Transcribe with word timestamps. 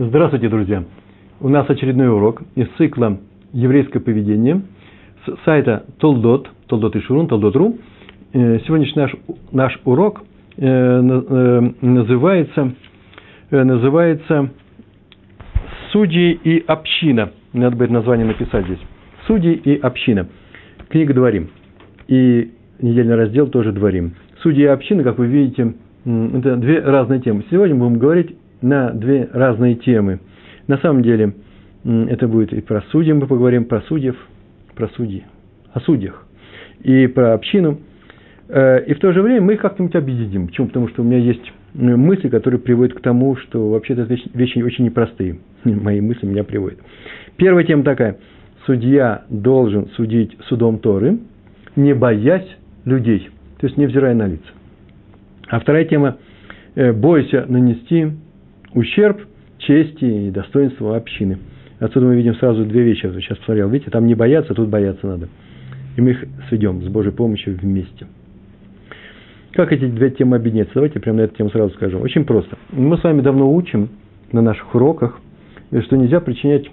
Здравствуйте, 0.00 0.48
друзья! 0.48 0.84
У 1.40 1.48
нас 1.48 1.68
очередной 1.68 2.08
урок 2.08 2.42
из 2.54 2.68
цикла 2.76 3.18
«Еврейское 3.52 3.98
поведение» 3.98 4.62
с 5.26 5.44
сайта 5.44 5.86
Толдот, 5.98 6.48
Толдот 6.68 6.94
и 6.94 7.00
Шурун, 7.00 7.26
Толдот.ру. 7.26 7.78
Э, 8.32 8.60
сегодняшний 8.60 9.02
наш, 9.02 9.12
наш 9.50 9.80
урок 9.84 10.22
э, 10.56 10.64
э, 10.64 11.70
называется, 11.80 12.74
называется 13.50 14.50
«Судьи 15.90 16.38
и 16.44 16.62
община». 16.64 17.32
Надо 17.52 17.74
будет 17.74 17.90
название 17.90 18.24
написать 18.24 18.66
здесь. 18.66 18.80
«Судьи 19.26 19.52
и 19.52 19.80
община». 19.80 20.28
Книга 20.90 21.12
«Дворим». 21.12 21.50
И 22.06 22.52
недельный 22.80 23.16
раздел 23.16 23.48
тоже 23.48 23.72
«Дворим». 23.72 24.14
Судьи 24.42 24.62
и 24.62 24.66
община, 24.66 25.02
как 25.02 25.18
вы 25.18 25.26
видите, 25.26 25.74
это 26.04 26.54
две 26.54 26.78
разные 26.82 27.20
темы. 27.20 27.42
Сегодня 27.50 27.74
будем 27.74 27.98
говорить 27.98 28.36
на 28.60 28.90
две 28.90 29.28
разные 29.32 29.74
темы. 29.76 30.20
На 30.66 30.78
самом 30.78 31.02
деле, 31.02 31.34
это 31.84 32.28
будет 32.28 32.52
и 32.52 32.60
про 32.60 32.82
судьи, 32.90 33.12
мы 33.12 33.26
поговорим 33.26 33.64
про 33.64 33.80
судьев, 33.82 34.16
про 34.74 34.88
судьи, 34.88 35.24
о 35.72 35.80
судьях, 35.80 36.26
и 36.82 37.06
про 37.06 37.34
общину. 37.34 37.78
Э, 38.48 38.84
и 38.84 38.94
в 38.94 38.98
то 38.98 39.12
же 39.12 39.22
время 39.22 39.42
мы 39.42 39.54
их 39.54 39.60
как-нибудь 39.60 39.94
объединим. 39.94 40.48
Почему? 40.48 40.68
Потому 40.68 40.88
что 40.88 41.02
у 41.02 41.04
меня 41.04 41.18
есть 41.18 41.52
мысли, 41.74 42.28
которые 42.28 42.60
приводят 42.60 42.96
к 42.96 43.00
тому, 43.00 43.36
что 43.36 43.70
вообще-то 43.70 44.02
вещи, 44.34 44.60
очень 44.62 44.84
непростые. 44.84 45.38
Мои 45.64 46.00
мысли 46.00 46.26
меня 46.26 46.44
приводят. 46.44 46.78
Первая 47.36 47.64
тема 47.64 47.84
такая. 47.84 48.18
Судья 48.66 49.22
должен 49.30 49.88
судить 49.90 50.36
судом 50.48 50.78
Торы, 50.78 51.18
не 51.76 51.94
боясь 51.94 52.46
людей, 52.84 53.30
то 53.58 53.66
есть 53.66 53.78
невзирая 53.78 54.14
на 54.14 54.26
лица. 54.26 54.48
А 55.48 55.60
вторая 55.60 55.84
тема 55.84 56.18
э,– 56.74 56.92
бойся 56.94 57.46
нанести 57.48 58.12
ущерб 58.74 59.20
чести 59.58 60.04
и 60.04 60.30
достоинству 60.30 60.94
общины. 60.94 61.38
Отсюда 61.80 62.06
мы 62.06 62.16
видим 62.16 62.34
сразу 62.36 62.64
две 62.64 62.82
вещи. 62.82 63.06
Я 63.06 63.12
сейчас 63.20 63.38
посмотрел, 63.38 63.68
видите, 63.68 63.90
там 63.90 64.06
не 64.06 64.14
бояться, 64.14 64.54
тут 64.54 64.68
бояться 64.68 65.06
надо. 65.06 65.28
И 65.96 66.00
мы 66.00 66.10
их 66.10 66.24
сведем 66.48 66.82
с 66.82 66.88
Божьей 66.88 67.12
помощью 67.12 67.56
вместе. 67.56 68.06
Как 69.52 69.72
эти 69.72 69.86
две 69.86 70.10
темы 70.10 70.36
объединяются? 70.36 70.74
Давайте 70.74 71.00
прямо 71.00 71.18
на 71.18 71.22
эту 71.22 71.36
тему 71.36 71.50
сразу 71.50 71.74
скажем. 71.74 72.02
Очень 72.02 72.24
просто. 72.24 72.56
Мы 72.70 72.96
с 72.96 73.02
вами 73.02 73.20
давно 73.20 73.52
учим 73.52 73.88
на 74.32 74.42
наших 74.42 74.74
уроках, 74.74 75.20
что 75.86 75.96
нельзя 75.96 76.20
причинять 76.20 76.70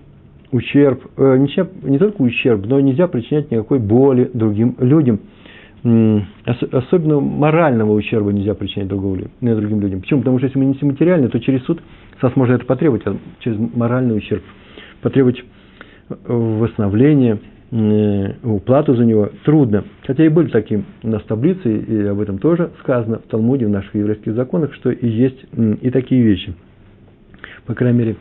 ущерб, 0.52 1.04
э, 1.18 1.38
не, 1.38 1.90
не 1.90 1.98
только 1.98 2.22
ущерб, 2.22 2.66
но 2.66 2.80
нельзя 2.80 3.08
причинять 3.08 3.52
никакой 3.52 3.80
боли 3.80 4.30
другим 4.34 4.76
людям– 4.80 5.20
особенно 5.86 7.20
морального 7.20 7.92
ущерба 7.92 8.34
нельзя 8.34 8.56
причинять 8.56 8.88
другому, 8.88 9.28
другим 9.40 9.82
людям. 9.82 10.02
Почему? 10.02 10.22
Потому 10.22 10.40
что 10.40 10.48
если 10.48 10.58
мы 10.58 10.66
несем 10.66 10.88
материальный, 10.88 11.30
то 11.30 11.40
через 11.40 11.64
суд 11.64 11.80
САС 12.20 12.36
можно 12.36 12.54
это 12.54 12.66
потребовать, 12.66 13.06
а 13.06 13.16
через 13.40 13.58
моральный 13.60 14.18
ущерб 14.18 14.44
потребовать 15.02 15.44
восстановления, 16.28 17.40
уплату 18.44 18.96
за 18.96 19.06
него 19.06 19.30
трудно. 19.44 19.84
Хотя 20.06 20.26
и 20.26 20.30
были 20.30 20.48
такие 20.50 20.84
у 21.04 21.08
нас 21.10 21.24
таблицы, 21.24 21.78
и 21.78 22.06
об 22.06 22.20
этом 22.20 22.38
тоже 22.38 22.72
сказано 22.80 23.20
в 23.20 23.24
Талмуде, 23.24 23.66
в 23.66 23.70
наших 23.70 23.94
еврейских 23.96 24.34
законах, 24.34 24.74
что 24.76 24.92
и 24.92 25.08
есть 25.08 25.46
и 25.82 25.90
такие 25.92 26.22
вещи. 26.24 26.54
По 27.66 27.74
крайней 27.74 27.98
мере, 27.98 28.16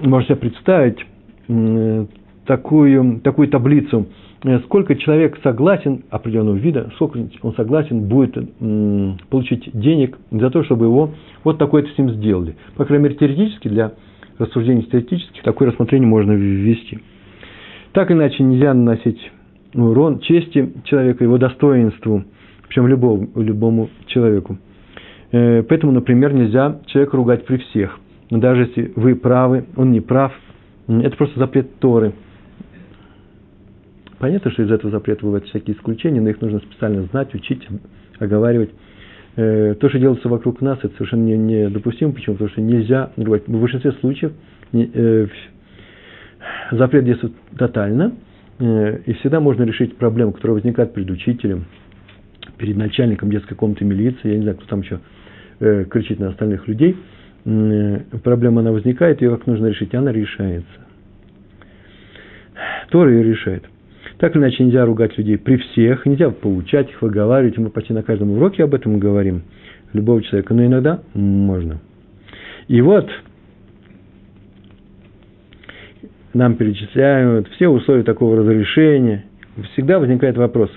можно 0.00 0.26
себе 0.26 0.36
представить 0.36 1.06
такую, 2.50 3.20
такую 3.20 3.48
таблицу– 3.48 4.06
Э, 4.42 4.58
сколько 4.60 4.96
человек 4.96 5.38
согласен, 5.42 6.04
определенного 6.10 6.56
вида, 6.56 6.90
сколько 6.94 7.18
он 7.42 7.54
согласен 7.54 8.08
будет 8.08 8.34
получить 9.28 9.70
денег 9.74 10.18
за 10.30 10.50
то, 10.50 10.64
чтобы 10.64 10.86
его 10.86 11.10
вот 11.44 11.58
такое-то 11.58 11.90
с 11.90 11.98
ним 11.98 12.10
сделали. 12.10 12.56
По 12.76 12.84
крайней 12.84 13.04
мере, 13.04 13.16
теоретически, 13.16 13.68
для 13.68 13.92
рассуждений 14.38 14.82
теоретических, 14.84 15.42
такое 15.42 15.68
рассмотрение 15.70 16.08
можно 16.08 16.32
ввести. 16.32 17.00
Так 17.92 18.10
или 18.10 18.18
иначе, 18.18 18.42
нельзя 18.42 18.72
наносить 18.72 19.20
урон 19.74 20.20
чести 20.20 20.72
человека, 20.84 21.22
его 21.22 21.36
достоинству, 21.36 22.24
причем 22.66 22.86
любому, 22.86 23.28
любому 23.36 23.90
человеку. 24.06 24.56
Э, 25.32 25.62
поэтому, 25.64 25.92
например, 25.92 26.32
нельзя 26.32 26.80
человека 26.86 27.16
ругать 27.16 27.44
при 27.44 27.58
всех. 27.58 27.98
Даже 28.30 28.62
если 28.62 28.92
вы 28.96 29.16
правы, 29.16 29.66
он 29.76 29.92
не 29.92 30.00
прав. 30.00 30.32
Это 30.86 31.14
просто 31.16 31.38
запрет 31.38 31.78
Торы– 31.78 32.14
Понятно, 34.20 34.50
что 34.50 34.62
из 34.62 34.70
этого 34.70 34.90
запрета 34.90 35.24
бывают 35.24 35.46
всякие 35.46 35.74
исключения, 35.74 36.20
но 36.20 36.28
их 36.28 36.42
нужно 36.42 36.58
специально 36.60 37.02
знать, 37.04 37.34
учить, 37.34 37.66
оговаривать. 38.18 38.68
Э, 39.36 39.74
то, 39.80 39.88
что 39.88 39.98
делается 39.98 40.28
вокруг 40.28 40.60
нас, 40.60 40.78
это 40.82 40.94
совершенно 40.96 41.24
недопустимо. 41.24 42.12
Почему? 42.12 42.34
Потому 42.34 42.50
что 42.50 42.60
нельзя. 42.60 43.12
В 43.16 43.24
большинстве 43.24 43.92
случаев 43.92 44.32
э, 44.74 45.26
запрет 46.72 47.04
действует 47.06 47.32
тотально, 47.56 48.12
э, 48.58 48.98
и 49.06 49.14
всегда 49.14 49.40
можно 49.40 49.62
решить 49.62 49.96
проблему, 49.96 50.32
которая 50.32 50.56
возникает 50.56 50.92
перед 50.92 51.10
учителем, 51.10 51.64
перед 52.58 52.76
начальником 52.76 53.30
детской 53.30 53.54
комнаты 53.54 53.86
милиции, 53.86 54.28
я 54.28 54.36
не 54.36 54.42
знаю, 54.42 54.58
кто 54.58 54.66
там 54.66 54.82
еще 54.82 55.00
кричит 55.58 56.18
на 56.18 56.28
остальных 56.28 56.68
людей. 56.68 56.96
Проблема, 58.22 58.60
она 58.60 58.72
возникает, 58.72 59.20
ее 59.20 59.30
как 59.30 59.46
нужно 59.46 59.66
решить, 59.66 59.94
она 59.94 60.10
решается. 60.10 60.86
Тора 62.90 63.10
ее 63.10 63.22
решает. 63.22 63.64
Так 64.20 64.36
или 64.36 64.42
иначе, 64.42 64.64
нельзя 64.64 64.84
ругать 64.84 65.16
людей 65.16 65.38
при 65.38 65.56
всех, 65.56 66.04
нельзя 66.04 66.28
поучать 66.28 66.90
их, 66.90 67.00
выговаривать. 67.00 67.56
Мы 67.56 67.70
почти 67.70 67.94
на 67.94 68.02
каждом 68.02 68.32
уроке 68.32 68.64
об 68.64 68.74
этом 68.74 68.98
говорим. 68.98 69.44
Любого 69.94 70.22
человека. 70.22 70.52
Но 70.52 70.66
иногда 70.66 71.00
можно. 71.14 71.80
И 72.68 72.82
вот 72.82 73.08
нам 76.34 76.56
перечисляют 76.56 77.48
все 77.52 77.68
условия 77.68 78.02
такого 78.02 78.36
разрешения. 78.36 79.24
Всегда 79.72 79.98
возникает 79.98 80.36
вопрос. 80.36 80.70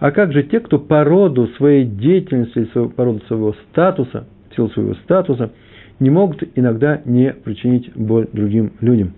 А 0.00 0.10
как 0.10 0.32
же 0.32 0.42
те, 0.42 0.58
кто 0.58 0.80
по 0.80 1.04
роду 1.04 1.46
своей 1.56 1.84
деятельности, 1.84 2.64
по 2.96 3.04
роду 3.04 3.22
своего 3.28 3.54
статуса, 3.70 4.26
в 4.50 4.56
силу 4.56 4.68
своего 4.70 4.94
статуса, 4.94 5.52
не 6.00 6.10
могут 6.10 6.42
иногда 6.56 7.02
не 7.04 7.32
причинить 7.32 7.92
боль 7.94 8.26
другим 8.32 8.72
людям? 8.80 9.12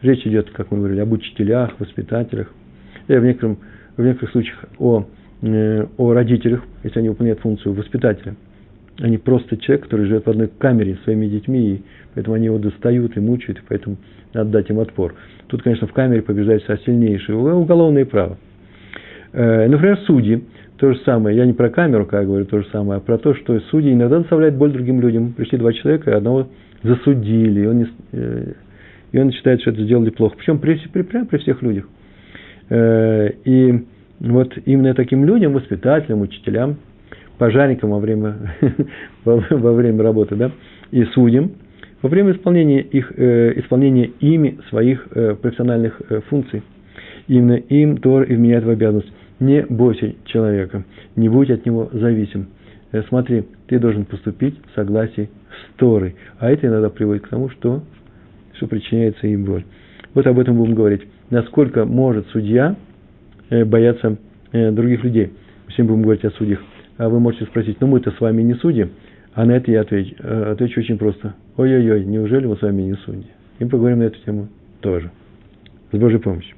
Речь 0.00 0.24
идет, 0.24 0.50
как 0.52 0.70
мы 0.70 0.78
говорили, 0.78 1.00
об 1.00 1.10
учителях, 1.10 1.72
воспитателях 1.80 2.52
в, 3.16 3.24
некотором, 3.24 3.58
в 3.96 4.04
некоторых 4.04 4.32
случаях 4.32 4.64
о, 4.78 5.04
э, 5.42 5.86
о 5.96 6.12
родителях, 6.12 6.62
если 6.84 6.98
они 6.98 7.08
выполняют 7.08 7.40
функцию 7.40 7.74
воспитателя. 7.74 8.36
Они 9.00 9.16
просто 9.16 9.56
человек, 9.56 9.84
который 9.84 10.06
живет 10.06 10.26
в 10.26 10.30
одной 10.30 10.48
камере 10.48 10.96
с 10.96 11.04
своими 11.04 11.26
детьми, 11.26 11.74
и 11.74 11.82
поэтому 12.14 12.34
они 12.34 12.46
его 12.46 12.58
достают 12.58 13.16
и 13.16 13.20
мучают, 13.20 13.58
и 13.58 13.62
поэтому 13.68 13.96
надо 14.34 14.50
дать 14.50 14.70
им 14.70 14.80
отпор. 14.80 15.14
Тут, 15.46 15.62
конечно, 15.62 15.86
в 15.86 15.92
камере 15.92 16.22
побеждает 16.22 16.62
вся 16.62 16.76
сильнейшее 16.78 17.36
уголовное 17.36 18.04
право. 18.04 18.38
Э, 19.32 19.68
например, 19.68 19.98
судьи, 20.00 20.44
то 20.78 20.92
же 20.92 20.98
самое, 21.00 21.36
я 21.36 21.46
не 21.46 21.52
про 21.52 21.70
камеру, 21.70 22.06
как 22.06 22.26
говорю, 22.26 22.44
то 22.44 22.60
же 22.60 22.66
самое, 22.70 22.98
а 22.98 23.00
про 23.00 23.18
то, 23.18 23.34
что 23.34 23.58
судьи 23.70 23.92
иногда 23.92 24.18
доставляют 24.18 24.56
боль 24.56 24.72
другим 24.72 25.00
людям. 25.00 25.32
Пришли 25.32 25.58
два 25.58 25.72
человека, 25.72 26.16
одного 26.16 26.48
засудили, 26.82 27.60
и 27.60 27.66
он, 27.66 27.78
не, 27.78 27.86
э, 28.12 28.52
и 29.12 29.18
он 29.18 29.32
считает, 29.32 29.60
что 29.60 29.70
это 29.70 29.82
сделали 29.82 30.10
плохо. 30.10 30.36
Причем 30.38 30.58
при, 30.58 30.80
при, 30.92 31.02
прямо 31.02 31.26
при 31.26 31.38
всех 31.38 31.62
людях. 31.62 31.86
Э, 32.70 33.30
и 33.44 33.84
вот 34.20 34.52
именно 34.66 34.94
таким 34.94 35.24
людям, 35.24 35.52
воспитателям, 35.52 36.20
учителям, 36.20 36.76
пожарникам 37.38 37.90
во 37.90 37.98
время, 37.98 38.36
во 39.24 39.72
время 39.72 40.02
работы, 40.02 40.36
да, 40.36 40.50
и 40.90 41.04
судьям, 41.04 41.52
во 42.02 42.08
время 42.08 42.32
исполнения, 42.32 42.80
их, 42.80 43.12
э, 43.16 43.58
исполнения 43.60 44.10
ими 44.20 44.58
своих 44.68 45.08
э, 45.12 45.34
профессиональных 45.40 46.00
функций. 46.28 46.62
Именно 47.26 47.54
им 47.54 47.98
Тор 47.98 48.22
и 48.22 48.34
вменяет 48.34 48.64
в 48.64 48.70
обязанность. 48.70 49.12
Не 49.38 49.62
бойся 49.62 50.14
человека, 50.24 50.84
не 51.14 51.28
будь 51.28 51.50
от 51.50 51.64
него 51.66 51.88
зависим. 51.92 52.48
Смотри, 53.08 53.44
ты 53.66 53.78
должен 53.78 54.06
поступить 54.06 54.58
в 54.66 54.74
согласии 54.74 55.28
с 55.50 55.78
Торой. 55.78 56.16
А 56.38 56.50
это 56.50 56.66
иногда 56.66 56.88
приводит 56.88 57.24
к 57.24 57.28
тому, 57.28 57.50
что, 57.50 57.82
что 58.54 58.66
причиняется 58.66 59.26
им 59.26 59.44
боль. 59.44 59.64
Вот 60.14 60.26
об 60.26 60.38
этом 60.38 60.56
будем 60.56 60.74
говорить 60.74 61.02
насколько 61.30 61.84
может 61.84 62.26
судья 62.28 62.76
э, 63.50 63.64
бояться 63.64 64.16
э, 64.52 64.70
других 64.70 65.04
людей. 65.04 65.32
Сегодня 65.68 65.84
будем 65.92 66.02
говорить 66.02 66.24
о 66.24 66.30
судьях. 66.30 66.60
А 66.96 67.08
вы 67.08 67.20
можете 67.20 67.44
спросить, 67.44 67.80
ну 67.80 67.86
мы-то 67.86 68.10
с 68.10 68.20
вами 68.20 68.42
не 68.42 68.54
судьи? 68.54 68.88
А 69.34 69.44
на 69.44 69.52
это 69.52 69.70
я 69.70 69.82
отвечу, 69.82 70.14
э, 70.18 70.52
отвечу 70.52 70.80
очень 70.80 70.98
просто. 70.98 71.34
Ой-ой-ой, 71.56 72.04
неужели 72.04 72.46
мы 72.46 72.56
с 72.56 72.62
вами 72.62 72.82
не 72.82 72.94
судьи? 72.94 73.26
И 73.58 73.64
поговорим 73.64 73.98
на 73.98 74.04
эту 74.04 74.18
тему 74.24 74.48
тоже. 74.80 75.10
С 75.92 75.98
Божьей 75.98 76.18
помощью. 76.18 76.56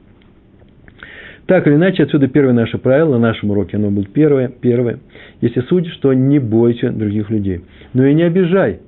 Так 1.46 1.66
или 1.66 1.74
иначе, 1.74 2.04
отсюда 2.04 2.28
первое 2.28 2.52
наше 2.52 2.78
правило, 2.78 3.14
на 3.14 3.28
нашем 3.28 3.50
уроке 3.50 3.76
оно 3.76 3.90
было 3.90 4.04
первое. 4.04 4.48
Первое. 4.48 5.00
Если 5.40 5.60
судишь, 5.62 5.96
то 5.96 6.12
не 6.12 6.38
бойся 6.38 6.90
других 6.92 7.28
людей. 7.28 7.62
Но 7.92 8.06
и 8.06 8.14
не 8.14 8.22
обижай. 8.22 8.80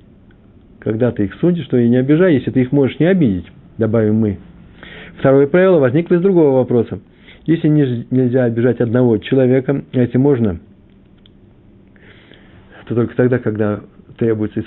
Когда 0.79 1.11
ты 1.11 1.25
их 1.25 1.33
судишь, 1.35 1.67
то 1.67 1.77
и 1.77 1.89
не 1.89 1.97
обижай, 1.97 2.35
если 2.35 2.51
ты 2.51 2.61
их 2.61 2.71
можешь 2.71 2.99
не 2.99 3.05
обидеть, 3.05 3.45
добавим 3.77 4.15
мы 4.15 4.37
Второе 5.19 5.47
правило 5.47 5.79
возникло 5.79 6.15
из 6.15 6.21
другого 6.21 6.57
вопроса. 6.57 6.99
Если 7.45 7.67
нельзя 7.67 8.45
обижать 8.45 8.79
одного 8.79 9.17
человека, 9.17 9.83
а 9.91 9.99
если 9.99 10.17
можно, 10.17 10.59
то 12.87 12.95
только 12.95 13.15
тогда, 13.15 13.39
когда 13.39 13.81
требуется 14.17 14.63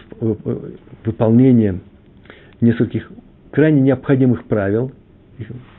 выполнение 1.04 1.80
нескольких 2.60 3.10
крайне 3.50 3.80
необходимых 3.80 4.44
правил. 4.44 4.92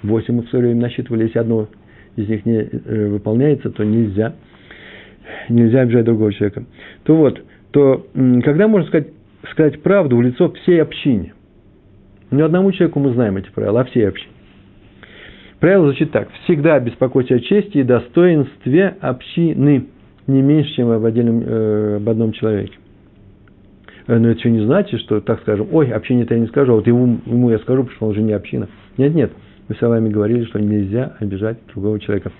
Восемь 0.03 0.35
мы 0.35 0.43
в 0.43 0.49
свое 0.49 0.65
время 0.65 0.81
насчитывали. 0.81 1.23
Если 1.23 1.39
одно 1.39 1.67
из 2.15 2.27
них 2.27 2.45
не 2.45 2.57
э, 2.61 3.07
выполняется, 3.07 3.69
то 3.69 3.83
нельзя. 3.83 4.33
Нельзя 5.49 5.81
обижать 5.81 6.05
другого 6.05 6.31
человека. 6.33 6.65
То 7.03 7.15
вот, 7.15 7.41
то 7.71 8.07
когда 8.43 8.67
можно 8.67 8.87
сказать, 8.87 9.09
сказать 9.51 9.81
правду 9.81 10.17
в 10.17 10.21
лицо 10.21 10.51
всей 10.51 10.81
общине? 10.81 11.33
Не 12.31 12.41
одному 12.41 12.71
человеку 12.71 12.99
мы 12.99 13.13
знаем 13.13 13.37
эти 13.37 13.49
правила, 13.49 13.81
а 13.81 13.85
всей 13.85 14.07
общине. 14.07 14.31
Правило 15.59 15.85
звучит 15.85 16.11
так. 16.11 16.29
Всегда 16.43 16.79
беспокойся 16.79 17.35
о 17.35 17.39
чести 17.39 17.79
и 17.79 17.83
достоинстве 17.83 18.95
общины, 19.01 19.87
не 20.27 20.41
меньше, 20.41 20.71
чем 20.75 20.89
об, 20.89 21.03
отдельном, 21.03 21.41
э, 21.43 21.95
об 21.97 22.07
одном 22.07 22.31
человеке. 22.33 22.73
Э, 24.05 24.19
но 24.19 24.29
это 24.29 24.39
еще 24.39 24.51
не 24.51 24.63
значит, 24.65 24.99
что, 25.01 25.19
так 25.19 25.41
скажем, 25.41 25.67
ой, 25.71 25.89
общине-то 25.91 26.35
я 26.35 26.39
не 26.39 26.47
скажу, 26.47 26.73
а 26.73 26.75
вот 26.75 26.85
ему, 26.85 27.19
ему 27.25 27.49
я 27.49 27.57
скажу, 27.59 27.83
потому 27.83 27.95
что 27.95 28.05
он 28.05 28.11
уже 28.11 28.21
не 28.21 28.33
община. 28.33 28.67
Нет, 28.97 29.15
нет, 29.15 29.31
мы 29.67 29.75
с 29.75 29.81
вами 29.81 30.09
говорили, 30.09 30.45
что 30.45 30.59
нельзя 30.59 31.15
обижать 31.19 31.57
другого 31.73 31.99
человека. 31.99 32.31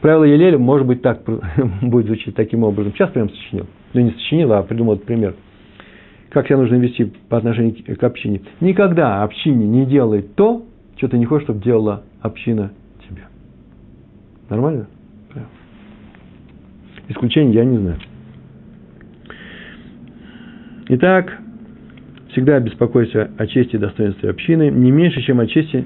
Правило 0.00 0.24
Елеля, 0.24 0.56
может 0.56 0.86
быть, 0.86 1.02
так 1.02 1.20
будет 1.82 2.06
звучать 2.06 2.34
таким 2.34 2.64
образом. 2.64 2.94
Сейчас 2.94 3.10
прям 3.10 3.28
сочинил. 3.28 3.66
Ну, 3.92 4.00
не 4.00 4.12
сочинил, 4.12 4.52
а 4.54 4.62
придумал 4.62 4.94
этот 4.94 5.04
пример. 5.04 5.34
Как 6.30 6.46
себя 6.46 6.56
нужно 6.56 6.76
вести 6.76 7.12
по 7.28 7.36
отношению 7.36 7.74
к 7.98 8.02
общине. 8.02 8.40
Никогда 8.60 9.22
общине 9.22 9.66
не 9.66 9.84
делай 9.84 10.22
то, 10.22 10.64
что 10.96 11.08
ты 11.08 11.18
не 11.18 11.26
хочешь, 11.26 11.44
чтобы 11.44 11.62
делала 11.62 12.04
община 12.20 12.72
тебе. 13.08 13.22
Нормально? 14.48 14.86
Исключений 17.08 17.52
я 17.54 17.64
не 17.64 17.78
знаю. 17.78 17.98
Итак, 20.90 21.38
всегда 22.28 22.60
беспокойся 22.60 23.30
о 23.36 23.46
чести 23.46 23.76
и 23.76 23.78
достоинстве 23.78 24.30
общины, 24.30 24.70
не 24.70 24.90
меньше, 24.90 25.20
чем 25.22 25.40
о 25.40 25.46
чести, 25.46 25.84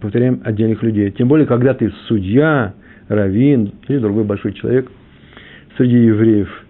повторяем, 0.00 0.40
отдельных 0.44 0.82
людей. 0.82 1.10
Тем 1.12 1.28
более, 1.28 1.46
когда 1.46 1.74
ты 1.74 1.92
судья, 2.06 2.74
раввин 3.08 3.72
или 3.88 3.98
другой 3.98 4.24
большой 4.24 4.52
человек 4.52 4.90
среди 5.76 5.96
евреев. 5.96 6.64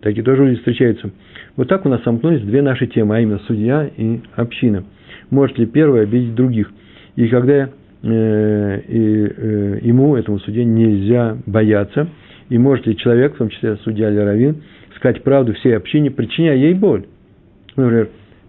Такие 0.00 0.22
тоже 0.22 0.44
люди 0.44 0.58
встречаются. 0.58 1.10
Вот 1.56 1.68
так 1.68 1.86
у 1.86 1.88
нас 1.88 2.02
сомкнулись 2.02 2.42
две 2.42 2.62
наши 2.62 2.86
темы, 2.86 3.16
а 3.16 3.20
именно 3.20 3.38
судья 3.46 3.88
и 3.96 4.20
община. 4.34 4.84
Может 5.30 5.58
ли 5.58 5.66
первый 5.66 6.02
обидеть 6.02 6.34
других? 6.34 6.70
И 7.16 7.28
когда 7.28 7.54
э, 7.54 7.68
и, 8.10 9.32
э, 9.36 9.78
ему, 9.82 10.16
этому 10.16 10.38
судье, 10.40 10.64
нельзя 10.64 11.38
бояться, 11.46 12.08
и 12.50 12.58
может 12.58 12.86
ли 12.86 12.96
человек, 12.96 13.34
в 13.34 13.38
том 13.38 13.48
числе 13.48 13.76
судья 13.76 14.10
или 14.10 14.18
раввин, 14.18 14.62
сказать 14.96 15.22
правду 15.22 15.54
всей 15.54 15.76
общине, 15.76 16.10
причиняя 16.10 16.56
ей 16.56 16.74
боль. 16.74 17.04
Например, 17.76 18.08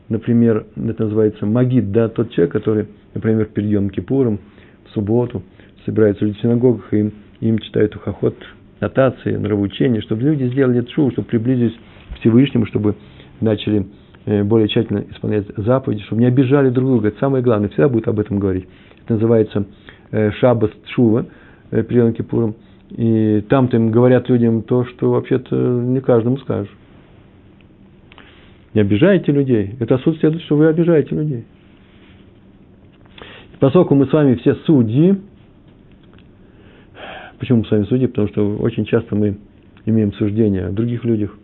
например, 0.10 0.66
это 0.75 1.04
называется 1.06 1.46
магид, 1.46 1.92
да, 1.92 2.10
тот 2.10 2.31
человек, 2.31 2.52
который, 2.52 2.88
например, 3.13 3.46
перед 3.46 3.69
Йом 3.69 3.90
Кипуром, 3.90 4.40
в 4.88 4.94
субботу, 4.94 5.42
собирается 5.86 6.25
люди 6.25 6.38
в 6.38 6.42
синагогах, 6.42 6.94
и 6.94 7.00
им, 7.00 7.13
им 7.40 7.60
читают 7.60 7.96
ухоход, 7.96 8.36
нотации, 8.81 9.36
нравоучения, 9.36 10.02
чтобы 10.02 10.24
люди 10.24 10.46
сделали 10.52 10.80
это 10.80 10.92
шоу, 10.92 11.12
чтобы 11.12 11.28
приблизились 11.28 11.74
к 12.13 12.19
Всевышнему, 12.19 12.66
чтобы 12.66 12.96
начали 13.42 13.88
э, 14.25 14.44
более 14.44 14.68
тщательно 14.68 15.06
исполнять 15.12 15.46
заповеди, 15.56 16.04
чтобы 16.04 16.22
не 16.22 16.28
обижали 16.28 16.69
друг 16.69 16.88
друга. 16.88 17.07
Это 17.07 17.19
самое 17.19 17.44
главное, 17.44 17.69
всегда 17.69 17.90
будет 17.90 18.07
об 18.07 18.19
этом 18.19 18.40
говорить. 18.40 18.68
Это 19.06 19.13
называется 19.13 19.66
э, 20.12 20.31
шабас 20.31 20.72
шува, 20.88 21.28
э, 21.72 21.84
перед 21.84 22.18
Кипуром. 22.18 22.56
И 22.90 23.44
там-то 23.50 23.78
им 23.78 23.92
говорят 23.92 24.30
людям 24.30 24.62
то, 24.63 24.86
что 24.86 25.12
вообще-то 25.12 25.56
не 25.56 26.02
каждому 26.02 26.38
скажешь. 26.38 26.72
Не 28.74 28.81
обижайте 28.81 29.31
людей. 29.31 29.75
Это 29.80 29.96
отсутствие, 29.96 30.38
что 30.40 30.57
вы 30.57 30.68
обижаете 30.68 31.16
людей. 31.16 31.46
И 33.54 33.57
поскольку 33.60 33.96
мы 33.96 34.06
с 34.07 34.13
вами 34.13 34.36
все 34.36 34.56
судьи, 34.66 35.16
почему 37.40 37.60
мы 37.60 37.66
с 37.66 37.72
вами 37.72 37.84
судьи? 37.86 38.07
Потому 38.07 38.28
что 38.28 38.57
очень 38.57 38.86
часто 38.86 39.16
мы 39.16 39.38
имеем 39.86 40.13
суждения 40.13 40.68
о 40.68 40.72
других 40.72 41.06
людях, 41.06 41.38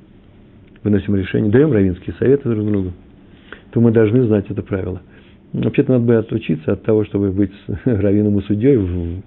выносим 0.84 1.16
решения, 1.16 1.50
даем 1.50 1.72
равинские 1.72 2.16
советы 2.18 2.50
друг 2.50 2.66
другу, 2.66 2.92
то 3.72 3.80
мы 3.80 3.92
должны 3.92 4.24
знать 4.26 4.46
это 4.50 4.62
правило. 4.62 5.02
Вообще-то 5.54 5.94
надо 5.94 6.06
бы 6.06 6.16
отучиться 6.16 6.74
от 6.74 6.84
того, 6.84 7.04
чтобы 7.06 7.32
быть 7.32 7.52
раввином 7.86 8.40
и 8.40 8.44
судьей 8.44 8.78
в, 8.78 9.22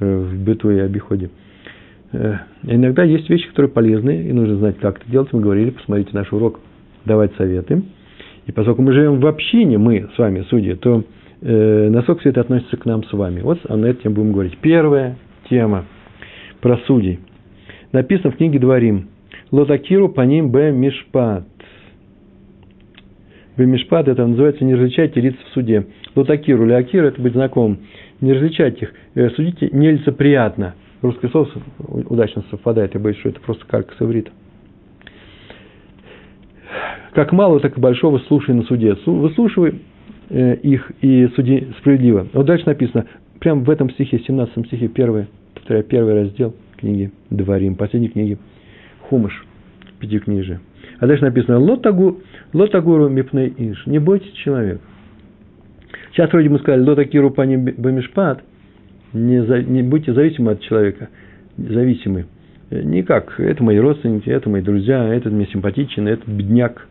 в 0.00 0.44
быту 0.44 0.70
и 0.70 0.78
обиходе. 0.78 1.30
Э, 2.12 2.36
иногда 2.64 3.04
есть 3.04 3.28
вещи, 3.30 3.48
которые 3.48 3.70
полезны, 3.70 4.28
и 4.28 4.32
нужно 4.32 4.56
знать, 4.56 4.78
как 4.78 4.98
это 5.00 5.10
делать. 5.10 5.32
Мы 5.32 5.40
говорили, 5.40 5.70
посмотрите 5.70 6.10
наш 6.12 6.32
урок, 6.32 6.60
давать 7.04 7.34
советы. 7.36 7.82
И 8.46 8.52
поскольку 8.52 8.82
мы 8.82 8.92
живем 8.92 9.20
в 9.20 9.26
общине, 9.26 9.78
мы 9.78 10.08
с 10.14 10.18
вами, 10.18 10.44
судьи, 10.50 10.74
то 10.74 11.04
э, 11.40 11.88
насколько 11.90 12.20
все 12.20 12.30
это 12.30 12.40
относится 12.42 12.76
к 12.76 12.84
нам 12.84 13.04
с 13.04 13.12
вами. 13.12 13.40
Вот 13.40 13.60
а 13.68 13.76
на 13.76 13.86
эту 13.86 14.02
тему 14.02 14.16
будем 14.16 14.32
говорить. 14.32 14.58
Первая 14.58 15.16
тема 15.48 15.86
про 16.60 16.76
судей. 16.86 17.20
Написано 17.92 18.30
в 18.30 18.36
книге 18.36 18.58
Дворим. 18.58 19.08
Лотакиру 19.50 20.08
по 20.08 20.22
ним 20.22 20.50
б 20.50 20.70
мишпат. 20.72 21.44
Б 23.56 23.66
мишпат 23.66 24.08
это 24.08 24.26
называется 24.26 24.64
не 24.64 24.74
различайте 24.74 25.20
лиц 25.20 25.34
в 25.48 25.54
суде. 25.54 25.86
Лотакиру, 26.14 26.64
леакиру 26.66 27.06
это 27.06 27.20
быть 27.20 27.34
знакомым. 27.34 27.78
Не 28.20 28.32
различайте 28.32 28.86
их. 28.86 28.94
Э, 29.14 29.30
судите 29.30 29.68
нелицеприятно 29.72 30.74
русское 31.02 31.28
слово 31.28 31.48
удачно 31.78 32.44
совпадает, 32.50 32.94
я 32.94 33.00
боюсь, 33.00 33.18
что 33.18 33.28
это 33.28 33.40
просто 33.40 33.66
как 33.66 33.92
с. 33.92 34.24
Как 37.12 37.32
малого, 37.32 37.60
так 37.60 37.76
и 37.76 37.80
большого 37.80 38.18
слушай 38.20 38.54
на 38.54 38.62
суде. 38.62 38.96
Выслушивай 39.04 39.80
э, 40.30 40.54
их 40.56 40.90
и 41.02 41.28
суди 41.34 41.68
справедливо. 41.78 42.26
Вот 42.32 42.46
дальше 42.46 42.64
написано, 42.66 43.06
прямо 43.38 43.62
в 43.62 43.68
этом 43.68 43.90
стихе, 43.90 44.18
17 44.18 44.66
стихе, 44.66 44.88
первый, 44.88 45.26
повторяю, 45.54 45.84
первый 45.84 46.14
раздел 46.14 46.54
книги 46.78 47.12
Дворим, 47.28 47.74
последней 47.74 48.08
книги 48.08 48.38
Хумыш, 49.10 49.44
пятикнижие. 49.98 50.60
А 50.98 51.06
дальше 51.06 51.24
написано, 51.24 51.58
лотагу, 51.58 52.20
лотагуру 52.52 53.08
мипней 53.08 53.52
иш, 53.56 53.86
не 53.86 53.98
бойтесь 53.98 54.32
человека. 54.32 54.80
Сейчас 56.12 56.30
вроде 56.32 56.48
мы 56.48 56.58
сказали, 56.58 56.82
лотакиру 56.82 57.30
пани 57.30 57.56
бамишпат, 57.56 58.42
не, 59.12 59.42
за, 59.44 59.62
не 59.62 59.82
будьте 59.82 60.12
зависимы 60.12 60.52
от 60.52 60.60
человека, 60.60 61.08
зависимы. 61.56 62.26
Никак, 62.70 63.38
это 63.38 63.62
мои 63.62 63.78
родственники, 63.78 64.30
это 64.30 64.48
мои 64.48 64.62
друзья, 64.62 65.06
этот 65.14 65.32
мне 65.32 65.46
симпатичен, 65.46 66.08
этот 66.08 66.26
бедняк. 66.26 66.86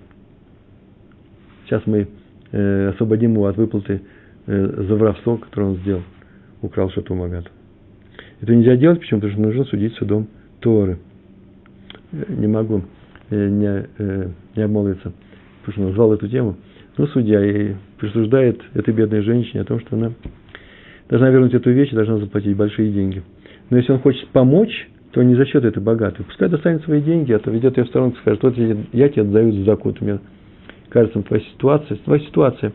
Сейчас 1.66 1.82
мы 1.88 2.08
э, 2.52 2.90
освободим 2.90 3.34
его 3.34 3.48
от 3.48 3.58
выплаты 3.58 4.02
э, 4.46 4.84
за 4.88 4.96
воровство, 4.96 5.38
которое 5.38 5.72
он 5.72 5.78
сделал, 5.78 6.04
украл 6.62 6.92
что-то 6.92 7.14
у 7.14 7.20
богатого. 7.20 7.56
Это 8.42 8.56
нельзя 8.56 8.76
делать, 8.76 9.00
почему? 9.00 9.22
Потому 9.22 9.34
что 9.34 9.42
нужно 9.42 9.66
судить 9.66 9.94
судом 9.96 10.28
Торы. 10.60 11.00
Не 12.12 12.48
могу 12.48 12.80
э, 12.80 12.82
не, 13.36 13.88
э, 13.98 14.30
не 14.56 14.64
обмолвиться, 14.64 15.12
потому 15.62 15.74
что 15.74 15.82
назвал 15.82 16.14
эту 16.14 16.28
тему. 16.28 16.58
Ну, 16.98 17.08
судья 17.08 17.44
и 17.44 17.76
присуждает 18.00 18.62
этой 18.74 18.94
бедной 18.94 19.22
женщине 19.22 19.62
о 19.62 19.66
том, 19.66 19.80
что 19.80 19.96
она 19.96 20.12
должна 21.10 21.30
вернуть 21.30 21.54
эту 21.54 21.72
вещь 21.72 21.92
и 21.92 21.96
должна 21.96 22.18
заплатить 22.18 22.56
большие 22.56 22.92
деньги. 22.92 23.24
Но 23.70 23.78
если 23.78 23.94
он 23.94 24.00
хочет 24.00 24.28
помочь, 24.30 24.90
то 25.12 25.24
не 25.24 25.36
за 25.36 25.46
счет 25.46 25.64
этой 25.64 25.82
богатой. 25.82 26.26
Пускай 26.26 26.50
достанет 26.50 26.84
свои 26.84 27.02
деньги, 27.02 27.32
а 27.34 27.40
то 27.40 27.52
ведет 27.52 27.78
ее 27.78 27.86
в 27.86 27.88
сторонку 27.88 28.18
и 28.18 28.22
скажет, 28.22 28.44
вот 28.44 28.56
я 28.58 29.10
тебе 29.10 29.22
отдаю 29.24 29.52
за 29.52 29.64
закут. 29.64 30.00
Мне 30.02 30.20
кажется, 30.90 31.22
твоя 31.22 31.44
ситуация, 31.54 31.98
твоя 31.98 32.22
ситуация 32.22 32.72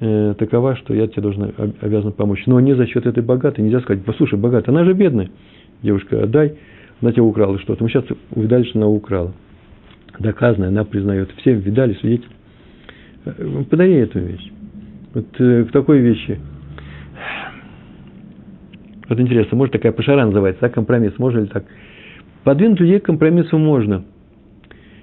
э, 0.00 0.34
такова, 0.38 0.76
что 0.76 0.94
я 0.94 1.06
тебе 1.06 1.22
должен, 1.22 1.52
обязан 1.80 2.12
помочь. 2.12 2.44
Но 2.46 2.58
не 2.60 2.74
за 2.74 2.86
счет 2.86 3.06
этой 3.06 3.22
богатой. 3.22 3.64
Нельзя 3.64 3.80
сказать, 3.80 4.04
послушай, 4.04 4.38
богатая, 4.38 4.72
она 4.72 4.84
же 4.84 4.92
бедная. 4.92 5.30
Девушка, 5.82 6.22
отдай, 6.22 6.58
она 7.00 7.12
тебе 7.12 7.22
украла 7.22 7.58
что-то. 7.58 7.82
Мы 7.82 7.90
сейчас 7.90 8.04
увидали, 8.32 8.64
что 8.64 8.78
она 8.78 8.88
украла. 8.88 9.32
Доказано, 10.20 10.68
она 10.68 10.84
признает. 10.84 11.30
Все 11.38 11.54
видали, 11.54 11.94
свидетели. 11.94 12.30
Э, 13.24 13.64
подари 13.68 13.94
эту 13.94 14.20
вещь. 14.20 14.52
Вот 15.12 15.26
э, 15.40 15.64
к 15.64 15.72
такой 15.72 15.98
вещи– 15.98 16.38
вот 19.10 19.18
интересно, 19.18 19.58
может 19.58 19.72
такая 19.72 19.90
пошара 19.90 20.24
называется, 20.24 20.62
да, 20.62 20.68
компромисс, 20.68 21.18
можно 21.18 21.40
ли 21.40 21.46
так? 21.48 21.64
Подвинуть 22.44 22.78
людей 22.78 23.00
к 23.00 23.06
компромиссу 23.06 23.58
можно. 23.58 24.04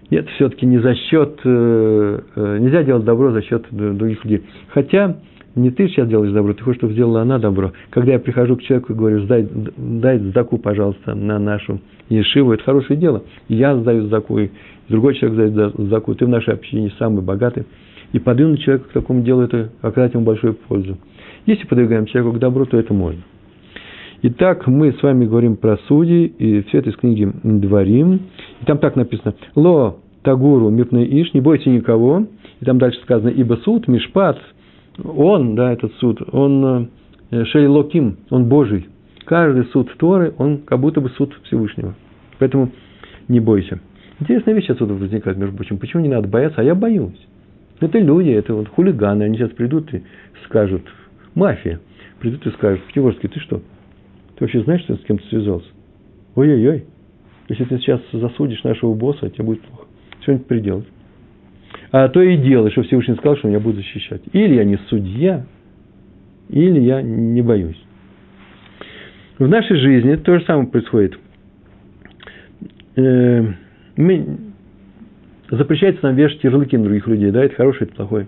Нет, 0.10 0.30
все-таки 0.30 0.66
не 0.66 0.78
за 0.78 0.96
счет, 0.96 1.42
э, 1.44 2.20
э, 2.38 2.58
нельзя 2.62 2.84
делать 2.84 3.04
добро 3.04 3.32
за 3.32 3.42
счет 3.42 3.66
других 3.70 4.24
людей. 4.24 4.46
Хотя 4.70 5.18
не 5.58 5.72
ты 5.72 5.88
сейчас 5.88 6.08
делаешь 6.08 6.32
добро, 6.32 6.54
ты 6.54 6.64
хочешь, 6.64 6.80
чтобы 6.80 6.94
сделала 6.94 7.22
она 7.22 7.40
добро. 7.40 7.74
Когда 7.90 8.14
я 8.14 8.20
прихожу 8.20 8.56
к 8.56 8.62
человеку 8.62 8.94
и 8.94 8.96
говорю, 8.96 9.24
сдай, 9.24 9.48
дай 9.78 10.20
сдаку, 10.20 10.58
пожалуйста, 10.58 11.16
на 11.16 11.40
нашу 11.40 11.80
Ешиву, 12.10 12.54
это 12.54 12.64
хорошее 12.64 13.00
дело. 13.00 13.24
Я 13.50 13.76
сдаю 13.76 14.06
сдаку, 14.06 14.40
и 14.40 14.50
другой 14.88 15.16
человек 15.16 15.52
сдает 15.54 15.74
сдаку, 15.78 16.16
ты 16.16 16.26
в 16.26 16.30
нашей 16.30 16.54
общине 16.54 16.92
самый 16.98 17.22
богатый. 17.22 17.66
И 18.14 18.20
подвинуть 18.20 18.62
человека 18.62 18.90
к 18.90 18.94
такому 18.94 19.22
делу, 19.24 19.42
это 19.42 19.70
оказать 19.82 20.14
ему 20.14 20.24
большую 20.24 20.54
пользу. 20.54 20.98
Если 21.46 21.66
подвигаем 21.68 22.06
человеку 22.06 22.38
к 22.38 22.40
добру, 22.40 22.66
то 22.66 22.78
это 22.78 22.94
можно. 22.94 23.22
Итак, 24.24 24.66
мы 24.68 24.94
с 24.94 25.04
вами 25.04 25.26
говорим 25.26 25.58
про 25.58 25.78
судей, 25.88 26.26
и 26.26 26.62
все 26.64 26.80
это 26.80 26.90
из 26.90 26.96
книги 26.96 27.32
Дворим. 27.44 28.22
И 28.62 28.66
там 28.66 28.78
так 28.80 28.96
написано. 28.96 29.36
Ло 29.56 29.98
Тагуру 30.24 30.70
Мипный 30.70 31.06
Иш, 31.22 31.34
не 31.34 31.42
бойся 31.42 31.70
никого. 31.70 32.26
И 32.60 32.66
там 32.66 32.80
дальше 32.80 33.00
сказано, 33.02 33.30
ибо 33.30 33.56
суд, 33.64 33.88
Мишпат, 33.88 34.40
он, 35.04 35.56
да, 35.56 35.72
этот 35.72 35.94
суд, 35.96 36.22
он 36.32 36.90
э, 37.32 37.46
Шейлоким, 37.46 38.18
он 38.30 38.46
Божий. 38.46 38.88
Каждый 39.26 39.66
суд 39.66 39.94
Торы, 39.98 40.34
он 40.38 40.60
как 40.60 40.80
будто 40.80 41.02
бы 41.02 41.10
суд 41.10 41.38
Всевышнего. 41.44 41.96
Поэтому 42.40 42.72
не 43.28 43.40
бойся. 43.40 43.80
Интересная 44.20 44.54
вещь 44.54 44.70
отсюда 44.70 44.94
возникает, 44.94 45.38
между 45.38 45.56
прочим. 45.56 45.78
Почему 45.78 46.02
не 46.02 46.10
надо 46.10 46.28
бояться? 46.28 46.62
А 46.62 46.64
я 46.64 46.76
боюсь. 46.76 47.28
Это 47.80 48.00
люди, 48.00 48.30
это 48.30 48.54
вот 48.54 48.70
хулиганы. 48.70 49.24
Они 49.24 49.38
сейчас 49.38 49.52
придут 49.52 49.94
и 49.94 50.02
скажут, 50.46 50.82
мафия, 51.36 51.80
придут 52.20 52.46
и 52.48 52.52
скажут, 52.52 52.84
Пятигорский, 52.86 53.30
ты 53.30 53.40
что? 53.40 53.58
Ты 53.58 54.46
вообще 54.46 54.64
знаешь, 54.64 54.82
что 54.82 54.96
ты 54.96 55.04
с 55.04 55.06
кем-то 55.06 55.28
связался? 55.28 55.68
Ой-ой-ой. 56.36 56.86
Если 57.50 57.64
ты 57.66 57.78
сейчас 57.78 58.02
засудишь 58.12 58.64
нашего 58.64 58.94
босса, 58.94 59.30
тебе 59.30 59.46
будет 59.46 59.62
плохо. 59.62 59.86
Что-нибудь 60.22 60.48
приделать. 60.48 60.86
А 61.92 62.10
то 62.10 62.22
и 62.22 62.38
делай, 62.38 62.72
что 62.72 62.84
Всевышний 62.84 63.16
сказал, 63.16 63.38
что 63.38 63.48
меня 63.48 63.60
будут 63.60 63.78
защищать. 63.78 64.22
Или 64.34 64.56
я 64.56 64.64
не 64.64 64.78
судья, 64.90 65.46
или 66.50 66.80
я 66.80 67.02
не 67.02 67.42
боюсь. 67.42 67.82
В 69.40 69.48
нашей 69.48 69.78
жизни 69.78 70.16
то 70.16 70.38
же 70.38 70.46
самое 70.46 70.68
происходит. 70.68 71.18
Э, 72.96 73.46
мы, 73.96 74.38
запрещается 75.50 76.06
нам 76.06 76.16
вешать 76.16 76.44
ярлыки 76.44 76.76
на 76.76 76.86
других 76.86 77.08
людей, 77.08 77.32
да, 77.32 77.44
это 77.44 77.56
хорошее, 77.56 77.88
это 77.88 77.96
плохое. 77.96 78.28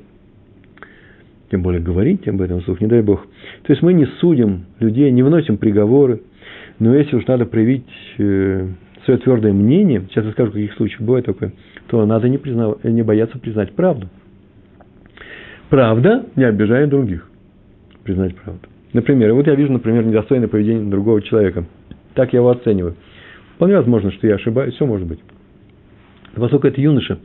Тем 1.50 1.64
более 1.64 1.82
говорить 1.82 2.28
об 2.28 2.42
этом 2.42 2.62
вслух, 2.62 2.80
не 2.80 2.88
дай 2.88 3.02
Бог. 3.02 3.26
То 3.64 3.74
есть 3.74 3.82
мы 3.82 3.94
не 3.94 4.06
судим 4.20 4.66
людей, 4.80 5.12
не 5.12 5.24
выносим 5.24 5.58
приговоры, 5.58 6.22
но 6.78 6.96
если 6.96 7.16
уж 7.16 7.26
надо 7.26 7.46
проявить 7.46 7.88
э, 8.20 8.68
свое 9.06 9.20
твердое 9.20 9.54
мнение, 9.54 10.04
сейчас 10.10 10.26
я 10.26 10.32
скажу, 10.32 10.52
каких 10.52 10.74
случаях 10.74 11.02
бывает 11.02 11.26
такое, 11.26 11.54
то 11.88 12.06
надо 12.06 12.30
не, 12.30 12.38
признав, 12.38 12.84
не 12.84 13.02
бояться 13.02 13.38
признать 13.40 13.74
правду. 13.74 14.08
Правда 15.70 16.26
не 16.36 16.44
обижает 16.44 16.90
других. 16.90 17.30
Признать 18.04 18.36
правду. 18.36 18.62
Например, 18.94 19.34
вот 19.34 19.46
я 19.48 19.56
вижу, 19.56 19.72
например, 19.72 20.06
недостойное 20.06 20.48
поведение 20.48 20.90
другого 20.90 21.22
человека. 21.22 21.66
Так 22.16 22.34
я 22.34 22.40
его 22.40 22.50
оцениваю. 22.50 22.96
Вполне 23.56 23.76
возможно, 23.76 24.12
что 24.12 24.26
я 24.26 24.36
ошибаюсь, 24.36 24.74
все 24.76 24.86
может 24.86 25.08
быть. 25.08 25.20
Но 26.36 26.42
поскольку 26.42 26.68
это 26.68 26.82
юноша, 26.82 27.20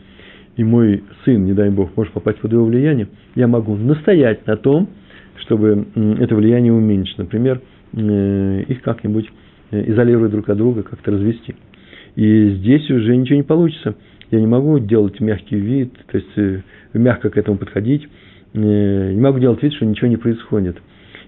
и 0.57 0.65
мой 0.65 1.05
сын, 1.25 1.45
не 1.45 1.53
дай 1.53 1.71
бог, 1.71 1.97
может 1.97 2.13
попасть 2.13 2.39
под 2.41 2.53
его 2.53 2.65
влияние, 2.65 3.09
я 3.35 3.47
могу 3.47 3.77
настоять 3.77 4.47
на 4.47 4.57
том, 4.57 4.89
чтобы 5.37 5.87
это 5.95 6.35
влияние 6.35 6.73
уменьшить. 6.73 7.19
Например, 7.19 7.61
э, 7.93 8.65
их 8.69 8.83
как-нибудь 8.83 9.31
э, 9.71 9.91
изолировать 9.91 10.31
друг 10.31 10.49
от 10.49 10.57
друга, 10.57 10.83
как-то 10.83 11.13
развести. 11.13 11.55
И 12.17 12.51
здесь 12.57 12.89
уже 12.91 13.17
ничего 13.17 13.37
не 13.37 13.43
получится. 13.43 13.95
Я 14.31 14.41
не 14.41 14.47
могу 14.47 14.79
делать 14.79 15.21
мягкий 15.21 15.57
вид, 15.57 15.93
то 16.07 16.19
есть 16.19 16.31
э, 16.37 16.61
мягко 16.93 17.31
к 17.31 17.37
этому 17.37 17.59
подходить. 17.59 18.09
Не 18.53 19.21
могу 19.21 19.41
делать 19.41 19.61
вид, 19.63 19.75
что 19.75 19.85
ничего 19.85 20.07
не 20.07 20.17
происходит. 20.17 20.77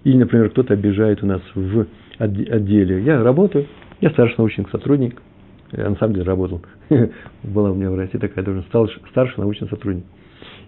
Или, 0.04 0.16
например, 0.16 0.50
кто-то 0.50 0.74
обижает 0.74 1.24
у 1.24 1.26
нас 1.26 1.42
в 1.56 1.86
отделе. 2.18 3.02
Я 3.02 3.22
работаю, 3.22 3.66
я 4.00 4.10
старший 4.10 4.36
научный 4.38 4.64
сотрудник, 4.70 5.20
я 5.72 5.90
на 5.90 5.96
самом 5.96 6.14
деле 6.14 6.26
работал. 6.26 6.62
Была 7.42 7.72
у 7.72 7.74
меня 7.74 7.90
в 7.90 7.96
России 7.96 8.18
такая 8.18 8.44
должность, 8.44 8.68
старший 9.10 9.38
научный 9.38 9.68
сотрудник. 9.68 10.04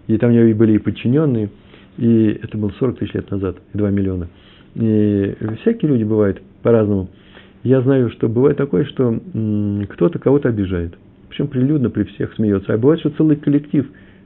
И 0.07 0.17
там 0.17 0.31
у 0.31 0.33
меня 0.33 0.55
были 0.55 0.73
и 0.73 0.77
подчиненные, 0.79 1.49
и 1.97 2.39
это 2.41 2.57
было 2.57 2.71
40 2.79 2.97
тысяч 2.97 3.13
лет 3.13 3.29
назад, 3.29 3.57
и 3.73 3.77
2 3.77 3.89
миллиона. 3.91 4.27
И 4.75 5.35
всякие 5.61 5.91
люди 5.91 6.03
бывают 6.03 6.41
по-разному. 6.63 7.09
Я 7.63 7.81
знаю, 7.81 8.09
что 8.11 8.29
бывает 8.29 8.57
такое, 8.57 8.85
что 8.85 9.19
кто-то 9.89 10.19
кого-то 10.19 10.49
обижает. 10.49 10.97
Причем 11.29 11.47
прилюдно 11.47 11.89
при 11.89 12.03
всех 12.03 12.33
смеется. 12.35 12.73
А 12.73 12.77
бывает, 12.77 13.01
что 13.01 13.09
целый 13.11 13.35
коллектив 13.35 13.85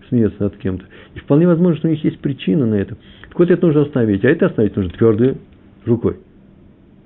смеется 0.09 0.43
над 0.43 0.55
кем-то. 0.57 0.85
И 1.15 1.19
вполне 1.19 1.47
возможно, 1.47 1.77
что 1.77 1.87
у 1.87 1.91
них 1.91 2.03
есть 2.03 2.19
причина 2.19 2.65
на 2.65 2.75
это. 2.75 2.95
Так 3.29 3.39
вот, 3.39 3.49
это 3.49 3.65
нужно 3.65 3.81
остановить. 3.81 4.23
А 4.23 4.29
это 4.29 4.45
остановить 4.45 4.75
нужно 4.75 4.91
твердой 4.91 5.37
рукой. 5.85 6.17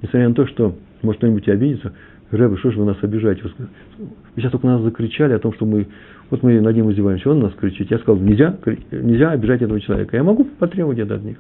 Несмотря 0.02 0.30
на 0.30 0.36
то, 0.36 0.46
что 0.48 0.76
может 1.02 1.20
кто-нибудь 1.20 1.48
обидится. 1.48 1.94
Рэбе, 2.30 2.58
что 2.58 2.72
же 2.72 2.80
вы 2.80 2.86
нас 2.86 2.98
обижаете? 3.02 3.44
Вы 3.44 3.68
сейчас 4.36 4.52
только 4.52 4.68
нас 4.68 4.82
закричали 4.82 5.32
о 5.32 5.40
том, 5.40 5.54
что 5.54 5.66
мы, 5.66 5.88
вот 6.30 6.44
мы 6.44 6.60
над 6.60 6.76
ним 6.76 6.92
издеваемся, 6.92 7.30
он 7.32 7.40
нас 7.40 7.54
кричит. 7.54 7.90
Я 7.90 8.00
сказал, 8.00 8.22
нельзя, 8.22 8.58
нельзя 8.92 9.32
обижать 9.32 9.62
этого 9.62 9.80
человека. 9.80 10.18
Я 10.18 10.24
могу 10.24 10.44
потребовать 10.44 11.00
это 11.00 11.16
от 11.16 11.24
них. 11.24 11.38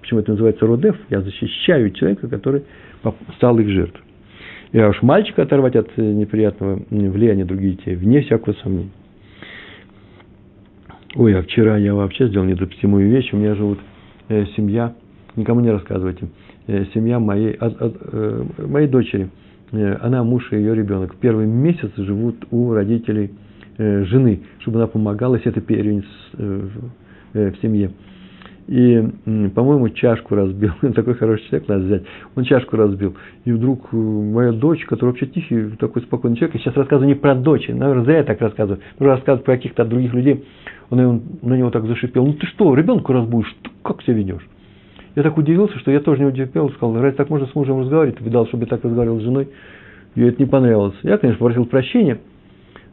Почему 0.00 0.20
это 0.20 0.30
называется 0.32 0.66
родев? 0.66 0.96
Я 1.10 1.20
защищаю 1.20 1.90
человека, 1.90 2.28
который 2.28 2.62
стал 3.36 3.58
их 3.58 3.68
жертвой. 3.68 4.05
И 4.72 4.78
а 4.78 4.88
уж 4.88 5.02
мальчика 5.02 5.42
оторвать 5.42 5.76
от 5.76 5.96
неприятного 5.96 6.80
влияния 6.90 7.44
других 7.44 7.78
детей, 7.78 7.94
вне 7.94 8.22
всякого 8.22 8.54
сомнения. 8.54 8.90
Ой, 11.14 11.38
а 11.38 11.42
вчера 11.42 11.78
я 11.78 11.94
вообще 11.94 12.28
сделал 12.28 12.46
недопустимую 12.46 13.08
вещь. 13.08 13.32
У 13.32 13.36
меня 13.38 13.54
живут 13.54 13.78
э, 14.28 14.44
семья, 14.54 14.94
никому 15.34 15.60
не 15.60 15.70
рассказывайте, 15.70 16.28
э, 16.66 16.84
семья 16.92 17.18
моей, 17.18 17.52
от, 17.52 17.80
от, 17.80 17.96
э, 18.12 18.44
моей 18.66 18.86
дочери. 18.86 19.30
Э, 19.72 19.96
она, 20.02 20.24
муж 20.24 20.52
и 20.52 20.56
ее 20.56 20.74
ребенок. 20.74 21.16
Первый 21.16 21.46
месяц 21.46 21.90
живут 21.96 22.44
у 22.50 22.74
родителей 22.74 23.30
э, 23.78 24.04
жены, 24.04 24.42
чтобы 24.58 24.78
она 24.78 24.88
помогала, 24.88 25.36
если 25.36 25.50
это 25.50 25.62
первенец 25.62 26.04
э, 26.34 26.68
э, 27.32 27.50
в 27.52 27.62
семье. 27.62 27.92
И, 28.68 29.00
по-моему, 29.54 29.90
чашку 29.90 30.34
разбил. 30.34 30.72
Такой 30.94 31.14
хороший 31.14 31.46
человек 31.48 31.68
надо 31.68 31.84
взять. 31.84 32.02
Он 32.34 32.44
чашку 32.44 32.76
разбил. 32.76 33.14
И 33.44 33.52
вдруг 33.52 33.88
э, 33.92 33.96
моя 33.96 34.52
дочь, 34.52 34.84
которая 34.86 35.12
вообще 35.12 35.26
тихий, 35.26 35.76
такой 35.78 36.02
спокойный 36.02 36.36
человек, 36.36 36.56
я 36.56 36.60
сейчас 36.60 36.76
рассказываю 36.76 37.08
не 37.08 37.14
про 37.14 37.36
дочь, 37.36 37.68
наверное, 37.68 38.04
зря 38.04 38.16
я 38.18 38.24
так 38.24 38.40
рассказываю, 38.40 38.80
но 38.98 39.06
рассказываю 39.06 39.44
про 39.44 39.56
каких-то 39.56 39.84
других 39.84 40.12
людей. 40.14 40.44
Он, 40.90 41.22
на 41.42 41.54
него 41.54 41.70
так 41.70 41.86
зашипел. 41.86 42.26
Ну 42.26 42.32
ты 42.32 42.46
что, 42.46 42.74
ребенку 42.74 43.12
разбудишь? 43.12 43.54
Как 43.84 44.02
себя 44.02 44.14
ведешь? 44.14 44.46
Я 45.14 45.22
так 45.22 45.38
удивился, 45.38 45.78
что 45.78 45.90
я 45.92 46.00
тоже 46.00 46.20
не 46.20 46.26
удивился, 46.26 46.74
сказал, 46.74 46.94
разве 46.94 47.12
так 47.12 47.30
можно 47.30 47.46
с 47.46 47.54
мужем 47.54 47.80
разговаривать? 47.80 48.20
Видал, 48.20 48.46
чтобы 48.48 48.64
я 48.64 48.68
так 48.68 48.84
разговаривал 48.84 49.20
с 49.20 49.22
женой. 49.22 49.48
Ей 50.16 50.28
это 50.28 50.42
не 50.42 50.48
понравилось. 50.48 50.96
Я, 51.02 51.18
конечно, 51.18 51.38
попросил 51.38 51.66
прощения. 51.66 52.18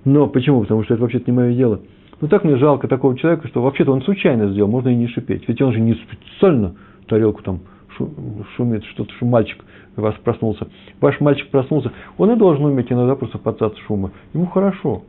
Но 0.05 0.27
почему? 0.27 0.61
Потому 0.61 0.83
что 0.83 0.93
это 0.93 1.01
вообще-то 1.01 1.29
не 1.31 1.35
мое 1.35 1.53
дело. 1.53 1.81
Ну, 2.23 2.29
так 2.29 2.45
мне 2.45 2.55
жалко 2.55 2.87
такого 2.87 3.17
человека, 3.17 3.49
что 3.49 3.61
вообще-то 3.61 3.91
он 3.91 4.01
случайно 4.01 4.47
сделал, 4.47 4.71
можно 4.71 4.87
и 4.87 4.95
не 4.95 5.07
шипеть. 5.07 5.45
Ведь 5.45 5.61
он 5.61 5.73
же 5.73 5.81
не 5.81 5.93
специально 5.93 6.73
тарелку 7.09 7.43
там 7.43 7.59
шумит, 8.55 8.85
что-то, 8.85 9.13
что 9.15 9.25
мальчик 9.25 9.61
вас 9.97 10.15
проснулся. 10.23 10.69
Ваш 11.01 11.19
мальчик 11.19 11.49
проснулся, 11.49 11.91
он 12.17 12.31
и 12.31 12.37
должен 12.37 12.63
уметь 12.63 12.89
иногда 12.89 13.15
просто 13.15 13.39
поддаться 13.39 13.77
шума. 13.81 14.11
Ему 14.33 14.45
хорошо, 14.45 15.03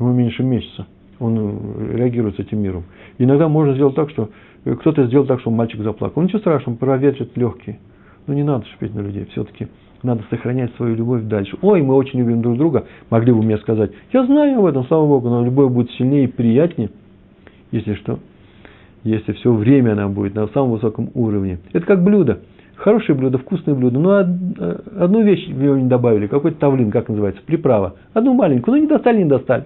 ему 0.00 0.12
меньше 0.12 0.42
месяца, 0.42 0.88
он 1.20 1.38
э, 1.38 1.96
реагирует 1.98 2.34
с 2.34 2.40
этим 2.40 2.58
миром. 2.58 2.82
иногда 3.18 3.46
можно 3.46 3.74
сделать 3.74 3.94
так, 3.94 4.10
что 4.10 4.30
э, 4.64 4.74
кто-то 4.74 5.06
сделал 5.06 5.26
так, 5.26 5.38
что 5.38 5.52
мальчик 5.52 5.82
заплакал. 5.82 6.20
Ну, 6.20 6.26
ничего 6.26 6.40
страшного, 6.40 6.76
проветрит 6.76 7.36
легкие. 7.36 7.78
Но 8.26 8.34
не 8.34 8.42
надо 8.42 8.66
шипеть 8.66 8.92
на 8.92 9.02
людей, 9.02 9.24
все-таки 9.26 9.68
надо 10.04 10.22
сохранять 10.30 10.74
свою 10.76 10.94
любовь 10.94 11.22
дальше. 11.24 11.56
Ой, 11.62 11.82
мы 11.82 11.94
очень 11.94 12.20
любим 12.20 12.42
друг 12.42 12.56
друга, 12.56 12.84
могли 13.10 13.32
бы 13.32 13.42
мне 13.42 13.58
сказать. 13.58 13.90
Я 14.12 14.24
знаю 14.24 14.60
об 14.60 14.66
этом, 14.66 14.84
слава 14.84 15.06
Богу, 15.06 15.28
но 15.28 15.44
любовь 15.44 15.72
будет 15.72 15.90
сильнее 15.92 16.24
и 16.24 16.28
приятнее, 16.28 16.90
если 17.72 17.94
что, 17.94 18.18
если 19.02 19.32
все 19.32 19.52
время 19.52 19.92
она 19.92 20.08
будет 20.08 20.34
на 20.34 20.46
самом 20.48 20.72
высоком 20.72 21.10
уровне. 21.14 21.58
Это 21.72 21.84
как 21.86 22.04
блюдо. 22.04 22.40
Хорошее 22.76 23.16
блюдо, 23.16 23.38
вкусное 23.38 23.74
блюдо. 23.74 23.98
Но 23.98 24.20
э, 24.20 24.24
одну 24.98 25.22
вещь 25.22 25.48
в 25.48 25.62
него 25.62 25.76
не 25.76 25.88
добавили, 25.88 26.26
какой-то 26.26 26.58
тавлин, 26.58 26.90
как 26.90 27.08
называется, 27.08 27.42
приправа. 27.44 27.94
Одну 28.12 28.34
маленькую, 28.34 28.76
ну 28.76 28.82
не 28.82 28.88
достали, 28.88 29.18
не 29.18 29.28
достали. 29.28 29.64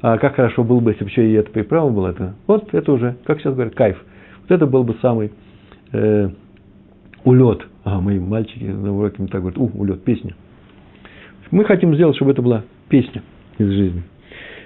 А 0.00 0.18
как 0.18 0.36
хорошо 0.36 0.62
было 0.62 0.80
бы, 0.80 0.92
если 0.92 1.04
бы 1.04 1.10
еще 1.10 1.28
и 1.28 1.32
эта 1.34 1.50
приправа 1.50 1.90
была. 1.90 2.10
Это, 2.10 2.34
вот 2.46 2.72
это 2.72 2.92
уже, 2.92 3.16
как 3.24 3.40
сейчас 3.40 3.54
говорят, 3.54 3.74
кайф. 3.74 3.96
Вот 4.42 4.50
это 4.50 4.66
был 4.66 4.84
бы 4.84 4.96
самый 5.00 5.32
э, 5.92 6.28
улет 7.24 7.66
а 7.96 8.00
мои 8.00 8.18
мальчики 8.18 8.64
на 8.64 8.94
уроке 8.94 9.16
мне 9.18 9.28
так 9.28 9.40
говорят, 9.40 9.58
у, 9.58 9.70
улет, 9.74 10.02
песня. 10.04 10.34
Мы 11.50 11.64
хотим 11.64 11.94
сделать, 11.94 12.16
чтобы 12.16 12.32
это 12.32 12.42
была 12.42 12.64
песня 12.88 13.22
из 13.58 13.68
жизни. 13.68 14.02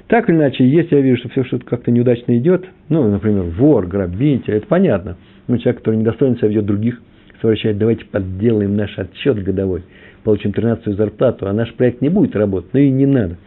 Так 0.09 0.29
или 0.29 0.37
иначе, 0.37 0.69
если 0.69 0.97
я 0.97 1.01
вижу, 1.01 1.19
что 1.19 1.29
все 1.31 1.45
что-то 1.45 1.65
как-то 1.65 1.91
неудачно 1.91 2.37
идет, 2.37 2.67
ну, 2.89 3.09
например, 3.09 3.45
вор, 3.45 3.87
грабитель, 3.87 4.55
это 4.55 4.67
понятно. 4.67 5.17
Ну, 5.47 5.57
человек, 5.59 5.79
который 5.79 5.97
недостойно 5.97 6.37
себя 6.37 6.49
ведет 6.49 6.67
других, 6.67 7.01
совращает, 7.41 7.79
давайте 7.79 8.05
подделаем 8.05 8.77
наш 8.77 8.99
отчет 8.99 9.43
годовой, 9.43 9.85
получим 10.25 10.51
13-ю 10.51 10.95
зарплату, 10.95 11.47
а 11.47 11.53
наш 11.53 11.73
проект 11.75 12.01
не 12.01 12.09
будет 12.09 12.37
работать, 12.37 12.73
ну 12.73 12.81
и 12.81 12.91
не 12.91 13.07
надо. 13.07 13.39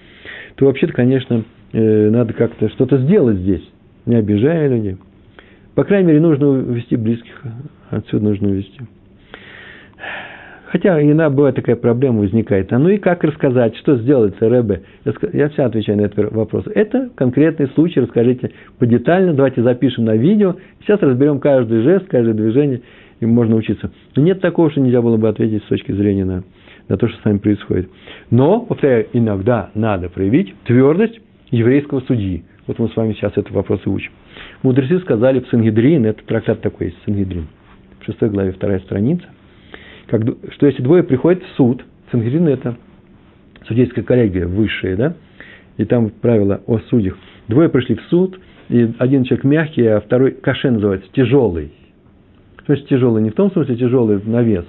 То 0.55 0.65
вообще-то, 0.65 0.93
конечно, 0.93 1.43
э, 1.73 2.09
надо 2.09 2.33
как-то 2.33 2.69
что-то 2.69 2.97
сделать 2.97 3.37
здесь, 3.37 3.63
не 4.05 4.15
обижая 4.15 4.67
людей. 4.67 4.97
По 5.75 5.83
крайней 5.83 6.07
мере, 6.07 6.21
нужно 6.21 6.47
увести 6.47 6.95
близких, 6.95 7.41
отсюда 7.89 8.25
нужно 8.25 8.49
увести. 8.49 8.81
Хотя 10.75 11.01
иногда 11.01 11.29
бывает 11.29 11.55
такая 11.55 11.77
проблема 11.77 12.19
возникает. 12.19 12.73
А 12.73 12.79
ну 12.79 12.89
и 12.89 12.97
как 12.97 13.23
рассказать, 13.23 13.77
что 13.77 13.95
сделать, 13.95 14.33
Рэбе? 14.41 14.81
Я 15.31 15.47
все 15.47 15.63
отвечаю 15.63 15.99
на 15.99 16.01
этот 16.01 16.33
вопрос. 16.33 16.65
Это 16.67 17.11
конкретный 17.15 17.69
случай, 17.75 18.01
расскажите 18.01 18.51
подетально, 18.77 19.33
давайте 19.33 19.63
запишем 19.63 20.03
на 20.03 20.17
видео. 20.17 20.57
Сейчас 20.81 21.01
разберем 21.01 21.39
каждый 21.39 21.81
жест, 21.81 22.07
каждое 22.07 22.33
движение, 22.33 22.81
и 23.21 23.25
можно 23.25 23.55
учиться. 23.55 23.89
Но 24.17 24.21
нет 24.21 24.41
такого, 24.41 24.69
что 24.69 24.81
нельзя 24.81 25.01
было 25.01 25.15
бы 25.15 25.29
ответить 25.29 25.63
с 25.63 25.67
точки 25.67 25.93
зрения 25.93 26.25
на, 26.25 26.43
на 26.89 26.97
то, 26.97 27.07
что 27.07 27.21
с 27.21 27.23
нами 27.23 27.37
происходит. 27.37 27.89
Но, 28.29 28.59
повторяю, 28.59 29.07
иногда 29.13 29.69
надо 29.75 30.09
проявить 30.09 30.53
твердость 30.65 31.21
еврейского 31.51 32.01
судьи. 32.01 32.43
Вот 32.67 32.79
мы 32.79 32.89
с 32.89 32.95
вами 32.97 33.13
сейчас 33.13 33.31
этот 33.37 33.51
вопрос 33.51 33.79
и 33.85 33.89
учим. 33.89 34.11
Мудрецы 34.61 34.99
сказали 34.99 35.39
в 35.39 35.47
Сангидрин, 35.47 36.05
это 36.05 36.21
трактат 36.25 36.59
такой 36.59 36.87
есть, 36.87 36.97
Сангидрин, 37.05 37.47
в 38.01 38.05
шестой 38.05 38.29
главе, 38.29 38.51
вторая 38.51 38.79
страница, 38.79 39.23
как, 40.07 40.21
что 40.51 40.67
если 40.67 40.81
двое 40.81 41.03
приходят 41.03 41.43
в 41.43 41.55
суд, 41.55 41.83
Сангидрин– 42.11 42.47
это 42.49 42.77
судейская 43.67 44.03
коллегия 44.03 44.45
высшая, 44.47 44.95
да, 44.95 45.13
и 45.77 45.85
там 45.85 46.09
правила 46.09 46.61
о 46.67 46.79
судьях. 46.89 47.17
Двое 47.47 47.69
пришли 47.69 47.95
в 47.95 48.01
суд, 48.03 48.39
и 48.69 48.93
один 48.99 49.23
человек 49.23 49.43
мягкий, 49.43 49.85
а 49.85 50.01
второй 50.01 50.31
каше 50.31 50.71
называется, 50.71 51.07
тяжелый. 51.13 51.71
То 52.65 52.73
есть 52.73 52.87
тяжелый 52.87 53.21
не 53.21 53.29
в 53.29 53.35
том 53.35 53.51
смысле 53.51 53.75
тяжелый 53.75 54.21
на 54.23 54.41
вес, 54.41 54.65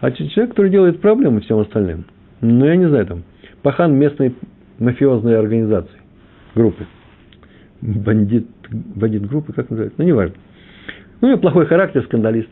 а 0.00 0.10
человек, 0.10 0.50
который 0.50 0.70
делает 0.70 1.00
проблемы 1.00 1.40
всем 1.40 1.58
остальным. 1.58 2.04
Ну, 2.40 2.64
я 2.64 2.76
не 2.76 2.88
знаю, 2.88 3.06
там, 3.06 3.22
пахан 3.62 3.94
местной 3.94 4.34
мафиозной 4.78 5.38
организации, 5.38 5.98
группы. 6.54 6.86
Бандит, 7.80 8.46
бандит 8.70 9.26
группы, 9.26 9.52
как 9.52 9.70
называется, 9.70 10.00
ну, 10.00 10.06
неважно. 10.06 10.36
Ну, 11.20 11.28
него 11.28 11.38
плохой 11.38 11.66
характер, 11.66 12.02
скандалист. 12.04 12.48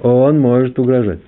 Он 0.00 0.38
может 0.40 0.78
угрожать. 0.78 1.20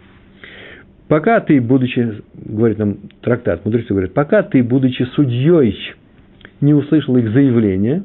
Пока 1.10 1.40
ты, 1.40 1.60
будучи, 1.60 2.22
говорит 2.36 2.78
нам 2.78 2.98
трактат, 3.20 3.64
мудрецы 3.64 3.88
говорят, 3.88 4.14
пока 4.14 4.44
ты, 4.44 4.62
будучи 4.62 5.02
судьей, 5.16 5.76
не 6.60 6.72
услышал 6.72 7.16
их 7.16 7.32
заявление, 7.32 8.04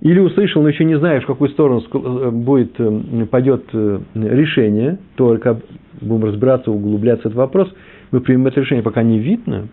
или 0.00 0.18
услышал, 0.18 0.60
но 0.62 0.70
еще 0.70 0.84
не 0.84 0.98
знаешь, 0.98 1.22
в 1.22 1.28
какую 1.28 1.50
сторону 1.50 1.84
э, 1.92 2.30
будет, 2.32 2.72
э, 2.80 3.26
пойдет 3.30 3.66
э, 3.72 4.00
решение, 4.16 4.98
только 5.14 5.60
будем 6.00 6.24
разбираться, 6.24 6.72
углубляться 6.72 7.28
этот 7.28 7.36
вопрос, 7.36 7.72
мы 8.10 8.20
примем 8.20 8.48
это 8.48 8.60
решение, 8.60 8.82
пока 8.82 9.04
не 9.04 9.20
видно, 9.20 9.68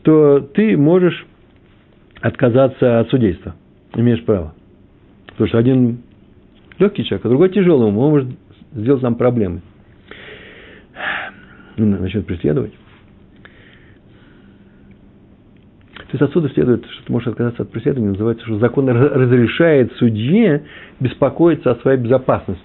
то 0.00 0.40
ты 0.40 0.78
можешь 0.78 1.26
отказаться 2.22 3.00
от 3.00 3.10
судейства. 3.10 3.54
Имеешь 3.94 4.24
право. 4.24 4.54
Потому 5.26 5.48
что 5.48 5.58
один 5.58 5.98
легкий 6.78 7.04
человек, 7.04 7.26
а 7.26 7.28
другой 7.28 7.50
тяжелый, 7.50 7.88
он 7.88 7.92
может 7.92 8.28
сделать 8.72 9.02
нам 9.02 9.16
проблемы. 9.16 9.60
Ну, 11.76 11.86
начнет 11.86 12.26
преследовать. 12.26 12.72
То 15.94 16.18
есть 16.18 16.22
отсюда 16.22 16.48
следует, 16.50 16.84
что 16.86 17.06
ты 17.06 17.12
можешь 17.12 17.28
отказаться 17.28 17.62
от 17.62 17.70
преследования, 17.70 18.10
называется, 18.10 18.44
что 18.44 18.58
закон 18.58 18.88
разрешает 18.88 19.92
судье 19.94 20.64
беспокоиться 21.00 21.72
о 21.72 21.76
своей 21.76 21.98
безопасности. 21.98 22.62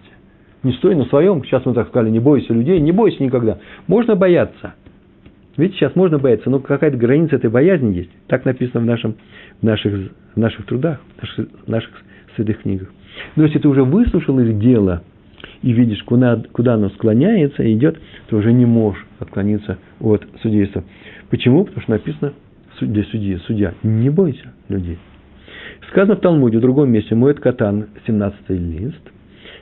Не 0.61 0.73
стой 0.73 0.95
на 0.95 1.05
своем, 1.05 1.43
сейчас 1.43 1.65
мы 1.65 1.73
так 1.73 1.87
сказали, 1.87 2.11
не 2.11 2.19
бойся 2.19 2.53
людей, 2.53 2.79
не 2.79 2.91
бойся 2.91 3.23
никогда. 3.23 3.57
Можно 3.87 4.15
бояться. 4.15 4.75
Видите, 5.57 5.79
сейчас 5.79 5.95
можно 5.95 6.19
бояться, 6.19 6.49
но 6.49 6.59
какая-то 6.59 6.97
граница 6.97 7.37
этой 7.37 7.49
боязни 7.49 7.95
есть. 7.95 8.11
Так 8.27 8.45
написано 8.45 8.81
в, 8.81 8.85
нашем, 8.85 9.15
в, 9.61 9.63
наших, 9.65 10.11
в 10.35 10.39
наших 10.39 10.65
трудах, 10.65 10.99
в 11.17 11.21
наших, 11.21 11.47
в 11.65 11.67
наших 11.67 11.91
святых 12.35 12.61
книгах. 12.61 12.89
Но 13.35 13.43
если 13.43 13.59
ты 13.59 13.67
уже 13.67 13.83
выслушал 13.83 14.39
их 14.39 14.59
дело– 14.59 15.01
и 15.62 15.72
видишь, 15.72 16.03
куда, 16.03 16.41
куда 16.51 16.75
оно 16.75 16.89
склоняется 16.89 17.63
и 17.63 17.74
идет, 17.74 18.00
то 18.27 18.38
уже 18.38 18.53
не 18.53 18.65
можешь 18.65 19.05
отклониться 19.19 19.77
от 20.00 20.25
судейства. 20.41 20.84
Почему? 21.29 21.65
Потому 21.65 21.81
что 21.81 21.91
написано 21.91 22.34
для 22.81 23.03
судьи, 23.03 23.38
судья, 23.46 23.74
не 23.84 24.10
бойся 24.10 24.53
людей. 24.69 24.98
Сказано 25.89 26.15
в 26.15 26.22
Талмуде, 26.22 26.60
в 26.60 26.62
другом 26.62 26.91
месте, 26.91 27.15
моет 27.15 27.39
катан, 27.39 27.88
17 28.05 28.50
лист, 28.50 29.01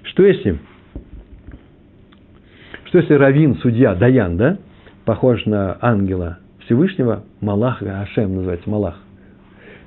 что 0.04 0.24
если, 0.24 0.60
что 2.86 3.00
если 3.00 3.14
равин, 3.14 3.56
судья, 3.56 3.96
даян, 3.96 4.38
да, 4.38 4.58
похож 5.06 5.46
на 5.46 5.78
ангела 5.82 6.40
Всевышнего, 6.66 7.24
Малах, 7.42 7.82
Ашем 7.82 8.36
называется, 8.36 8.70
Малах, 8.70 9.00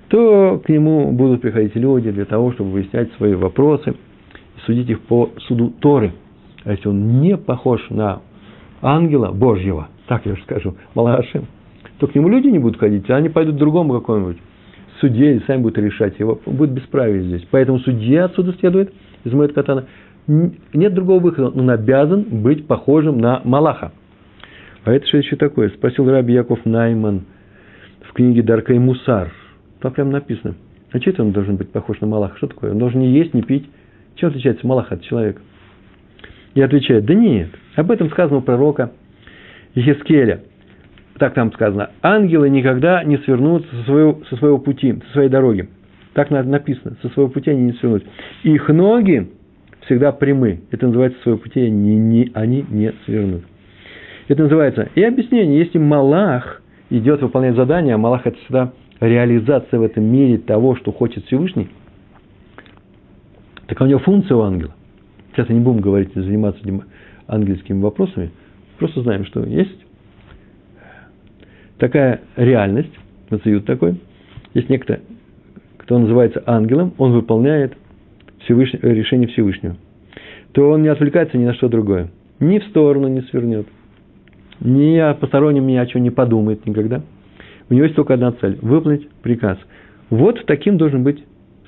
то 0.08 0.60
к 0.64 0.68
нему 0.68 1.12
будут 1.12 1.42
приходить 1.42 1.76
люди 1.76 2.10
для 2.10 2.24
того, 2.24 2.52
чтобы 2.52 2.70
выяснять 2.72 3.12
свои 3.12 3.34
вопросы– 3.34 3.94
судить 4.66 4.88
их 4.88 5.00
по 5.02 5.30
суду 5.46 5.72
Торы. 5.80 6.12
А 6.64 6.72
если 6.72 6.88
он 6.88 7.20
не 7.20 7.36
похож 7.36 7.88
на 7.90 8.20
ангела 8.82 9.32
Божьего, 9.32 9.88
так 10.06 10.26
я 10.26 10.34
же 10.34 10.42
скажу, 10.42 10.76
Малашим, 10.94 11.46
то 11.98 12.06
к 12.06 12.14
нему 12.14 12.28
люди 12.28 12.48
не 12.48 12.58
будут 12.58 12.78
ходить, 12.78 13.08
а 13.10 13.16
они 13.16 13.28
пойдут 13.28 13.56
к 13.56 13.58
другому 13.58 13.94
какому-нибудь 14.00 14.38
судье 15.00 15.36
и 15.36 15.40
сами 15.46 15.62
будут 15.62 15.78
решать 15.78 16.18
его. 16.18 16.40
Будет 16.46 16.72
бесправие 16.72 17.22
здесь. 17.22 17.46
Поэтому 17.50 17.78
судья 17.80 18.26
отсюда 18.26 18.54
следует, 18.58 18.92
из 19.24 19.32
моего 19.32 19.52
катана, 19.52 19.86
нет 20.26 20.94
другого 20.94 21.20
выхода, 21.20 21.48
он 21.48 21.70
обязан 21.70 22.24
быть 22.42 22.66
похожим 22.66 23.18
на 23.18 23.40
Малаха. 23.44 23.92
А 24.84 24.92
это 24.92 25.06
что 25.06 25.18
еще 25.18 25.36
такое? 25.36 25.70
Спросил 25.70 26.08
Раби 26.08 26.32
Яков 26.32 26.64
Найман 26.64 27.22
в 28.08 28.12
книге 28.12 28.42
Дарка 28.42 28.72
и 28.72 28.78
Мусар. 28.78 29.32
Там 29.80 29.92
прям 29.92 30.10
написано. 30.10 30.54
А 30.92 30.98
что 30.98 31.10
это 31.10 31.22
он 31.22 31.32
должен 31.32 31.56
быть 31.56 31.70
похож 31.70 32.00
на 32.00 32.06
Малаха? 32.06 32.36
Что 32.36 32.48
такое? 32.48 32.72
Он 32.72 32.78
должен 32.78 33.00
не 33.00 33.10
есть, 33.12 33.34
не 33.34 33.42
пить, 33.42 33.68
чем 34.20 34.28
отличается 34.30 34.66
Малах 34.66 34.92
от 34.92 35.02
человека? 35.02 35.40
И 36.54 36.60
отвечает, 36.60 37.04
да 37.06 37.14
нет, 37.14 37.48
об 37.76 37.90
этом 37.90 38.10
сказано 38.10 38.38
у 38.38 38.42
пророка 38.42 38.92
Ехескеля. 39.74 40.40
Так 41.18 41.34
там 41.34 41.52
сказано, 41.52 41.90
ангелы 42.02 42.48
никогда 42.50 43.04
не 43.04 43.18
свернут 43.18 43.66
со 43.70 43.82
своего, 43.84 44.20
со 44.28 44.36
своего 44.36 44.58
пути, 44.58 44.94
со 45.08 45.12
своей 45.12 45.28
дороги. 45.28 45.68
Так 46.12 46.30
написано, 46.30 46.96
со 47.02 47.08
своего 47.10 47.30
пути 47.30 47.50
они 47.50 47.62
не 47.62 47.72
свернут. 47.74 48.04
Их 48.42 48.68
ноги 48.68 49.30
всегда 49.82 50.12
прямы. 50.12 50.60
Это 50.70 50.86
называется, 50.86 51.18
со 51.18 51.22
своего 51.24 51.38
пути 51.38 51.60
они 51.60 51.96
не, 51.96 52.30
они 52.34 52.64
не 52.68 52.92
свернут. 53.04 53.42
Это 54.28 54.42
называется, 54.42 54.88
и 54.94 55.02
объяснение, 55.02 55.58
если 55.58 55.78
Малах 55.78 56.62
идет 56.88 57.20
выполнять 57.20 57.56
задание, 57.56 57.94
а 57.94 57.98
Малах 57.98 58.26
это 58.26 58.36
всегда 58.38 58.72
реализация 59.00 59.78
в 59.78 59.82
этом 59.82 60.04
мире 60.04 60.38
того, 60.38 60.76
что 60.76 60.92
хочет 60.92 61.24
Всевышний– 61.26 61.68
так 63.70 63.80
у 63.80 63.86
него 63.86 64.00
функция 64.00 64.36
у 64.36 64.40
ангела. 64.40 64.72
Сейчас 65.32 65.48
не 65.48 65.60
будем 65.60 65.80
говорить, 65.80 66.12
заниматься 66.12 66.60
ангельскими 67.28 67.80
вопросами. 67.80 68.32
Просто 68.78 69.02
знаем, 69.02 69.24
что 69.24 69.44
есть 69.44 69.86
такая 71.78 72.20
реальность, 72.34 72.92
мациют 73.30 73.66
такой. 73.66 74.00
Есть 74.54 74.70
некто, 74.70 74.98
кто 75.76 76.00
называется 76.00 76.42
ангелом, 76.46 76.94
он 76.98 77.12
выполняет 77.12 77.74
Всевышний, 78.40 78.80
решение 78.82 79.28
Всевышнего. 79.28 79.76
То 80.50 80.68
он 80.68 80.82
не 80.82 80.88
отвлекается 80.88 81.38
ни 81.38 81.44
на 81.44 81.54
что 81.54 81.68
другое. 81.68 82.10
Ни 82.40 82.58
в 82.58 82.64
сторону 82.64 83.06
не 83.06 83.20
свернет. 83.22 83.68
Ни 84.58 84.96
о 84.96 85.14
постороннем 85.14 85.68
ни 85.68 85.76
о 85.76 85.86
чем 85.86 86.02
не 86.02 86.10
подумает 86.10 86.66
никогда. 86.66 87.02
У 87.68 87.74
него 87.74 87.84
есть 87.84 87.94
только 87.94 88.14
одна 88.14 88.32
цель– 88.32 88.58
выполнить 88.62 89.08
приказ. 89.22 89.58
Вот 90.10 90.44
таким 90.46 90.76
должен 90.76 91.04
быть 91.04 91.24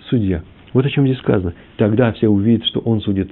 судья– 0.09 0.43
вот 0.73 0.87
о 0.87 0.91
чем 0.91 1.07
здесь 1.07 1.19
сказано. 1.19 1.55
Тогда 1.77 2.13
все 2.13 2.29
увидят, 2.29 2.65
что 2.67 2.81
он 2.81 3.01
судит 3.01 3.31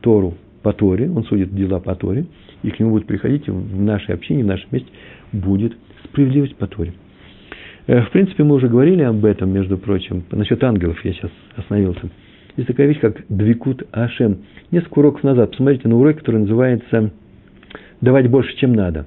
Тору 0.00 0.34
по 0.62 0.72
Торе, 0.72 1.10
он 1.10 1.24
судит 1.24 1.54
дела 1.54 1.80
по 1.80 1.94
Торе, 1.94 2.26
и 2.62 2.70
к 2.70 2.78
нему 2.78 2.90
будут 2.92 3.06
приходить, 3.06 3.48
в 3.48 3.80
нашей 3.80 4.14
общине, 4.14 4.44
в 4.44 4.46
нашем 4.46 4.68
месте 4.70 4.88
будет 5.32 5.74
справедливость 6.04 6.56
по 6.56 6.66
Торе. 6.66 6.92
Э, 7.86 8.02
в 8.02 8.10
принципе, 8.10 8.44
мы 8.44 8.54
уже 8.54 8.68
говорили 8.68 9.02
об 9.02 9.24
этом, 9.24 9.50
между 9.50 9.76
прочим. 9.76 10.24
Насчет 10.30 10.62
ангелов 10.62 11.04
я 11.04 11.12
сейчас 11.12 11.30
остановился. 11.56 12.08
Есть 12.56 12.68
такая 12.68 12.86
вещь, 12.86 13.00
как 13.00 13.24
Двикут 13.28 13.82
Ашем. 13.90 14.38
Несколько 14.70 15.00
уроков 15.00 15.24
назад, 15.24 15.50
посмотрите 15.50 15.88
на 15.88 15.96
урок, 15.96 16.18
который 16.18 16.40
называется 16.40 17.10
«Давать 18.00 18.30
больше, 18.30 18.56
чем 18.56 18.74
надо». 18.74 19.06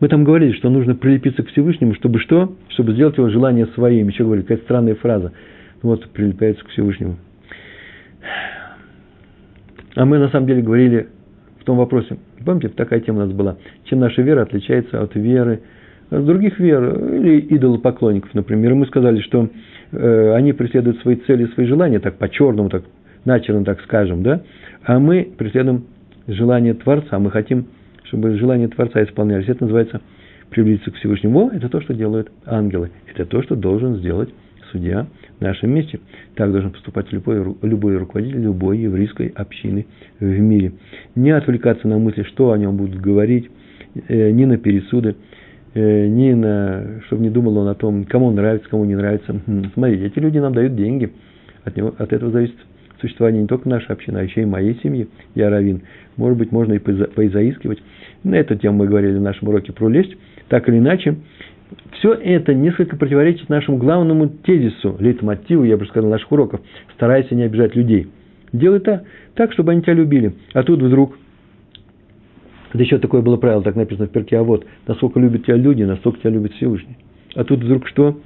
Мы 0.00 0.08
там 0.08 0.24
говорили, 0.24 0.52
что 0.52 0.70
нужно 0.70 0.94
прилепиться 0.94 1.42
к 1.42 1.48
Всевышнему, 1.48 1.94
чтобы 1.94 2.20
что? 2.20 2.54
Чтобы 2.68 2.92
сделать 2.92 3.18
его 3.18 3.28
желание 3.28 3.66
своим. 3.66 4.08
Еще 4.08 4.24
говорили, 4.24 4.46
какая 4.46 4.62
странная 4.64 4.94
фраза– 4.94 5.32
вот 5.82 6.08
прилепляется 6.10 6.64
к 6.64 6.68
Всевышнему. 6.68 7.16
А 9.94 10.04
мы 10.04 10.18
на 10.18 10.28
самом 10.28 10.46
деле 10.46 10.62
говорили 10.62 11.08
в 11.60 11.64
том 11.64 11.76
вопросе, 11.76 12.18
помните, 12.44 12.68
такая 12.68 13.00
тема 13.00 13.22
у 13.22 13.26
нас 13.26 13.32
была, 13.34 13.56
чем 13.84 14.00
наша 14.00 14.22
вера 14.22 14.42
отличается 14.42 15.02
от 15.02 15.14
веры 15.14 15.62
других 16.10 16.58
вер 16.58 17.14
или 17.14 17.40
идолопоклонников, 17.54 18.32
например. 18.34 18.72
И 18.72 18.74
мы 18.74 18.86
сказали, 18.86 19.20
что 19.20 19.48
э, 19.92 20.32
они 20.34 20.52
преследуют 20.52 21.00
свои 21.00 21.16
цели, 21.16 21.46
свои 21.46 21.66
желания, 21.66 21.98
так 21.98 22.16
по-черному, 22.16 22.70
так 22.70 22.84
начерно, 23.24 23.64
так 23.64 23.80
скажем, 23.82 24.22
да, 24.22 24.42
а 24.84 24.98
мы 24.98 25.28
преследуем 25.36 25.84
желание 26.26 26.74
Творца, 26.74 27.18
мы 27.18 27.30
хотим, 27.30 27.66
чтобы 28.04 28.36
желание 28.38 28.68
Творца 28.68 29.02
исполнялись. 29.02 29.48
Это 29.48 29.64
называется 29.64 30.00
приблизиться 30.50 30.90
к 30.90 30.94
Всевышнему. 30.94 31.50
это 31.52 31.68
то, 31.68 31.80
что 31.80 31.92
делают 31.92 32.30
ангелы. 32.46 32.90
Это 33.12 33.26
то, 33.26 33.42
что 33.42 33.54
должен 33.54 33.96
сделать 33.96 34.30
судья 34.70 35.06
в 35.38 35.42
нашем 35.42 35.70
месте. 35.70 36.00
Так 36.34 36.50
должен 36.52 36.70
поступать 36.70 37.12
любой, 37.12 37.56
любой 37.62 37.96
руководитель 37.96 38.40
любой 38.40 38.78
еврейской 38.78 39.28
общины 39.28 39.86
в 40.20 40.24
мире. 40.24 40.72
Не 41.14 41.30
отвлекаться 41.30 41.88
на 41.88 41.98
мысли, 41.98 42.22
что 42.24 42.52
о 42.52 42.58
нем 42.58 42.76
будут 42.76 43.00
говорить, 43.00 43.50
э, 44.08 44.30
ни 44.30 44.44
на 44.44 44.58
пересуды, 44.58 45.16
э, 45.74 46.06
ни 46.06 46.32
на, 46.32 47.00
чтобы 47.06 47.22
не 47.22 47.30
думал 47.30 47.58
он 47.58 47.68
о 47.68 47.74
том, 47.74 48.04
кому 48.04 48.26
он 48.26 48.34
нравится, 48.34 48.68
кому 48.68 48.84
не 48.84 48.96
нравится. 48.96 49.40
Хм, 49.46 49.70
смотрите, 49.74 50.06
эти 50.06 50.18
люди 50.18 50.38
нам 50.38 50.52
дают 50.52 50.74
деньги. 50.76 51.12
От, 51.64 51.76
него, 51.76 51.94
от 51.98 52.12
этого 52.12 52.30
зависит 52.30 52.56
существование 53.00 53.42
не 53.42 53.48
только 53.48 53.68
нашей 53.68 53.92
общины, 53.92 54.18
а 54.18 54.22
еще 54.22 54.42
и 54.42 54.44
моей 54.44 54.78
семьи, 54.82 55.08
я 55.34 55.50
равин. 55.50 55.82
Может 56.16 56.38
быть, 56.38 56.52
можно 56.52 56.74
и 56.74 56.78
поизаискивать. 56.78 57.82
На 58.24 58.36
эту 58.36 58.56
тему 58.56 58.78
мы 58.78 58.86
говорили 58.88 59.16
в 59.18 59.22
нашем 59.22 59.48
уроке 59.48 59.72
про 59.72 59.88
лесть. 59.88 60.16
Так 60.48 60.68
или 60.68 60.78
иначе, 60.78 61.16
все 61.92 62.12
это 62.12 62.54
несколько 62.54 62.96
противоречит 62.96 63.48
нашему 63.48 63.78
главному 63.78 64.28
тезису, 64.28 64.96
лейтмотиву, 64.98 65.64
я 65.64 65.76
бы 65.76 65.86
сказал, 65.86 66.10
наших 66.10 66.30
уроков. 66.30 66.60
Старайся 66.94 67.34
не 67.34 67.42
обижать 67.42 67.74
людей. 67.74 68.08
Делай 68.52 68.80
так, 68.80 69.04
так, 69.34 69.52
чтобы 69.52 69.72
они 69.72 69.82
тебя 69.82 69.94
любили. 69.94 70.34
А 70.54 70.62
тут 70.62 70.80
вдруг, 70.80 71.18
да 72.72 72.80
еще 72.80 72.98
такое 72.98 73.20
было 73.20 73.36
правило, 73.36 73.62
так 73.62 73.76
написано 73.76 74.06
в 74.06 74.10
перке, 74.10 74.38
а 74.38 74.42
вот, 74.42 74.64
насколько 74.86 75.20
любят 75.20 75.44
тебя 75.44 75.56
люди, 75.56 75.82
настолько 75.82 76.20
тебя 76.20 76.30
любит 76.30 76.52
Всевышний. 76.54 76.96
А 77.34 77.44
тут 77.44 77.60
вдруг 77.60 77.86
что? 77.88 78.20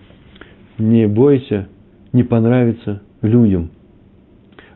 Не 0.79 1.07
бойся, 1.09 1.69
не 2.13 2.23
понравится 2.23 3.03
людям. 3.23 3.71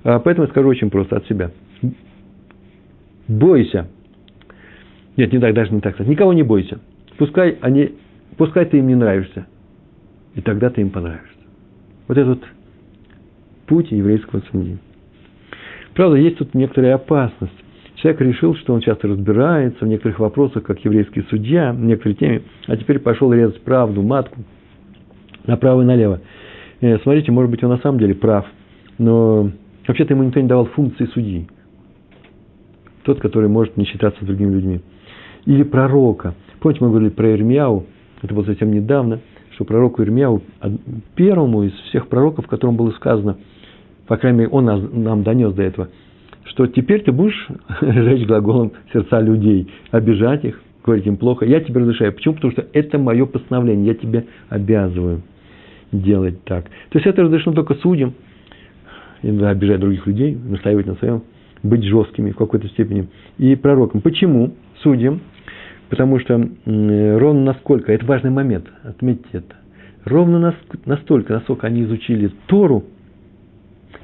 А 0.03 0.19
поэтому 0.19 0.47
я 0.47 0.51
скажу 0.51 0.69
очень 0.69 0.91
просто 0.91 1.17
от 1.17 1.27
себя. 1.27 1.51
Бойся. 3.29 3.89
Нет, 5.17 5.33
не 5.33 5.39
так, 5.39 5.55
даже 5.55 5.73
не 5.73 5.81
так. 5.81 5.99
Никого 6.01 6.33
не 6.33 6.43
бойся. 6.43 6.79
Пускай 7.17 7.57
они, 7.61 7.93
пускай 8.37 8.65
ты 8.67 8.79
им 8.79 8.89
не 8.89 8.95
нравишься. 8.95 9.47
И 10.35 10.41
тогда 10.41 10.71
ты 10.71 10.83
им 10.83 10.91
понравишься. 10.91 11.27
Вот 12.09 12.19
этот 12.19 12.41
путь 13.67 13.91
еврейского 13.91 14.43
судьи. 14.51 14.79
Правда, 15.95 16.17
есть 16.17 16.37
тут 16.37 16.55
некоторая 16.55 16.95
опасность. 16.95 17.55
Человек 17.97 18.21
решил, 18.21 18.55
что 18.57 18.75
он 18.75 18.81
часто 18.81 19.09
разбирается 19.09 19.85
в 19.85 19.89
некоторых 19.89 20.19
вопросах, 20.19 20.63
как 20.63 20.85
еврейский 20.85 21.23
судья, 21.31 21.73
в 21.73 21.81
некоторой 21.81 22.15
теме, 22.15 22.43
а 22.67 22.77
теперь 22.77 22.99
пошел 22.99 23.33
резать 23.33 23.63
правду, 23.63 24.03
матку, 24.03 24.39
направо 25.47 25.81
и 25.83 25.87
налево. 25.87 26.21
Э, 26.83 26.99
смотрите, 26.99 27.33
может 27.33 27.51
быть, 27.51 27.65
он 27.65 27.71
на 27.71 27.79
самом 27.79 27.99
деле 27.99 28.15
прав, 28.15 28.47
но 28.99 29.51
вообще-то 29.89 30.13
ему 30.13 30.25
никто 30.25 30.41
не 30.41 30.49
давал 30.49 30.67
функции 30.67 31.07
судьи. 31.07 31.49
Тот, 33.05 33.21
который 33.21 33.49
может 33.49 33.79
не 33.79 33.87
считаться 33.87 34.23
с 34.23 34.27
другими 34.27 34.53
людьми. 34.53 34.81
Или 35.47 35.63
пророка. 35.63 36.35
Помните, 36.61 36.85
мы 36.85 36.91
говорили 36.91 37.11
про 37.11 37.33
Ирмияу, 37.33 37.87
это 38.23 38.35
было 38.35 38.45
совсем 38.45 38.73
недавно, 38.73 39.21
что 39.55 39.65
пророку 39.65 40.03
Ирмияу, 40.03 40.43
первому 41.15 41.65
из 41.65 41.73
всех 41.89 42.09
пророков, 42.09 42.47
которому 42.47 42.79
было 42.79 42.91
сказано– 42.93 43.37
по 44.07 44.17
крайней 44.17 44.39
мере, 44.41 44.51
он 44.51 44.65
нам 44.65 45.23
донес 45.23 45.53
до 45.53 45.63
этого, 45.63 45.89
что 46.45 46.67
теперь 46.67 47.03
ты 47.03 47.13
будешь 47.13 47.49
жечь 47.81 48.27
глаголом 48.27 48.73
сердца 48.93 49.21
людей, 49.21 49.69
обижать 49.91 50.45
их, 50.45 50.61
говорить 50.85 51.07
им 51.07 51.17
плохо. 51.17 51.45
Я 51.45 51.61
тебе 51.61 51.81
разрешаю. 51.81 52.13
Почему? 52.13 52.35
Потому 52.35 52.53
что 52.53 52.67
это 52.73 52.99
мое 52.99 53.27
постановление, 53.27 53.87
я 53.87 53.95
тебе 53.95 54.27
обязываю 54.49 55.23
делать 55.93 56.43
так. 56.45 56.67
То 56.91 56.99
есть 56.99 57.07
это 57.07 57.23
разрешено 57.23 57.55
только 57.55 57.75
судьям, 57.75 58.15
иногда 59.23 59.51
обижать 59.51 59.81
других 59.81 60.07
людей, 60.07 60.37
настаивать 60.37 60.87
на 60.87 60.95
своем, 60.97 61.23
быть 61.63 61.83
жесткими 61.83 62.31
в 62.31 62.37
какой-то 62.37 62.69
степени. 62.69 63.09
И 63.39 63.57
пророкам. 63.57 64.01
Почему 64.01 64.55
судьям? 64.83 65.21
Потому 65.89 66.19
что 66.19 66.35
ровно 66.67 67.45
насколько, 67.45 67.93
это 67.93 68.05
важный 68.07 68.31
момент, 68.31 68.67
отметьте 68.83 69.29
это, 69.33 69.55
ровно 70.05 70.55
настолько, 70.85 71.35
насколько 71.35 71.67
они 71.67 71.83
изучили 71.83 72.33
Тору– 72.47 72.85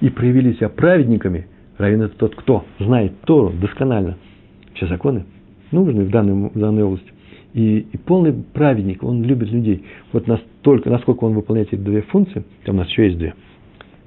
и 0.02 0.10
проявили 0.10 0.54
себя 0.54 0.68
праведниками, 0.68 1.46
равен 1.78 2.02
это 2.02 2.16
тот, 2.16 2.34
кто 2.34 2.64
знает 2.80 3.12
Тору 3.22 3.50
досконально, 3.50 4.18
все 4.74 4.88
законы 4.88 5.24
нужны 5.70 6.04
в 6.04 6.10
данной, 6.10 6.50
в 6.50 6.58
данной 6.58 6.82
области. 6.82 7.10
И, 7.54 7.86
и 7.92 7.96
полный 7.98 8.32
праведник, 8.32 9.02
он 9.02 9.22
любит 9.22 9.50
людей. 9.50 9.84
Вот 10.12 10.26
настолько, 10.26 10.90
насколько 10.90 11.24
он 11.24 11.34
выполняет 11.34 11.72
эти 11.72 11.80
две 11.80 12.02
функции, 12.02 12.44
там 12.64 12.74
у 12.74 12.78
нас 12.78 12.88
еще 12.88 13.06
есть 13.06 13.18
две, 13.18 13.34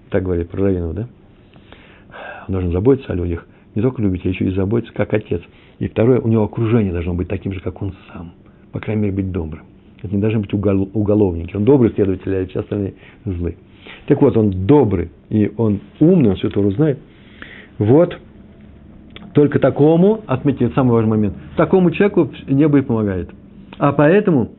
так 0.09 0.23
говорит 0.23 0.49
про 0.49 0.63
Равинова, 0.63 0.93
да? 0.93 1.07
Он 2.47 2.51
должен 2.53 2.71
заботиться 2.71 3.13
о 3.13 3.15
людях, 3.15 3.47
не 3.73 3.81
только 3.81 4.01
любить, 4.01 4.25
а 4.25 4.29
еще 4.29 4.45
и 4.45 4.51
заботиться, 4.51 4.93
как 4.93 5.13
отец. 5.13 5.41
И 5.79 5.87
второе, 5.87 6.19
у 6.19 6.27
него 6.27 6.43
окружение 6.43 6.93
должно 6.93 7.13
быть 7.13 7.27
таким 7.27 7.53
же, 7.53 7.59
как 7.59 7.81
он 7.81 7.93
сам. 8.11 8.31
По 8.71 8.79
крайней 8.79 9.03
мере, 9.03 9.13
быть 9.13 9.31
добрым. 9.31 9.65
Это 10.01 10.13
не 10.13 10.21
должны 10.21 10.39
быть 10.39 10.53
уголовники. 10.53 11.55
Он 11.55 11.65
добрый 11.65 11.91
следователь, 11.93 12.35
а 12.35 12.45
все 12.45 12.59
остальные 12.59 12.93
злые. 13.25 13.55
Так 14.07 14.21
вот, 14.21 14.37
он 14.37 14.65
добрый, 14.65 15.11
и 15.29 15.51
он 15.57 15.79
умный, 15.99 16.31
он 16.31 16.35
все 16.35 16.47
это 16.47 16.69
знает. 16.71 16.99
Вот, 17.77 18.17
только 19.33 19.59
такому, 19.59 20.21
отметьте, 20.27 20.65
это 20.65 20.75
самый 20.75 20.93
важный 20.93 21.09
момент, 21.09 21.35
такому 21.57 21.91
человеку 21.91 22.31
небо 22.47 22.79
и 22.79 22.81
помогает. 22.81 23.29
А 23.77 23.91
поэтому, 23.91 24.51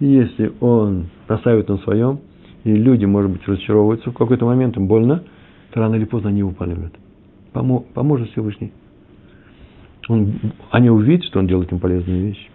если 0.00 0.52
он 0.60 1.06
поставит 1.26 1.68
на 1.68 1.78
своем, 1.78 2.20
и 2.64 2.74
люди, 2.74 3.04
может 3.04 3.30
быть, 3.30 3.46
разочаровываются 3.48 4.10
в 4.10 4.14
какой-то 4.14 4.44
момент, 4.44 4.76
им 4.76 4.86
больно, 4.86 5.22
то 5.72 5.80
рано 5.80 5.94
или 5.94 6.04
поздно 6.04 6.28
они 6.30 6.40
его. 6.40 6.54
Помо, 7.52 7.84
поможет 7.94 8.30
Всевышний. 8.30 8.72
Он, 10.08 10.34
они 10.70 10.90
увидят, 10.90 11.26
что 11.26 11.38
он 11.38 11.46
делает 11.46 11.70
им 11.72 11.78
полезные 11.78 12.28
вещи. 12.28 12.48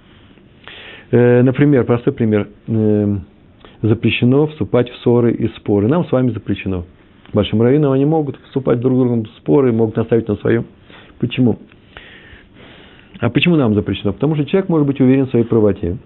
Э, 1.12 1.42
например, 1.44 1.86
простой 1.86 2.14
пример. 2.14 2.50
Э, 2.68 3.18
запрещено 3.82 4.48
вступать 4.48 4.90
в 4.90 4.98
ссоры 4.98 5.34
и 5.34 5.48
споры. 5.50 5.88
Нам 5.88 6.06
с 6.06 6.12
вами 6.12 6.32
запрещено. 6.32 6.86
Большим 7.34 7.62
раввинам 7.62 7.92
они 7.92 8.06
могут 8.06 8.40
вступать 8.46 8.80
друг 8.80 8.96
с 8.96 9.00
другом 9.00 9.24
в 9.24 9.30
споры, 9.38 9.72
могут 9.72 9.96
наставить 9.96 10.28
на 10.28 10.36
своем. 10.38 10.66
Почему? 11.20 11.60
А 13.20 13.30
почему 13.30 13.56
нам 13.56 13.74
запрещено? 13.74 14.14
Потому 14.14 14.36
что 14.36 14.46
человек 14.46 14.70
может 14.70 14.88
быть 14.88 15.00
уверен 15.00 15.28
в 15.28 15.30
своей 15.30 15.46
правоте. 15.46 15.98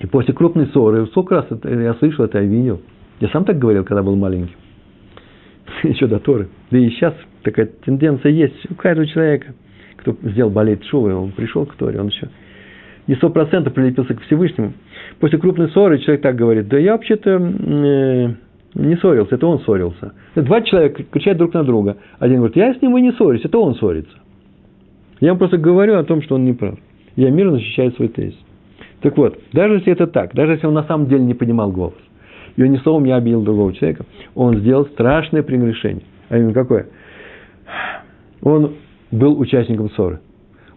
И 0.00 0.06
после 0.06 0.32
крупной 0.32 0.66
ссоры, 0.68 1.06
сколько 1.08 1.36
раз 1.36 1.46
это, 1.50 1.68
я 1.68 1.94
слышал 1.94 2.24
это, 2.24 2.38
я 2.38 2.44
видел. 2.44 2.80
Я 3.20 3.28
сам 3.28 3.44
так 3.44 3.58
говорил, 3.58 3.84
когда 3.84 4.02
был 4.02 4.16
маленький. 4.16 4.54
Еще 5.82 6.06
до 6.06 6.18
Торы. 6.18 6.48
Да 6.70 6.78
и 6.78 6.88
сейчас 6.90 7.14
такая 7.42 7.66
тенденция 7.84 8.32
есть 8.32 8.70
у 8.70 8.74
каждого 8.74 9.06
человека, 9.06 9.54
кто 10.00 10.16
сделал 10.22 10.50
болеть 10.50 10.84
шоу, 10.84 11.08
он 11.10 11.32
пришел 11.32 11.66
к 11.66 11.74
Торе, 11.74 12.00
он 12.00 12.08
еще 12.08 12.28
не 13.06 13.16
сто 13.16 13.28
процентов 13.30 13.74
прилепился 13.74 14.14
к 14.14 14.22
Всевышнему. 14.22 14.72
После 15.18 15.38
крупной 15.38 15.68
ссоры 15.70 15.98
человек 15.98 16.22
так 16.22 16.36
говорит, 16.36 16.68
да 16.68 16.78
я 16.78 16.92
вообще-то 16.92 17.30
э, 17.30 18.28
не 18.74 18.96
ссорился, 18.96 19.34
это 19.34 19.46
он 19.46 19.60
ссорился. 19.60 20.12
Два 20.36 20.62
человека 20.62 21.02
кричат 21.10 21.36
друг 21.36 21.52
на 21.54 21.64
друга. 21.64 21.96
Один 22.18 22.36
говорит, 22.36 22.56
я 22.56 22.74
с 22.74 22.80
ним 22.80 22.96
и 22.96 23.02
не 23.02 23.12
ссорюсь, 23.12 23.44
это 23.44 23.58
он 23.58 23.74
ссорится. 23.74 24.16
Я 25.20 25.30
вам 25.30 25.38
просто 25.38 25.58
говорю 25.58 25.96
о 25.98 26.04
том, 26.04 26.22
что 26.22 26.36
он 26.36 26.44
не 26.44 26.52
прав. 26.52 26.78
Я 27.16 27.30
мирно 27.30 27.54
защищаю 27.54 27.92
свой 27.92 28.08
тезис. 28.08 28.38
Так 29.02 29.16
вот, 29.16 29.38
даже 29.52 29.74
если 29.74 29.92
это 29.92 30.06
так, 30.06 30.34
даже 30.34 30.52
если 30.52 30.66
он 30.66 30.74
на 30.74 30.84
самом 30.84 31.08
деле 31.08 31.24
не 31.24 31.34
понимал 31.34 31.72
голос, 31.72 31.98
и 32.56 32.62
он 32.62 32.70
ни 32.70 32.76
словом 32.78 33.04
не 33.04 33.12
обидел 33.12 33.42
другого 33.42 33.72
человека, 33.72 34.04
он 34.34 34.58
сделал 34.58 34.86
страшное 34.86 35.42
прегрешение. 35.42 36.04
А 36.28 36.38
именно 36.38 36.52
какое? 36.52 36.86
Он 38.42 38.74
был 39.10 39.38
участником 39.38 39.90
ссоры 39.90 40.20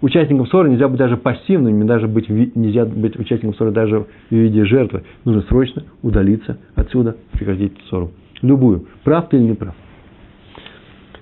участником 0.04 0.46
ссоры 0.48 0.70
нельзя 0.70 0.90
быть 0.90 1.00
даже 1.00 1.16
пассивным, 1.16 1.88
даже 1.88 2.08
быть, 2.08 2.28
нельзя 2.30 2.86
быть 2.86 3.18
участником 3.18 3.56
ссоры 3.56 3.72
даже 3.72 4.02
в 4.02 4.06
виде 4.36 4.66
жертвы. 4.66 5.04
Нужно 5.24 5.44
срочно 5.44 5.84
удалиться 6.02 6.58
отсюда, 6.76 7.16
прекратить 7.32 7.74
ссору. 7.88 8.12
Любую. 8.42 8.86
Прав 9.06 9.30
ты 9.30 9.38
или 9.38 9.44
не 9.44 9.54
прав. 9.54 9.74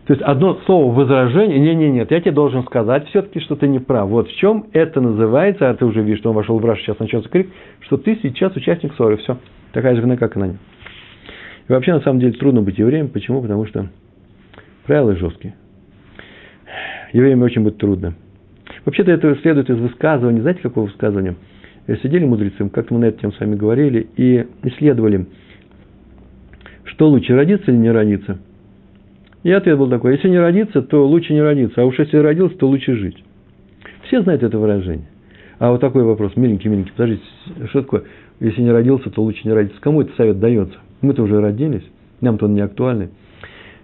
То 0.08 0.14
есть 0.14 0.24
одно 0.24 0.60
слово 0.66 0.92
возражение, 0.92 1.60
не, 1.60 1.76
не, 1.76 1.92
нет, 1.92 2.10
я 2.10 2.20
тебе 2.20 2.32
должен 2.32 2.64
сказать 2.64 3.08
все-таки, 3.10 3.40
что 3.40 3.56
ты 3.56 3.68
не 3.68 3.78
прав. 3.78 4.10
Вот 4.10 4.28
в 4.28 4.36
чем 4.36 4.66
это 4.74 5.00
называется, 5.00 5.70
а 5.70 5.76
ты 5.76 5.86
уже 5.86 6.02
видишь, 6.02 6.20
что 6.20 6.32
он 6.32 6.36
вошел 6.36 6.58
в 6.58 6.66
раж, 6.66 6.80
сейчас 6.80 6.98
начался 6.98 7.30
крик, 7.30 7.52
что 7.82 7.98
ты 7.98 8.18
сейчас 8.24 8.56
участник 8.56 8.96
ссоры, 8.96 9.18
все. 9.18 9.38
Такая 9.74 9.96
же 9.96 10.02
вина, 10.02 10.18
как 10.18 10.36
и 10.36 10.40
на 10.40 10.48
нем. 10.48 10.58
И 11.70 11.72
вообще, 11.72 11.94
на 11.94 12.02
самом 12.02 12.20
деле, 12.20 12.34
трудно 12.34 12.64
быть 12.64 12.80
евреем. 12.80 13.10
Почему? 13.10 13.44
Потому 13.44 13.68
что 13.68 13.90
правила 14.88 15.16
жесткие. 15.16 15.54
Евреям 17.14 17.42
очень 17.42 17.62
будет 17.62 17.78
трудно. 17.78 18.14
Вообще-то 18.86 19.12
это 19.12 19.36
следует 19.42 19.70
из 19.70 19.78
высказывания. 19.78 20.42
Знаете, 20.42 20.62
какого 20.62 20.86
высказывания? 20.86 21.36
Э, 21.88 21.98
сидели 21.98 22.26
мудрецы, 22.26 22.68
как 22.70 22.92
мы 22.92 23.00
на 23.00 23.06
эту 23.06 23.20
тему 23.20 23.34
с 23.34 23.40
вами 23.40 23.56
говорили, 23.56 24.08
и 24.16 24.46
исследовали, 24.64 25.28
что 26.86 27.10
лучше, 27.10 27.36
родиться 27.36 27.72
или 27.72 27.78
не 27.78 27.92
родиться. 27.92 28.40
И 29.44 29.52
ответ 29.52 29.78
был 29.78 29.90
такой, 29.90 30.14
если 30.14 30.30
не 30.30 30.40
родиться, 30.40 30.82
то 30.82 31.08
лучше 31.08 31.34
не 31.34 31.42
родиться, 31.42 31.82
а 31.82 31.86
уж 31.86 31.98
если 31.98 32.18
родился, 32.18 32.58
то 32.58 32.68
лучше 32.68 32.96
жить. 32.96 33.24
Все 34.04 34.22
знают 34.22 34.44
это 34.44 34.58
выражение. 34.58 35.08
А 35.58 35.72
вот 35.72 35.82
такой 35.82 36.04
вопрос, 36.04 36.36
миленький-миленький, 36.36 36.92
подождите, 36.92 37.24
что 37.70 37.82
такое, 37.82 38.04
если 38.40 38.62
не 38.62 38.72
родился, 38.72 39.10
то 39.10 39.22
лучше 39.22 39.42
не 39.46 39.54
родиться? 39.54 39.80
Кому 39.82 40.02
этот 40.02 40.16
совет 40.16 40.40
дается? 40.40 40.78
Мы-то 41.02 41.24
уже 41.24 41.40
родились, 41.40 41.84
нам-то 42.20 42.46
он 42.46 42.54
не 42.54 42.62
актуальный. 42.62 43.10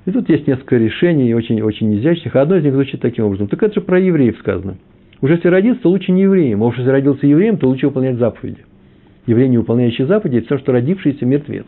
И 0.08 0.12
тут 0.12 0.30
есть 0.30 0.48
несколько 0.48 0.78
решений, 0.78 1.36
очень, 1.36 1.62
очень 1.62 1.94
изящных. 2.00 2.34
Одно 2.38 2.56
из 2.56 2.64
них 2.64 2.72
звучит 2.72 3.02
таким 3.02 3.26
образом. 3.26 3.50
Так 3.50 3.62
это 3.62 3.76
же 3.76 3.82
про 3.82 4.00
евреев 4.00 4.38
сказано. 4.40 4.78
Уже 5.20 5.34
если 5.34 5.50
родиться, 5.50 5.84
то 5.84 5.90
лучше 5.90 6.14
не 6.14 6.22
евреем. 6.22 6.64
А 6.64 6.68
уж 6.68 6.78
если 6.78 6.90
родился 6.90 7.28
евреем, 7.28 7.58
то 7.58 7.68
лучше 7.68 7.88
выполнять 7.88 8.16
заповеди. 8.16 8.60
Еврей, 9.26 9.50
не 9.50 9.58
выполняющий 9.58 10.06
заповеди, 10.06 10.46
все, 10.46 10.60
что 10.60 10.72
родившийся 10.72 11.26
мертвец. 11.26 11.66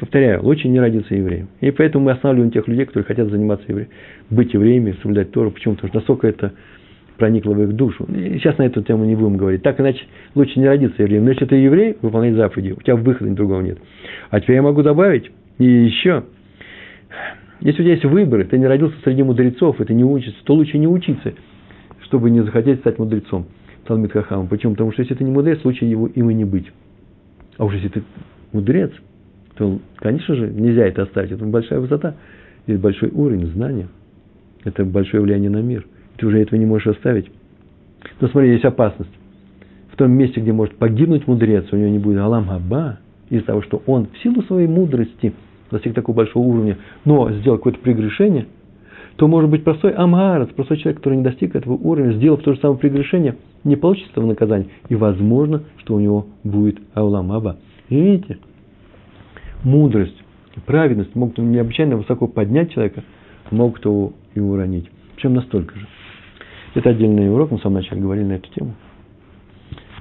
Повторяю, 0.00 0.42
лучше 0.42 0.66
не 0.66 0.80
родиться 0.80 1.14
евреем. 1.14 1.46
И 1.60 1.70
поэтому 1.70 2.06
мы 2.06 2.10
останавливаем 2.10 2.50
тех 2.50 2.66
людей, 2.66 2.86
которые 2.86 3.06
хотят 3.06 3.28
заниматься 3.28 3.66
евреем, 3.68 3.90
быть 4.30 4.52
евреями, 4.52 4.96
соблюдать 5.00 5.30
Тору. 5.30 5.52
Почему? 5.52 5.76
Потому 5.76 5.90
что 5.90 5.98
настолько 5.98 6.26
это 6.26 6.54
проникло 7.20 7.52
в 7.52 7.62
их 7.62 7.74
душу. 7.74 8.06
Сейчас 8.08 8.58
на 8.58 8.64
эту 8.64 8.82
тему 8.82 9.04
не 9.04 9.14
будем 9.14 9.36
говорить. 9.36 9.62
Так 9.62 9.78
иначе 9.78 10.00
лучше 10.34 10.58
не 10.58 10.66
родиться 10.66 11.02
евреем. 11.02 11.24
Но 11.24 11.30
если 11.30 11.44
ты 11.44 11.54
еврей, 11.54 11.96
выполняй 12.02 12.32
заповеди. 12.32 12.72
У 12.72 12.82
тебя 12.82 12.96
выхода 12.96 13.30
другого 13.30 13.60
нет. 13.60 13.78
А 14.30 14.40
теперь 14.40 14.56
я 14.56 14.62
могу 14.62 14.82
добавить 14.82 15.30
и 15.58 15.64
еще. 15.64 16.24
Если 17.60 17.82
у 17.82 17.84
тебя 17.84 17.92
есть 17.92 18.04
выборы, 18.04 18.44
ты 18.44 18.58
не 18.58 18.66
родился 18.66 18.96
среди 19.04 19.22
мудрецов, 19.22 19.80
и 19.80 19.84
ты 19.84 19.94
не 19.94 20.02
учишься, 20.02 20.42
то 20.44 20.54
лучше 20.54 20.78
не 20.78 20.88
учиться, 20.88 21.34
чтобы 22.00 22.30
не 22.30 22.40
захотеть 22.40 22.80
стать 22.80 22.98
мудрецом. 22.98 23.46
Талмит 23.86 24.12
Хахам. 24.12 24.48
Почему? 24.48 24.72
Потому 24.72 24.92
что 24.92 25.02
если 25.02 25.14
ты 25.14 25.22
не 25.22 25.30
мудрец, 25.30 25.60
лучше 25.62 25.84
его 25.84 26.06
им 26.06 26.30
и 26.30 26.34
не 26.34 26.44
быть. 26.44 26.72
А 27.58 27.66
уж 27.66 27.74
если 27.74 27.88
ты 27.88 28.02
мудрец, 28.52 28.90
то, 29.56 29.78
конечно 29.96 30.34
же, 30.34 30.48
нельзя 30.48 30.86
это 30.86 31.02
оставить. 31.02 31.32
Это 31.32 31.44
большая 31.44 31.80
высота, 31.80 32.14
есть 32.66 32.80
большой 32.80 33.10
уровень 33.10 33.46
знания. 33.48 33.88
Это 34.64 34.84
большое 34.84 35.22
влияние 35.22 35.50
на 35.50 35.60
мир. 35.60 35.86
Ты 36.20 36.26
уже 36.26 36.42
этого 36.42 36.58
не 36.58 36.66
можешь 36.66 36.86
оставить. 36.86 37.30
Но 38.20 38.28
смотри, 38.28 38.50
есть 38.50 38.64
опасность. 38.66 39.10
В 39.90 39.96
том 39.96 40.12
месте, 40.12 40.40
где 40.40 40.52
может 40.52 40.76
погибнуть 40.76 41.26
мудрец, 41.26 41.64
у 41.72 41.76
него 41.76 41.88
не 41.88 41.98
будет 41.98 42.18
Алам 42.18 42.46
Хаба, 42.46 42.98
из-за 43.30 43.46
того, 43.46 43.62
что 43.62 43.82
он 43.86 44.06
в 44.12 44.22
силу 44.22 44.42
своей 44.42 44.68
мудрости 44.68 45.32
достиг 45.70 45.94
такого 45.94 46.16
большого 46.16 46.46
уровня, 46.46 46.76
но 47.06 47.30
сделал 47.30 47.56
какое-то 47.56 47.78
прегрешение, 47.78 48.46
то 49.16 49.28
может 49.28 49.48
быть 49.48 49.64
простой 49.64 49.92
амгарец, 49.92 50.48
простой 50.48 50.76
человек, 50.76 50.98
который 50.98 51.16
не 51.16 51.24
достиг 51.24 51.56
этого 51.56 51.72
уровня, 51.72 52.12
сделав 52.12 52.42
то 52.42 52.52
же 52.52 52.60
самое 52.60 52.78
прегрешение, 52.78 53.36
не 53.64 53.76
получит 53.76 54.10
этого 54.10 54.26
наказания. 54.26 54.66
И 54.90 54.94
возможно, 54.94 55.62
что 55.78 55.94
у 55.94 56.00
него 56.00 56.26
будет 56.44 56.80
Аулам 56.92 57.32
Аба. 57.32 57.56
И 57.88 57.98
видите, 57.98 58.38
мудрость, 59.64 60.22
праведность 60.66 61.14
могут 61.14 61.38
необычайно 61.38 61.96
высоко 61.96 62.26
поднять 62.26 62.72
человека, 62.72 63.04
могут 63.50 63.82
его 63.86 64.12
и 64.34 64.40
уронить. 64.40 64.90
Причем 65.14 65.34
настолько 65.34 65.78
же. 65.78 65.86
Это 66.74 66.90
отдельный 66.90 67.32
урок, 67.32 67.50
мы 67.50 67.58
в 67.58 67.62
самом 67.62 67.76
начале 67.76 68.00
говорили 68.00 68.26
на 68.26 68.32
эту 68.34 68.50
тему. 68.52 68.74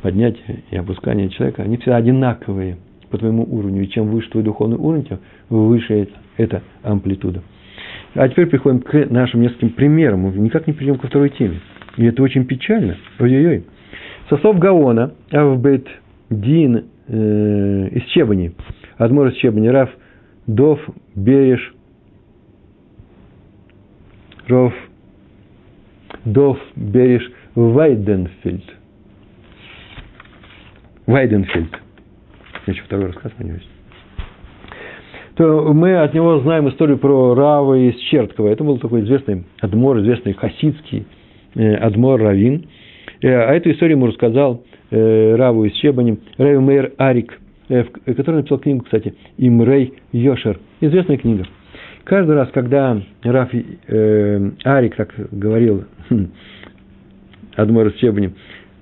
Поднятие 0.02 0.64
и 0.72 0.78
опускание 0.78 1.30
человека, 1.30 1.64
они 1.64 1.78
все 1.78 1.94
одинаковые 1.94 2.78
по 3.10 3.18
твоему 3.18 3.44
уровню. 3.44 3.84
И 3.84 3.90
чем 3.90 4.08
выше 4.08 4.30
твой 4.30 4.44
духовный 4.44 4.78
уровень, 4.78 5.06
тем 5.06 5.20
выше 5.50 5.94
это, 5.94 6.14
эта 6.38 6.62
амплитуда. 6.84 7.42
А 8.16 8.28
теперь 8.28 8.48
приходим 8.48 8.82
к 8.82 8.94
нашим 9.10 9.42
нескольким 9.42 9.72
примерам. 9.72 10.22
Мы 10.22 10.32
никак 10.32 10.68
не 10.68 10.74
перейдем 10.74 10.98
ко 10.98 11.08
второй 11.08 11.30
теме. 11.30 11.60
И 11.98 12.06
это 12.06 12.24
очень 12.24 12.46
печально. 12.46 12.98
Ой-ой-ой. 13.20 13.66
Сосов 14.30 14.58
Гаона, 14.60 15.14
Авбет 15.32 15.88
Дин 16.30 16.86
э, 17.08 17.88
из 17.92 18.04
Чебани, 18.12 18.54
Адмор 18.98 19.28
из 19.30 19.36
Чебани, 19.36 19.68
Раф 19.68 19.90
Дов 20.46 20.80
Береш 21.16 21.74
Ров 24.48 24.74
Дов 26.26 26.58
Береш 26.76 27.30
Вайденфельд. 27.56 28.64
Вайденфельд. 31.08 31.80
Еще 32.68 32.82
второй 32.84 33.08
рассказ 33.08 33.32
у 33.40 33.44
него 33.44 33.56
есть. 33.56 33.70
То 35.36 35.74
мы 35.74 35.96
от 35.98 36.14
него 36.14 36.40
знаем 36.40 36.68
историю 36.68 36.98
про 36.98 37.34
Рава 37.34 37.76
из 37.76 37.96
Черткова. 38.12 38.50
Это 38.50 38.64
был 38.64 38.78
такой 38.78 39.04
известный 39.04 39.46
адмор, 39.62 40.00
известный 40.00 40.34
хасидский 40.34 41.08
э, 41.56 41.76
адмор 41.76 42.22
Равин. 42.22 42.68
Э, 43.22 43.30
а 43.30 43.54
эту 43.54 43.72
историю 43.72 43.96
ему 43.98 44.08
рассказал 44.08 44.66
э, 44.92 45.36
Раву 45.36 45.64
из 45.64 45.74
Чебани, 45.76 46.20
Рэви 46.38 46.60
Мейер 46.60 46.92
Арик, 46.98 47.40
который 47.70 48.36
написал 48.36 48.60
книгу, 48.60 48.84
кстати, 48.84 49.16
Имрей 49.38 49.94
Йошер. 50.12 50.60
Известная 50.82 51.18
книга. 51.18 51.46
Каждый 52.10 52.34
раз, 52.34 52.50
когда 52.52 53.00
Раф 53.22 53.52
э, 53.54 54.52
Арик 54.64 54.96
так 54.96 55.14
говорил, 55.30 55.84
хм, 56.10 56.30
Адмор 57.56 57.90
из 57.90 58.32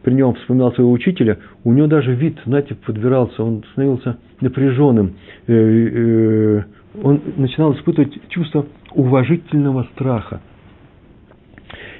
при 0.01 0.13
нем 0.13 0.33
вспоминал 0.35 0.71
своего 0.71 0.93
учителя, 0.93 1.37
у 1.65 1.73
него 1.73 1.87
даже 1.87 2.13
вид, 2.13 2.37
знаете, 2.45 2.75
подбирался, 2.75 3.43
он 3.43 3.65
становился 3.73 4.15
напряженным. 4.39 5.15
Э, 5.47 5.53
э, 5.53 6.63
он 7.03 7.21
начинал 7.35 7.73
испытывать 7.73 8.17
чувство 8.29 8.65
уважительного 8.93 9.89
страха. 9.93 10.39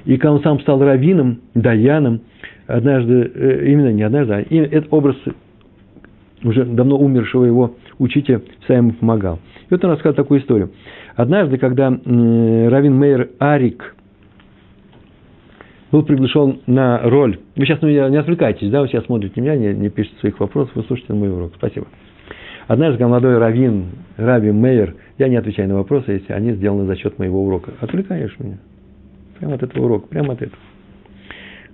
И 0.06 0.16
когда 0.16 0.32
он 0.32 0.42
сам 0.42 0.60
стал 0.60 0.82
раввином, 0.82 1.42
даяном, 1.54 2.22
однажды, 2.66 3.30
э, 3.34 3.66
именно 3.66 3.92
не 3.92 4.02
однажды, 4.02 4.32
а 4.32 4.40
этот 4.40 4.90
образ 4.90 5.16
уже 6.42 6.64
давно 6.64 6.96
умершего 6.96 7.44
его 7.44 7.74
учителя 7.98 8.40
всегда 8.60 8.76
ему 8.76 8.92
помогал. 8.92 9.40
И 9.64 9.66
вот 9.70 9.84
он 9.84 9.92
рассказал 9.92 10.14
такую 10.14 10.40
историю. 10.40 10.70
Однажды, 11.16 11.58
когда 11.58 11.88
Равин 11.88 12.94
Мейер 12.94 13.30
Арик 13.38 13.94
был 15.90 16.02
приглашен 16.02 16.60
на 16.66 17.00
роль. 17.02 17.38
Вы 17.56 17.64
сейчас 17.64 17.80
ну, 17.80 17.88
не 17.88 18.18
отвлекайтесь, 18.18 18.70
да, 18.70 18.82
вы 18.82 18.88
сейчас 18.88 19.04
смотрите 19.04 19.40
меня, 19.40 19.56
не, 19.56 19.72
не 19.72 19.88
пишите 19.88 20.16
своих 20.20 20.38
вопросов, 20.38 20.74
вы 20.74 20.82
слушаете 20.84 21.14
мой 21.14 21.30
урок. 21.30 21.52
Спасибо. 21.56 21.86
Однажды, 22.66 23.02
молодой 23.04 23.38
раввин, 23.38 23.86
Раби 24.18 24.50
Мейер, 24.50 24.94
я 25.16 25.28
не 25.28 25.36
отвечаю 25.36 25.68
на 25.70 25.76
вопросы, 25.76 26.12
если 26.12 26.34
они 26.34 26.52
сделаны 26.52 26.84
за 26.84 26.96
счет 26.96 27.18
моего 27.18 27.42
урока. 27.42 27.72
Отвлекаешь 27.80 28.36
меня. 28.38 28.58
Прямо 29.38 29.54
от 29.54 29.62
этого 29.62 29.84
урока, 29.86 30.08
прямо 30.08 30.34
от 30.34 30.42
этого. 30.42 30.60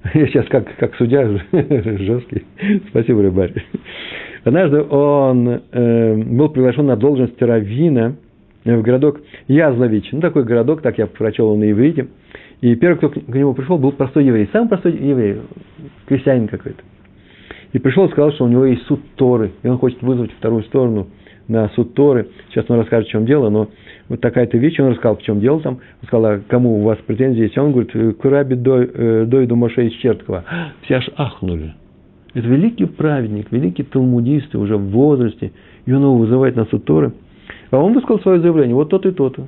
Я 0.15 0.27
сейчас 0.29 0.47
как, 0.47 0.77
как 0.77 0.95
судья 0.97 1.27
жесткий. 1.53 2.45
Спасибо, 2.91 3.23
рыбарь. 3.23 3.53
Однажды 4.45 4.83
он 4.83 5.63
э, 5.73 6.17
был 6.17 6.51
приглашен 6.51 6.87
на 6.87 6.97
должность 6.97 7.41
раввина 7.41 8.17
в 8.65 8.83
городок 8.83 9.21
Язлович. 9.49 10.11
Ну, 10.13 10.21
такой 10.21 10.45
городок, 10.45 10.83
так 10.83 10.99
я 10.99 11.07
прочел 11.07 11.47
его 11.47 11.57
на 11.57 11.71
иврите. 11.71 12.09
И 12.61 12.75
первый, 12.77 12.97
кто 12.97 13.09
к 13.09 13.35
нему 13.35 13.55
пришел, 13.55 13.79
был 13.79 13.93
простой 13.93 14.25
еврей. 14.25 14.49
Самый 14.53 14.69
простой 14.69 14.93
еврей, 14.93 15.39
крестьянин 16.07 16.49
какой-то. 16.49 16.83
И 17.73 17.79
пришел 17.79 18.07
и 18.07 18.11
сказал, 18.11 18.33
что 18.33 18.45
у 18.45 18.49
него 18.49 18.65
есть 18.67 18.83
суд 18.87 19.01
Торы, 19.17 19.51
и 19.63 19.69
он 19.69 19.79
хочет 19.79 20.01
вызвать 20.03 20.31
вторую 20.33 20.63
сторону 20.65 21.09
на 21.49 21.69
суд 21.71 21.95
Торы. 21.95 22.29
Сейчас 22.51 22.67
он 22.69 22.79
расскажет, 22.79 23.09
в 23.09 23.11
чем 23.11 23.27
дело, 23.27 23.51
но 23.51 23.69
вот 24.09 24.21
такая-то 24.21 24.57
вещь, 24.59 24.79
он 24.79 24.91
рассказал, 24.91 25.17
в 25.17 25.23
чем 25.23 25.41
дело 25.41 25.61
там. 25.61 25.75
Он 26.01 26.07
сказал, 26.07 26.27
а 26.27 26.41
кому 26.49 26.79
у 26.79 26.83
вас 26.83 26.99
претензии 27.07 27.43
есть? 27.43 27.59
Он 27.59 27.73
говорит, 27.73 27.93
к 27.93 28.25
Раби 28.25 28.55
э, 28.55 29.25
Дойду 29.27 29.57
Моше 29.57 29.89
из 29.89 29.93
Черткова. 29.95 30.45
Все 30.83 30.97
аж 30.97 31.11
ахнули. 31.17 31.75
Это 32.35 32.49
великий 32.49 32.87
праведник, 32.87 33.51
великий 33.53 33.85
талмудист, 33.85 34.55
уже 34.57 34.77
в 34.77 34.91
возрасте, 34.91 35.53
и 35.87 35.93
он 35.93 36.03
его 36.03 36.17
вызывает 36.17 36.57
на 36.57 36.65
суд 36.67 36.85
Торы. 36.85 37.13
А 37.71 37.79
он 37.79 37.93
высказал 37.95 38.21
свое 38.21 38.41
заявление, 38.41 38.75
вот 38.75 38.91
тот 38.91 39.07
и 39.07 39.13
тот. 39.13 39.39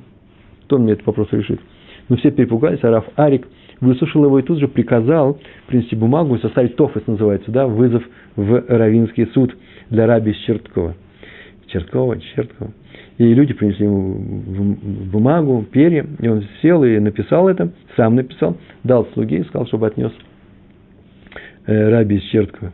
Кто 0.63 0.77
мне 0.77 0.93
этот 0.93 1.05
вопрос 1.05 1.27
решит? 1.31 1.59
Но 2.07 2.15
все 2.15 2.31
перепугались, 2.31 2.79
а 2.83 2.89
Раф 2.89 3.05
Арик 3.17 3.47
выслушал 3.81 4.25
его 4.25 4.39
и 4.39 4.43
тут 4.43 4.59
же 4.59 4.67
приказал 4.67 5.37
принести 5.67 5.95
бумагу 5.95 6.35
и 6.35 6.41
составить 6.41 6.75
тофес, 6.77 7.05
называется, 7.07 7.51
да, 7.51 7.67
вызов 7.67 8.03
в 8.35 8.63
Равинский 8.67 9.27
суд 9.33 9.55
для 9.89 10.07
раби 10.07 10.33
Черткова. 10.45 10.95
Черткова, 11.67 12.17
Черткова. 12.35 12.71
И 13.17 13.33
люди 13.33 13.53
принесли 13.53 13.85
ему 13.85 14.77
бумагу, 15.11 15.65
перья, 15.69 16.05
и 16.19 16.27
он 16.27 16.45
сел 16.61 16.83
и 16.83 16.97
написал 16.99 17.49
это, 17.49 17.71
сам 17.97 18.15
написал, 18.15 18.55
дал 18.83 19.07
слуге 19.13 19.39
и 19.39 19.43
сказал, 19.43 19.67
чтобы 19.67 19.87
отнес 19.87 20.13
раби 21.67 22.17
из 22.17 22.23
Черткова. 22.23 22.73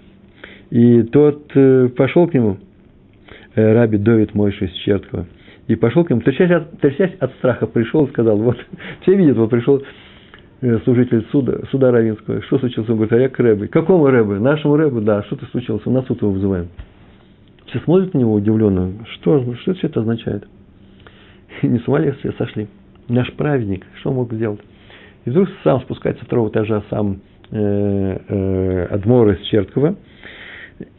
И 0.70 1.04
тот 1.04 1.52
э, 1.56 1.90
пошел 1.96 2.28
к 2.28 2.34
нему, 2.34 2.58
э, 3.56 3.74
раби 3.74 3.98
Довид 3.98 4.34
Мойша 4.34 4.66
из 4.66 4.74
Черткова, 4.74 5.28
и 5.68 5.76
пошел 5.76 6.04
к 6.04 6.10
нему, 6.10 6.22
трясясь 6.22 6.52
от, 6.52 6.80
трясясь 6.80 7.16
от 7.20 7.32
страха, 7.34 7.68
пришел 7.68 8.06
и 8.06 8.10
сказал, 8.10 8.38
вот, 8.38 8.58
все 9.02 9.16
видят, 9.16 9.38
вот 9.38 9.50
пришел 9.50 9.84
э, 10.62 10.80
служитель 10.84 11.26
суда, 11.32 11.60
суда 11.70 11.92
Равинского, 11.92 12.42
что 12.44 12.60
случилось? 12.60 12.90
Он 12.90 12.96
говорит, 12.96 13.14
а 13.14 13.20
я 13.20 13.30
к 13.30 13.40
Рэбе. 13.40 13.68
Какому 13.68 14.08
Рэбе? 14.08 14.40
Нашему 14.40 14.76
Рэбе, 14.76 15.02
да, 15.02 15.24
что-то 15.24 15.46
случилось, 15.48 15.86
на 15.86 16.02
суд 16.04 16.22
его 16.22 16.32
вызываем. 16.32 16.70
Все 17.68 17.80
смотрят 17.80 18.14
на 18.14 18.20
него 18.20 18.34
удивленно, 18.34 18.94
что, 19.14 19.56
что 19.62 19.74
все 19.74 19.88
это 19.88 20.02
означает? 20.02 20.48
Не 21.62 21.80
с 21.80 22.18
все 22.18 22.32
сошли? 22.34 22.68
Наш 23.08 23.32
праведник, 23.34 23.86
что 24.00 24.10
он 24.10 24.18
мог 24.18 24.34
сделать? 24.34 24.62
И 25.26 25.30
вдруг 25.30 25.50
сам 25.64 25.82
спускается 25.82 26.22
со 26.22 26.26
второго 26.26 26.50
этажа, 26.50 26.84
сам 26.90 27.14
э, 27.14 27.16
э, 27.16 27.33
Адмор 27.54 29.32
из 29.32 29.42
Черткова, 29.48 29.96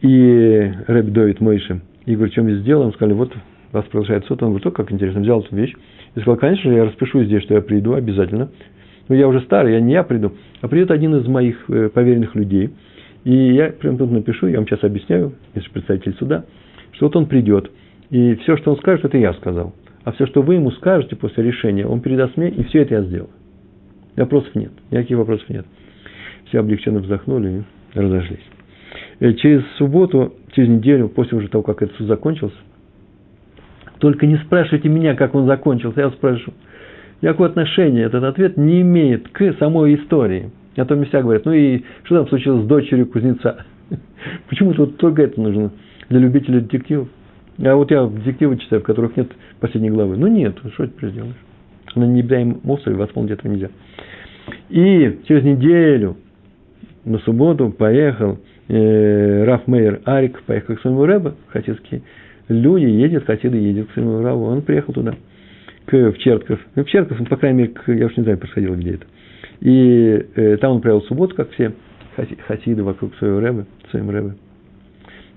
и 0.03 0.73
Рэб 0.87 1.07
Довид 1.07 1.40
Мойши, 1.40 1.81
и 2.07 2.14
говорит, 2.14 2.33
что 2.33 2.43
мы 2.43 2.55
сделаем? 2.57 2.93
Сказали, 2.93 3.14
вот 3.14 3.33
вас 3.73 3.85
приглашает 3.87 4.25
суд, 4.27 4.43
он 4.43 4.51
говорит, 4.51 4.67
о, 4.67 4.71
как 4.71 4.93
интересно, 4.93 5.21
взял 5.21 5.40
эту 5.40 5.55
вещь. 5.57 5.75
И 6.14 6.21
сказал, 6.21 6.37
конечно 6.37 6.71
же, 6.71 6.77
я 6.77 6.85
распишу 6.85 7.25
здесь, 7.25 7.43
что 7.43 7.55
я 7.55 7.61
приду 7.61 7.95
обязательно. 7.95 8.51
Но 9.09 9.14
я 9.14 9.27
уже 9.27 9.40
старый, 9.40 9.73
я 9.73 9.81
не 9.81 9.93
я 9.93 10.03
приду, 10.03 10.33
а 10.61 10.69
придет 10.69 10.90
один 10.90 11.17
из 11.17 11.27
моих 11.27 11.69
э, 11.69 11.88
поверенных 11.88 12.35
людей. 12.35 12.71
И 13.25 13.35
я 13.35 13.71
прям 13.71 13.99
тут 13.99 14.11
напишу, 14.11 14.47
я 14.47 14.59
вам 14.59 14.67
сейчас 14.67 14.85
объясняю, 14.85 15.33
если 15.55 15.69
представитель 15.71 16.14
суда, 16.14 16.45
что 16.93 17.07
вот 17.07 17.17
он 17.17 17.27
придет, 17.27 17.71
и 18.11 18.37
все, 18.37 18.57
что 18.57 18.71
он 18.71 18.79
скажет, 18.79 19.05
это 19.05 19.19
я 19.19 19.33
сказал. 19.35 19.75
А 20.05 20.12
все, 20.12 20.27
что 20.27 20.43
вы 20.43 20.55
ему 20.55 20.71
скажете 20.73 21.17
после 21.17 21.43
решения, 21.43 21.87
он 21.87 22.01
передаст 22.01 22.37
мне, 22.37 22.51
и 22.51 22.62
все 22.64 22.83
это 22.83 22.95
я 22.95 23.03
сделаю. 23.03 23.31
Вопросов 24.17 24.55
нет, 24.55 24.71
никаких 24.90 25.19
вопросов 25.19 25.49
нет. 25.49 25.67
Все 26.55 26.61
облегченно 26.61 27.01
вздохнули 27.01 27.64
и 27.95 27.99
разошлись. 27.99 28.38
И 29.19 29.25
э, 29.25 29.33
через 29.35 29.64
субботу, 29.77 30.35
через 30.53 30.69
неделю, 30.69 31.09
после 31.09 31.37
уже 31.37 31.49
того, 31.49 31.64
как 31.64 31.83
этот 31.83 31.97
суд 31.97 32.07
закончился, 32.07 32.55
только 33.99 34.25
не 34.25 34.37
спрашивайте 34.37 34.88
меня, 34.88 35.17
как 35.17 35.35
он 35.35 35.47
закончился, 35.47 36.03
я 36.03 36.11
спрошу. 36.11 36.53
Никакого 37.23 37.49
отношения 37.49 38.03
этот 38.03 38.23
ответ 38.23 38.57
не 38.57 38.83
имеет 38.83 39.31
к 39.31 39.53
самой 39.55 39.97
истории. 39.97 40.53
А 40.77 40.85
то 40.85 40.95
мне 40.95 41.07
все 41.07 41.23
говорят, 41.23 41.45
ну 41.45 41.53
и 41.53 41.83
что 42.05 42.19
там 42.19 42.29
случилось 42.29 42.62
с 42.62 42.69
дочерью 42.69 43.07
кузнеца? 43.07 43.64
Почему 44.49 44.75
тут 44.75 44.97
только 44.99 45.23
это 45.23 45.40
нужно 45.40 45.73
для 46.09 46.21
любителей 46.21 46.61
детективов? 46.61 47.09
А 47.64 47.75
вот 47.75 47.90
я 47.90 48.07
детективы 48.07 48.59
читаю, 48.59 48.81
в 48.81 48.85
которых 48.85 49.17
нет 49.17 49.33
последней 49.59 49.90
главы. 49.90 50.17
Ну 50.17 50.29
нет, 50.29 50.57
что 50.75 50.87
теперь 50.87 51.11
сделаешь? 51.11 51.35
На 51.97 52.05
необитаемом 52.05 52.61
острове 52.62 52.97
восполнить 52.97 53.33
этого 53.33 53.51
нельзя. 53.51 53.71
И 54.69 55.19
через 55.27 55.43
неделю 55.43 56.17
на 57.05 57.19
субботу 57.19 57.71
поехал 57.71 58.38
э, 58.69 59.45
Раф 59.45 59.67
Мейер 59.67 60.01
Арик, 60.05 60.43
поехал 60.43 60.77
к 60.77 60.81
своему 60.81 61.05
Рэбе, 61.05 61.33
хасидские 61.49 62.03
люди, 62.49 62.85
едет, 62.85 63.25
хасиды 63.25 63.57
едет 63.57 63.88
к 63.88 63.93
своему 63.93 64.23
Раву, 64.23 64.45
он 64.45 64.62
приехал 64.62 64.93
туда, 64.93 65.14
к, 65.87 65.93
в 65.93 66.19
Чертков. 66.19 66.59
Ну, 66.75 66.85
в 66.85 66.88
Чертков, 66.88 67.19
ну, 67.19 67.27
по 67.27 67.37
крайней 67.37 67.59
мере, 67.59 67.73
к, 67.73 67.93
я 67.93 68.07
уж 68.07 68.17
не 68.17 68.23
знаю, 68.23 68.38
происходило 68.38 68.75
где 68.75 68.95
это. 68.95 69.07
И 69.61 70.27
э, 70.35 70.57
там 70.59 70.73
он 70.73 70.81
провел 70.81 71.03
субботу, 71.03 71.35
как 71.35 71.51
все 71.53 71.73
хасиды 72.47 72.83
вокруг 72.83 73.14
своего 73.17 73.40
Рэбе, 73.40 73.67
своим 73.90 74.11
Рэбе. 74.11 74.35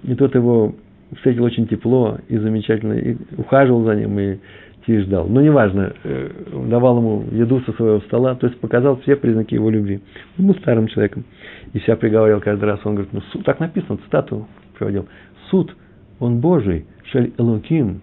И 0.04 0.16
тот 0.16 0.36
его 0.36 0.76
встретил 1.16 1.44
очень 1.44 1.68
тепло 1.68 2.18
и 2.28 2.38
замечательно, 2.38 2.94
и 2.94 3.16
ухаживал 3.38 3.84
за 3.84 3.96
ним, 3.96 4.20
и 4.20 4.38
и 4.88 5.00
ждал. 5.00 5.28
Но 5.28 5.42
неважно, 5.42 5.94
э, 6.04 6.30
давал 6.70 6.98
ему 6.98 7.26
еду 7.32 7.62
со 7.62 7.74
своего 7.74 8.00
стола, 8.02 8.36
то 8.36 8.48
есть 8.48 8.60
показал 8.60 8.98
все 9.02 9.16
признаки 9.16 9.54
его 9.54 9.70
любви. 9.70 10.00
Он 10.40 10.48
был 10.48 10.56
старым 10.56 10.88
человеком. 10.88 11.26
И 11.74 11.80
себя 11.80 11.98
приговаривал 11.98 12.42
каждый 12.42 12.66
раз. 12.66 12.80
Он 12.86 12.96
говорит, 12.96 13.14
ну, 13.14 13.22
суд, 13.32 13.44
так 13.44 13.60
написано, 13.60 13.98
цитату 14.06 14.48
приводил. 14.78 15.08
Суд, 15.50 15.76
он 16.20 16.40
Божий, 16.40 16.86
шаль 17.12 17.32
элоким. 17.38 18.02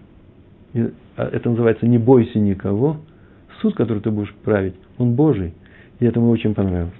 А 1.17 1.29
это 1.31 1.49
называется 1.49 1.87
«не 1.87 1.97
бойся 1.97 2.39
никого». 2.39 2.97
Суд, 3.61 3.75
который 3.75 3.99
ты 3.99 4.11
будешь 4.11 4.33
править, 4.43 4.75
он 4.97 5.15
Божий. 5.15 5.53
И 5.99 6.05
это 6.05 6.19
мне 6.19 6.29
очень 6.29 6.53
понравилось. 6.53 6.93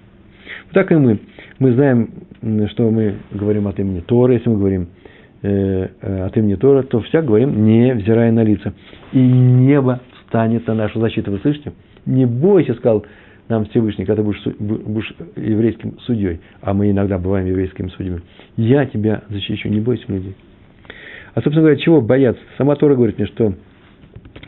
Вот 0.65 0.73
так 0.73 0.91
и 0.91 0.95
мы. 0.95 1.19
Мы 1.59 1.73
знаем, 1.73 2.09
что 2.69 2.89
мы 2.89 3.15
говорим 3.31 3.67
от 3.67 3.79
имени 3.79 3.99
Тора, 3.99 4.33
если 4.33 4.49
мы 4.49 4.57
говорим 4.57 4.87
Э, 5.47 5.89
э, 6.01 6.25
от 6.25 6.35
имени 6.37 6.55
Тора, 6.55 6.81
то 6.81 7.01
всяк 7.01 7.25
говорим, 7.25 7.67
не 7.67 7.93
взирая 7.93 8.31
на 8.31 8.43
лица. 8.43 8.73
И 9.11 9.19
небо 9.19 10.01
встанет 10.21 10.65
на 10.65 10.73
нашу 10.73 10.99
защиту. 10.99 11.29
Вы 11.29 11.37
слышите? 11.37 11.71
Не 12.07 12.25
бойся, 12.25 12.73
сказал 12.73 13.05
нам 13.47 13.65
Всевышний, 13.65 14.05
когда 14.05 14.23
будешь, 14.23 14.41
будешь 14.57 15.13
еврейским 15.35 15.99
судьей, 15.99 16.39
а 16.61 16.73
мы 16.73 16.89
иногда 16.89 17.19
бываем 17.19 17.45
еврейскими 17.45 17.89
судьями. 17.89 18.21
Я 18.57 18.87
тебя 18.87 19.21
защищу, 19.29 19.69
не 19.69 19.81
бойся 19.81 20.05
людей. 20.07 20.33
А, 21.35 21.41
собственно 21.41 21.61
говоря, 21.61 21.75
чего 21.75 22.01
бояться? 22.01 22.41
Сама 22.57 22.75
Тора 22.75 22.95
говорит 22.95 23.19
мне, 23.19 23.27
что 23.27 23.53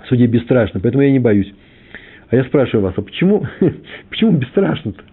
судьи 0.10 0.25
бесстрашны, 0.25 0.79
поэтому 0.79 1.03
я 1.03 1.12
не 1.12 1.19
боюсь. 1.19 1.53
А 2.31 2.36
я 2.36 2.43
спрашиваю 2.45 2.86
вас, 2.86 2.95
а 2.97 3.03
почему, 3.03 3.45
почему 4.10 4.31
бесстрашно-то? 4.31 5.03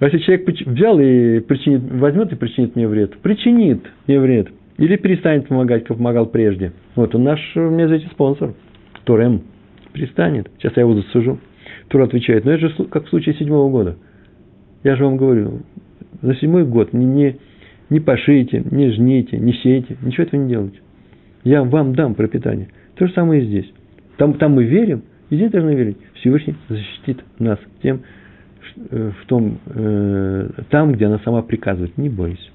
А 0.00 0.04
если 0.04 0.18
человек 0.18 0.46
взял 0.66 1.00
и 1.00 1.40
причинит, 1.40 1.80
возьмет 1.92 2.30
и 2.30 2.36
причинит 2.36 2.76
мне 2.76 2.86
вред, 2.86 3.16
причинит 3.20 3.86
мне 4.06 4.20
вред– 4.20 4.48
или 4.82 4.96
перестанет 4.96 5.46
помогать, 5.46 5.84
как 5.84 5.96
помогал 5.96 6.26
прежде. 6.26 6.72
Вот 6.96 7.14
он 7.14 7.22
наш, 7.22 7.38
мне 7.54 7.86
за 7.86 7.94
эти 7.94 8.06
спонсор. 8.06 8.54
Турем 9.04 9.42
перестанет. 9.92 10.50
Сейчас 10.58 10.72
я 10.74 10.82
его 10.82 10.94
засужу. 10.94 11.38
Тур 11.86 12.02
отвечает, 12.02 12.44
но 12.44 12.50
это 12.50 12.68
же 12.68 12.84
как 12.86 13.04
в 13.04 13.08
случае 13.08 13.36
седьмого 13.36 13.70
года. 13.70 13.96
Я 14.82 14.96
же 14.96 15.04
вам 15.04 15.18
говорю, 15.18 15.60
за 16.20 16.34
седьмой 16.34 16.64
год 16.64 16.92
не, 16.92 17.06
не, 17.06 17.36
не 17.90 18.00
пошите, 18.00 18.64
не 18.72 18.90
жните, 18.90 19.38
не 19.38 19.52
сейте, 19.52 19.96
ничего 20.02 20.24
этого 20.24 20.40
не 20.40 20.48
делайте. 20.48 20.80
Я 21.44 21.62
вам 21.62 21.94
дам 21.94 22.16
пропитание. 22.16 22.66
То 22.96 23.06
же 23.06 23.12
самое 23.12 23.40
и 23.40 23.46
здесь. 23.46 23.72
Там, 24.16 24.34
там 24.34 24.54
мы 24.54 24.64
верим, 24.64 25.04
и 25.30 25.36
здесь 25.36 25.52
должны 25.52 25.76
верить. 25.76 25.98
Всевышний 26.14 26.56
защитит 26.68 27.22
нас 27.38 27.60
тем, 27.84 28.00
э, 28.90 29.12
в 29.22 29.26
том, 29.26 29.58
э, 29.64 30.50
там, 30.70 30.92
где 30.92 31.06
она 31.06 31.20
сама 31.20 31.42
приказывает. 31.42 31.96
Не 31.96 32.08
бойся. 32.08 32.50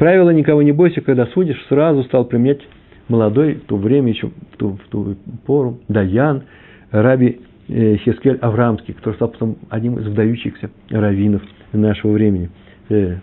Правило 0.00 0.30
«никого 0.30 0.62
не 0.62 0.72
бойся, 0.72 1.02
когда 1.02 1.26
судишь» 1.26 1.62
сразу 1.68 2.04
стал 2.04 2.24
применять 2.24 2.62
молодой, 3.08 3.56
в 3.56 3.64
то 3.66 3.76
время 3.76 4.08
еще, 4.08 4.28
в 4.28 4.56
ту, 4.56 4.78
в 4.82 4.88
ту 4.88 5.14
пору, 5.44 5.78
Даян, 5.88 6.44
Раби 6.90 7.38
э, 7.68 7.96
Хескель 7.96 8.38
Аврамский, 8.40 8.94
который 8.94 9.16
стал 9.16 9.28
потом 9.28 9.58
одним 9.68 9.98
из 9.98 10.06
выдающихся 10.06 10.70
раввинов 10.88 11.42
нашего 11.74 12.12
времени. 12.12 12.48
Э, 12.88 13.16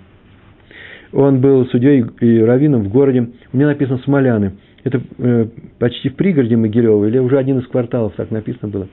он 1.14 1.42
был 1.42 1.66
судьей 1.66 2.06
и 2.20 2.42
раввином 2.42 2.84
в 2.84 2.90
городе, 2.90 3.28
у 3.52 3.58
меня 3.58 3.66
написано 3.66 3.98
Смоляны. 4.04 4.52
Это 4.84 5.02
э, 5.18 5.48
почти 5.80 6.10
в 6.10 6.16
пригороде 6.16 6.58
Могилева, 6.58 7.06
или 7.06 7.18
уже 7.18 7.40
один 7.40 7.58
из 7.58 7.66
кварталов, 7.66 8.14
так 8.16 8.30
написано 8.30 8.68
было. 8.68 8.88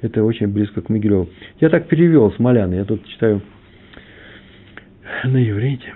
Это 0.00 0.24
очень 0.24 0.48
близко 0.48 0.82
к 0.82 0.88
Могилеву. 0.88 1.28
Я 1.60 1.68
так 1.68 1.86
перевел 1.86 2.32
Смоляны, 2.32 2.74
я 2.74 2.84
тут 2.84 3.06
читаю 3.06 3.40
на 5.22 5.36
еврейте. 5.36 5.94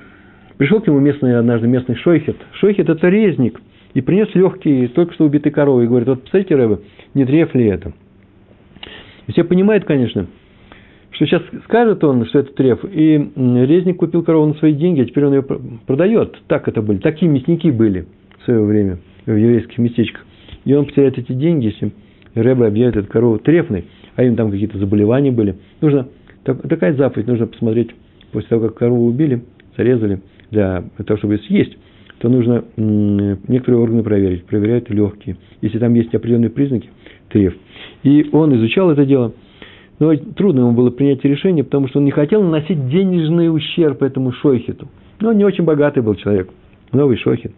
Пришел 0.64 0.80
к 0.80 0.86
нему 0.86 0.98
местный, 0.98 1.38
однажды 1.38 1.68
местный 1.68 1.94
шойхет. 1.94 2.36
Шойхет– 2.52 2.88
это 2.88 3.10
резник. 3.10 3.60
И 3.92 4.00
принес 4.00 4.34
легкие, 4.34 4.88
только 4.88 5.12
что 5.12 5.26
убитые 5.26 5.52
коровы. 5.52 5.84
И 5.84 5.86
говорит, 5.86 6.08
вот, 6.08 6.22
представляете, 6.22 6.56
Рэбе, 6.56 6.78
не 7.12 7.26
древ 7.26 7.54
ли 7.54 7.66
это? 7.66 7.92
И 9.26 9.32
все 9.32 9.44
понимают, 9.44 9.84
конечно, 9.84 10.26
что 11.10 11.26
сейчас 11.26 11.42
скажет 11.64 12.02
он, 12.02 12.24
что 12.24 12.38
это 12.38 12.54
треф, 12.54 12.82
и 12.82 13.30
резник 13.36 13.98
купил 13.98 14.22
корову 14.22 14.46
на 14.46 14.54
свои 14.54 14.72
деньги, 14.72 15.02
а 15.02 15.04
теперь 15.04 15.26
он 15.26 15.34
ее 15.34 15.42
продает. 15.42 16.40
Так 16.48 16.66
это 16.66 16.80
были, 16.80 16.96
такие 16.96 17.30
мясники 17.30 17.70
были 17.70 18.06
в 18.38 18.44
свое 18.46 18.64
время 18.64 19.00
в 19.26 19.36
еврейских 19.36 19.76
местечках. 19.76 20.24
И 20.64 20.72
он 20.72 20.86
потеряет 20.86 21.18
эти 21.18 21.32
деньги, 21.32 21.66
если 21.66 21.92
Рэбе 22.34 22.64
объявит 22.64 22.96
эту 22.96 23.08
корову 23.08 23.38
трефной, 23.38 23.84
а 24.16 24.24
им 24.24 24.34
там 24.34 24.50
какие-то 24.50 24.78
заболевания 24.78 25.30
были. 25.30 25.56
Нужно, 25.82 26.08
такая 26.42 26.94
заповедь, 26.94 27.26
нужно 27.26 27.48
посмотреть, 27.48 27.90
после 28.32 28.48
того, 28.48 28.68
как 28.68 28.78
корову 28.78 29.04
убили, 29.04 29.44
зарезали– 29.76 30.22
для 30.54 31.04
того, 31.04 31.18
чтобы 31.18 31.38
съесть, 31.38 31.76
то 32.18 32.28
нужно 32.28 32.64
некоторые 32.76 33.82
органы 33.82 34.02
проверить. 34.02 34.44
Проверяют 34.46 34.88
легкие. 34.88 35.36
Если 35.60 35.78
там 35.78 35.94
есть 35.94 36.14
определенные 36.14 36.50
признаки, 36.50 36.88
треф. 37.28 37.54
И 38.02 38.28
он 38.32 38.54
изучал 38.56 38.90
это 38.90 39.04
дело. 39.04 39.32
Но 39.98 40.14
трудно 40.16 40.60
ему 40.60 40.72
было 40.72 40.90
принять 40.90 41.22
решение, 41.24 41.64
потому 41.64 41.88
что 41.88 41.98
он 41.98 42.04
не 42.04 42.10
хотел 42.10 42.42
наносить 42.42 42.88
денежный 42.88 43.54
ущерб 43.54 44.02
этому 44.02 44.32
шойхету. 44.32 44.88
Но 45.20 45.30
он 45.30 45.36
не 45.36 45.44
очень 45.44 45.64
богатый 45.64 46.02
был 46.02 46.14
человек. 46.14 46.48
Новый 46.92 47.16
шойхет. 47.16 47.52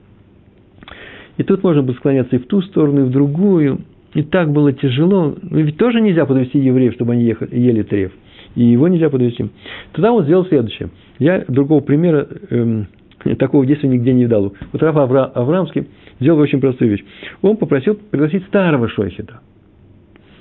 И 1.37 1.43
тут 1.43 1.63
можно 1.63 1.83
было 1.83 1.95
склоняться 1.95 2.37
и 2.37 2.39
в 2.39 2.47
ту 2.47 2.63
сторону, 2.63 3.03
и 3.03 3.05
в 3.05 3.11
другую. 3.11 3.81
И 4.15 4.23
так 4.23 4.51
было 4.51 4.73
тяжело. 4.73 5.35
Но 5.43 5.59
ведь 5.59 5.77
тоже 5.77 6.01
нельзя 6.01 6.27
подвести 6.27 6.59
евреев, 6.59 6.95
чтобы 6.95 7.13
они 7.13 7.25
ехали, 7.25 7.55
ели 7.59 7.83
треф 7.83 8.13
и 8.57 8.65
его 8.65 8.89
нельзя 8.89 9.09
подвести. 9.09 9.47
Тогда 9.93 10.13
он 10.13 10.25
сделал 10.25 10.45
следующее. 10.47 10.89
Я 11.19 11.45
другого 11.49 11.81
примера 11.81 12.27
эм, 12.51 12.87
такого 13.39 13.67
действия 13.67 13.89
нигде 13.89 14.13
не 14.13 14.25
видал. 14.25 14.55
Вот 14.73 14.83
Раф 14.83 14.97
Авра, 14.97 15.25
Аврамский 15.25 15.87
сделал 16.21 16.39
очень 16.41 16.61
простую 16.61 16.91
вещь. 16.91 17.05
Он 17.43 17.57
попросил 17.57 17.95
пригласить 17.95 18.45
старого 18.47 18.89
шохита. 18.89 19.41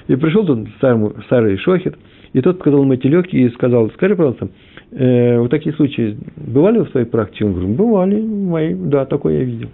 И 0.08 0.16
пришел 0.16 0.46
тут 0.46 0.68
старому, 0.78 1.14
старый 1.26 1.58
шохит, 1.58 1.96
и 2.34 2.42
тот 2.42 2.60
показал 2.60 2.84
ему 2.84 2.94
эти 2.94 3.08
легкие 3.08 3.48
и 3.48 3.50
сказал, 3.50 3.90
скажи, 3.92 4.16
пожалуйста, 4.16 4.50
э, 4.92 5.40
вот 5.40 5.50
такие 5.50 5.74
случаи 5.76 6.18
бывали 6.36 6.80
в 6.80 6.90
своей 6.90 7.08
практике? 7.08 7.46
Он 7.46 7.54
говорит, 7.54 7.76
бывали, 7.76 8.22
мои, 8.22 8.76
да, 8.76 9.06
такое 9.06 9.40
я 9.40 9.44
видел. 9.44 9.70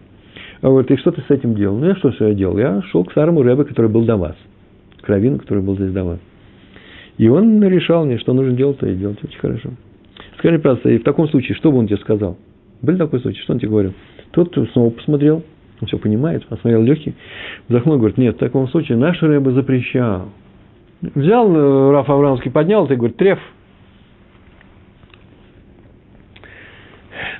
А 0.61 0.69
вот, 0.69 0.89
и 0.89 0.95
что 0.97 1.11
ты 1.11 1.21
с 1.21 1.29
этим 1.29 1.55
делал? 1.55 1.77
Ну, 1.77 1.87
я 1.87 1.95
что 1.95 2.11
же 2.11 2.17
я 2.29 2.33
делал? 2.33 2.57
Я 2.57 2.81
шел 2.83 3.03
к 3.03 3.11
старому 3.11 3.41
рэбе, 3.41 3.65
который 3.65 3.89
был 3.89 4.05
до 4.05 4.15
вас, 4.15 4.35
к 5.01 5.09
раввину, 5.09 5.39
который 5.39 5.63
был 5.63 5.75
здесь 5.75 5.91
до 5.91 6.03
вас. 6.03 6.19
И 7.17 7.27
он 7.27 7.61
решал 7.63 8.05
мне, 8.05 8.17
что 8.19 8.33
нужно 8.33 8.53
делать, 8.53 8.77
то 8.77 8.87
и 8.87 8.95
делать. 8.95 9.17
Очень 9.23 9.39
хорошо. 9.39 9.71
Скажи, 10.41 10.58
пожалуйста, 10.58 10.89
и 10.89 10.97
в 10.97 11.04
таком 11.04 11.30
случае, 11.30 11.56
что 11.56 11.71
бы 11.71 11.77
он 11.77 11.86
тебе 11.86 11.99
сказал? 11.99 12.36
Был 12.82 12.97
такой 12.97 13.19
случай, 13.19 13.39
что 13.41 13.54
он 13.54 13.60
тебе 13.60 13.69
говорил? 13.69 13.93
Тот 14.32 14.58
снова 14.73 14.89
посмотрел, 14.89 15.43
он 15.80 15.88
все 15.88 15.99
понимает, 15.99 16.43
осмотрел 16.49 16.82
легкий, 16.82 17.13
вздохнул 17.67 17.97
и 17.97 17.99
говорит, 17.99 18.17
нет, 18.17 18.38
в 18.38 18.39
таком 18.39 18.67
случае 18.69 18.97
наш 18.97 19.21
рыба 19.21 19.51
запрещал. 19.51 20.30
Взял 21.01 21.56
э, 21.56 21.91
Раф 21.91 22.10
Аврамский, 22.10 22.49
поднял, 22.49 22.88
и 22.88 22.95
говорит, 22.95 23.17
треф. 23.17 23.38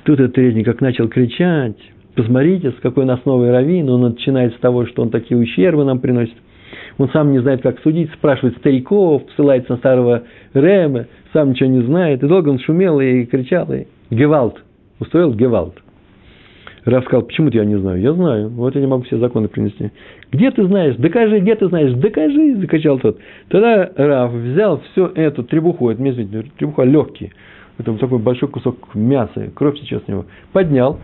Тут 0.04 0.20
этот 0.20 0.38
резник 0.38 0.64
как 0.64 0.80
начал 0.80 1.08
кричать, 1.08 1.78
посмотрите, 2.14 2.70
с 2.70 2.76
какой 2.76 3.02
у 3.02 3.06
нас 3.08 3.18
раввин, 3.24 3.88
он 3.90 4.02
начинает 4.02 4.54
с 4.54 4.58
того, 4.58 4.86
что 4.86 5.02
он 5.02 5.10
такие 5.10 5.36
ущербы 5.40 5.82
нам 5.82 5.98
приносит– 5.98 6.36
он 6.98 7.08
сам 7.10 7.32
не 7.32 7.40
знает, 7.40 7.62
как 7.62 7.80
судить, 7.80 8.10
спрашивает 8.12 8.56
стариков, 8.58 9.22
ссылается 9.36 9.72
на 9.72 9.78
старого 9.78 10.22
Рема, 10.54 11.06
сам 11.32 11.50
ничего 11.50 11.68
не 11.68 11.82
знает. 11.82 12.22
И 12.22 12.26
долго 12.26 12.48
он 12.48 12.58
шумел 12.58 13.00
и 13.00 13.24
кричал, 13.24 13.72
и 13.72 13.86
Гевалт, 14.10 14.62
устроил 15.00 15.34
Гевалт. 15.34 15.74
Раф 16.84 17.04
сказал, 17.04 17.22
почему 17.22 17.50
ты 17.50 17.58
я 17.58 17.64
не 17.64 17.78
знаю? 17.78 18.00
Я 18.00 18.12
знаю, 18.12 18.48
вот 18.48 18.74
я 18.74 18.80
не 18.80 18.88
могу 18.88 19.04
все 19.04 19.16
законы 19.18 19.46
принести. 19.46 19.90
Где 20.32 20.50
ты 20.50 20.66
знаешь? 20.66 20.96
Докажи, 20.96 21.38
где 21.38 21.54
ты 21.54 21.68
знаешь? 21.68 21.92
Докажи, 21.92 22.56
закричал 22.56 22.98
тот. 22.98 23.18
Тогда 23.48 23.90
Раф 23.94 24.32
взял 24.32 24.80
всю 24.90 25.06
эту 25.06 25.44
требуху, 25.44 25.90
это, 25.90 26.02
извините, 26.02 26.50
требуха 26.58 26.82
легкий, 26.82 27.32
это 27.78 27.94
такой 27.94 28.18
большой 28.18 28.48
кусок 28.48 28.94
мяса, 28.94 29.50
кровь 29.54 29.78
сейчас 29.78 30.02
с 30.04 30.08
него, 30.08 30.26
поднял 30.52 30.98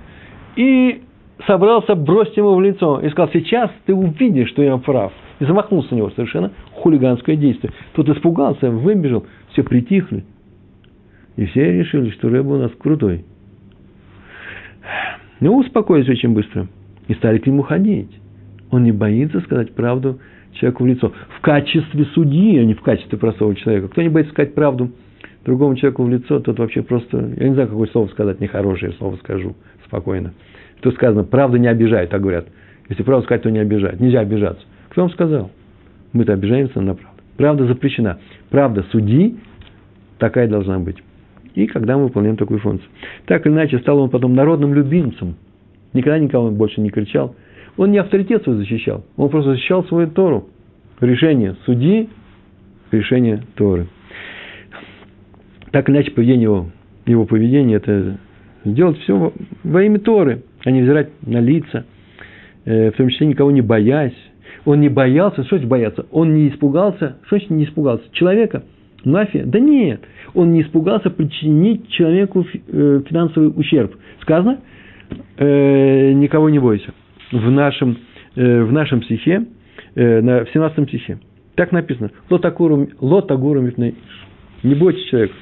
и 0.57 1.03
собрался 1.47 1.95
бросить 1.95 2.37
ему 2.37 2.55
в 2.55 2.61
лицо. 2.61 3.01
И 3.01 3.09
сказал, 3.11 3.31
сейчас 3.33 3.71
ты 3.87 3.95
увидишь, 3.95 4.49
что 4.49 4.63
я 4.63 4.77
прав 4.79 5.13
и 5.41 5.45
замахнулся 5.45 5.93
на 5.93 5.99
него 5.99 6.11
совершенно 6.11 6.53
хулиганское 6.73 7.37
действие. 7.37 7.73
Тот 7.93 8.09
испугался, 8.09 8.71
выбежал, 8.71 9.27
все 9.53 9.63
притихли. 9.63 10.25
И 11.37 11.47
все 11.47 11.73
решили, 11.79 12.11
что 12.11 12.29
Рэба 12.29 12.49
у 12.49 12.59
нас 12.59 12.73
крутой. 12.79 13.25
Ну, 15.41 15.57
успокоились 15.57 16.09
очень 16.09 16.31
быстро. 16.31 16.67
И 17.07 17.15
стали 17.15 17.39
к 17.39 17.47
нему 17.47 17.63
ходить. 17.63 18.11
Он 18.71 18.83
не 18.83 18.93
боится 18.93 19.41
сказать 19.41 19.73
правду 19.75 20.19
человеку 20.53 20.85
в 20.85 20.87
лицо. 20.87 21.13
В 21.37 21.41
качестве 21.41 22.05
судьи, 22.07 22.59
а 22.59 22.65
не 22.65 22.75
в 22.75 22.83
качестве 22.83 23.17
простого 23.19 23.55
человека. 23.55 23.89
Кто 23.89 24.03
не 24.03 24.09
боится 24.09 24.33
сказать 24.33 24.55
правду 24.55 24.91
другому 25.45 25.77
человеку 25.77 26.03
в 26.03 26.11
лицо, 26.11 26.41
тот 26.41 26.59
вообще 26.59 26.83
просто, 26.83 27.17
я 27.37 27.49
не 27.49 27.55
знаю, 27.55 27.69
какое 27.69 27.87
слово 27.89 28.09
сказать, 28.09 28.41
нехорошее 28.41 28.93
слово 28.93 29.17
скажу 29.17 29.55
спокойно. 29.87 30.35
Тут 30.81 30.95
сказано, 30.95 31.25
правда 31.25 31.59
не 31.59 31.69
обижает, 31.69 32.11
так 32.11 32.21
говорят. 32.21 32.49
Если 32.89 33.03
правду 33.03 33.25
сказать, 33.25 33.43
то 33.43 33.51
не 33.51 33.59
обижает. 33.59 34.01
Нельзя 34.01 34.21
обижаться. 34.21 34.65
Кто 34.91 35.03
вам 35.03 35.11
сказал? 35.11 35.51
Мы-то 36.13 36.33
обижаемся 36.33 36.81
на 36.81 36.95
правду. 36.95 37.23
Правда 37.37 37.67
запрещена. 37.67 38.19
Правда 38.51 38.85
суди, 38.91 39.37
такая 40.19 40.49
должна 40.49 40.79
быть. 40.79 40.97
И 41.55 41.67
когда 41.67 41.97
мы 41.97 42.05
выполняем 42.05 42.37
такую 42.37 42.61
функцию. 42.61 42.91
Так 43.27 43.47
или 43.47 43.53
иначе, 43.53 43.79
стал 43.79 43.99
он 43.99 44.11
потом 44.11 44.35
народным 44.35 44.75
любимцем. 44.75 45.37
Никогда 45.93 46.19
никого 46.19 46.51
больше 46.51 46.81
не 46.81 46.91
кричал. 46.91 47.35
Он 47.77 47.91
не 47.91 47.99
авторитет 47.99 48.43
свой 48.43 48.57
защищал. 48.57 49.05
Он 49.17 49.29
просто 49.29 49.53
защищал 49.53 49.85
свою 49.85 50.09
Тору. 50.09 50.49
Решение 51.01 51.57
суди, 51.65 52.09
решение 52.91 53.43
Торы. 53.55 53.87
Так 55.71 55.89
или 55.89 55.97
иначе, 55.97 56.11
поведение 56.11 56.45
его, 56.45 56.71
его 57.07 57.25
поведение– 57.25 57.77
это 57.79 58.19
сделать 58.65 58.99
все 59.01 59.33
во 59.63 59.83
имя 59.83 59.99
Торы, 60.01 60.43
а 60.65 60.71
не 60.71 60.83
взирать 60.83 61.11
на 61.27 61.41
лица, 61.41 61.85
э, 62.65 62.91
в 62.91 62.97
том 62.97 63.09
числе 63.09 63.27
никого 63.27 63.51
не 63.51 63.61
боясь. 63.61 64.17
Он 64.65 64.81
не 64.81 64.89
боялся, 64.89 65.45
что 65.45 65.57
значит 65.57 65.69
бояться? 65.69 66.07
Он 66.11 66.35
не 66.35 66.49
испугался, 66.49 67.17
что 67.27 67.37
значит 67.37 67.51
не 67.51 67.65
испугался? 67.65 68.05
Человека? 68.13 68.65
Мафия? 69.05 69.45
Да 69.45 69.59
нет, 69.59 70.01
он 70.35 70.53
не 70.53 70.63
испугался 70.63 71.11
причинить 71.11 71.89
человеку 71.91 72.45
э, 72.45 73.03
финансовый 73.09 73.53
ущерб. 73.55 73.95
Сказано, 74.21 74.59
э, 75.37 76.13
никого 76.13 76.51
не 76.51 76.59
бойся. 76.59 76.93
В 77.31 77.51
нашем, 77.51 77.99
в 78.35 78.73
нашем 78.73 79.03
стихе, 79.03 79.45
в 79.95 80.47
17 80.53 80.89
стихе. 80.89 81.19
Так 81.59 81.73
написано. 81.73 82.11
Лотагуру 82.31 82.89
Не 84.63 84.75
бойтесь 84.75 85.05
человека. 85.07 85.35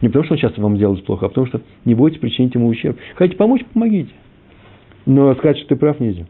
Не 0.00 0.08
потому, 0.08 0.24
что 0.24 0.34
он 0.34 0.38
часто 0.38 0.62
вам 0.62 0.78
делает 0.78 1.04
плохо, 1.04 1.26
а 1.26 1.28
потому, 1.28 1.46
что 1.48 1.60
не 1.84 1.94
бойтесь 1.94 2.18
причинить 2.18 2.54
ему 2.54 2.68
ущерб. 2.68 2.96
Хотите 3.14 3.36
помочь, 3.36 3.62
помогите. 3.72 4.10
Но 5.04 5.34
сказать, 5.34 5.58
что 5.58 5.68
ты 5.68 5.76
прав, 5.76 6.00
нельзя. 6.00 6.24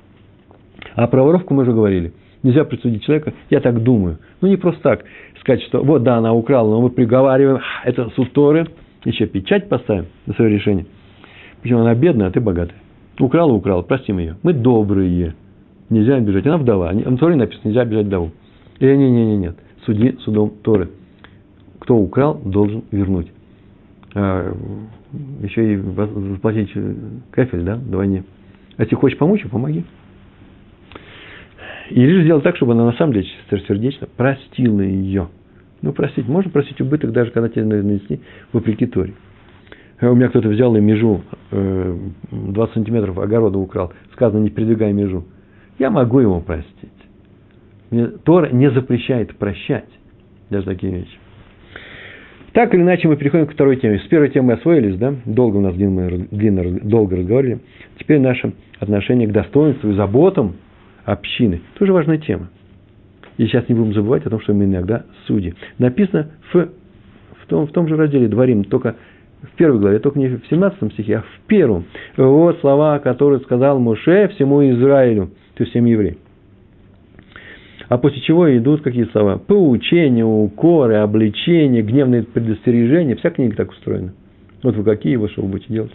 А 0.95 1.07
про 1.07 1.22
воровку 1.22 1.55
мы 1.55 1.62
уже 1.62 1.72
говорили. 1.72 2.12
Нельзя 2.43 2.64
присудить 2.64 3.03
человека, 3.05 3.33
я 3.51 3.61
так 3.61 3.83
думаю. 3.83 4.18
Ну, 4.41 4.49
не 4.49 4.57
просто 4.57 4.81
так 4.83 5.05
сказать, 5.41 5.62
что 5.62 5.83
вот, 5.83 6.03
да, 6.03 6.16
она 6.16 6.33
украла, 6.33 6.70
но 6.70 6.81
мы 6.81 6.91
приговариваем, 6.91 7.61
это 7.85 8.11
суд 8.11 8.29
еще 9.05 9.26
печать 9.26 9.68
поставим 9.68 10.07
на 10.26 10.35
свое 10.35 10.53
решение. 10.55 10.87
Почему 11.62 11.81
она 11.81 11.95
бедная, 11.95 12.29
а 12.29 12.31
ты 12.31 12.41
богатый. 12.41 12.74
Украла, 13.18 13.53
украла, 13.53 13.83
простим 13.83 14.18
ее. 14.18 14.37
Мы 14.43 14.53
добрые. 14.53 15.35
Нельзя 15.91 16.16
обижать. 16.16 16.47
Она 16.47 16.59
вдова. 16.59 16.93
В 16.93 17.16
Торе 17.16 17.35
написано, 17.37 17.68
нельзя 17.68 17.83
обижать 17.83 18.07
вдову. 18.07 18.31
Или 18.79 18.95
не, 18.97 19.11
не, 19.11 19.26
не, 19.26 19.37
нет. 19.39 19.57
Суди 19.85 20.16
судом 20.20 20.51
Торы. 20.62 20.91
Кто 21.81 21.97
украл, 21.97 22.41
должен 22.45 22.85
вернуть. 22.91 23.33
А, 24.14 24.55
еще 25.43 25.74
и 25.74 25.76
заплатить 25.76 26.72
кафель, 27.31 27.62
да, 27.62 27.76
вдвойне. 27.76 28.24
А 28.76 28.83
если 28.83 28.95
хочешь 28.95 29.18
помочь, 29.18 29.45
помоги. 29.51 29.85
И 31.91 32.01
лишь 32.01 32.24
сделать 32.24 32.45
так, 32.45 32.57
чтобы 32.57 32.72
она 32.72 32.84
на 32.84 32.93
самом 32.93 33.14
деле 33.14 33.26
сердечно 33.66 34.07
простила 34.16 34.80
ее. 34.80 35.28
Ну, 35.80 35.93
простить. 35.93 36.28
Можно 36.28 36.51
простить 36.51 36.80
убыток, 36.80 37.12
даже 37.12 37.30
когда 37.30 37.49
тебе 37.49 37.64
нанесли 37.64 38.20
вопреки 38.53 38.86
Торе. 38.86 39.14
А 40.01 40.11
у 40.11 40.14
меня 40.14 40.28
кто-то 40.28 40.49
взял 40.49 40.74
и 40.76 40.80
межу, 40.80 41.22
20 41.51 41.53
э, 41.53 42.74
сантиметров 42.74 43.18
огорода 43.18 43.59
украл. 43.59 43.93
Сказано, 44.12 44.43
не 44.43 44.51
передвигай 44.51 44.93
межу. 44.93 45.24
Я 45.78 45.91
могу 45.91 46.20
ему 46.20 46.41
простить. 46.41 46.91
Мне 47.91 48.07
Тора 48.07 48.51
не 48.51 48.70
запрещает 48.70 49.36
прощать 49.36 49.89
даже 50.51 50.66
такие 50.66 50.93
вещи. 50.93 51.18
Так 52.53 52.74
или 52.74 52.82
иначе, 52.82 53.09
мы 53.09 53.16
переходим 53.16 53.47
к 53.47 53.53
второй 53.53 53.76
теме. 53.76 53.99
С 54.01 54.09
первой 54.09 54.30
темы 54.30 54.55
освоились, 54.55 54.97
да? 54.97 55.14
Долго 55.26 55.57
у 55.57 55.61
нас 55.61 55.74
длинно, 55.74 56.09
длинно 56.30 56.80
долго 56.80 57.16
разговаривали. 57.16 57.61
Теперь 57.99 58.20
наше 58.20 58.53
отношение 58.80 59.28
к 59.28 59.32
достоинству 59.32 59.91
и 59.91 59.95
заботам 59.95 60.57
общины. 61.09 61.63
Тоже 61.79 61.93
важная 61.93 62.19
тема. 62.19 62.49
И 63.39 63.47
сейчас 63.47 63.69
не 63.69 63.75
будем 63.75 63.95
забывать 63.95 64.27
о 64.27 64.31
том, 64.31 64.41
что 64.41 64.53
мы 64.53 64.65
иногда 64.65 65.05
судьи. 65.27 65.55
Написано 65.79 66.31
в, 66.53 66.55
в, 66.57 67.47
том, 67.47 67.67
в 67.67 67.73
том 67.73 67.89
же 67.89 67.97
разделе 67.97 68.29
Дворим, 68.29 68.65
только 68.65 68.97
в 69.43 69.57
первой 69.57 69.79
главе, 69.79 70.01
только 70.01 70.19
не 70.19 70.29
в 70.29 70.47
17 70.51 70.93
стихе, 70.93 71.19
а 71.19 71.21
в 71.23 71.47
первом. 71.47 71.85
Вот 72.17 72.59
слова, 72.61 72.99
которые 72.99 73.41
сказал 73.41 73.79
Моше 73.79 74.29
всему 74.29 74.69
Израилю, 74.71 75.31
то 75.55 75.63
есть 75.63 75.71
всем 75.71 75.85
евреям. 75.85 76.17
А 77.89 77.97
после 77.97 78.21
чего 78.21 78.55
идут 78.55 78.83
какие 78.83 79.05
слова? 79.05 79.39
Поучение, 79.39 80.25
укоры, 80.25 80.97
обличение, 80.97 81.83
гневные 81.83 82.25
предостережения. 82.25 83.17
Вся 83.17 83.31
книга 83.31 83.57
так 83.57 83.71
устроена. 83.71 84.13
Вот 84.63 84.75
вы 84.75 84.85
какие 84.85 85.13
его, 85.13 85.29
что 85.29 85.41
вы 85.41 85.49
будете 85.49 85.73
делать? 85.73 85.93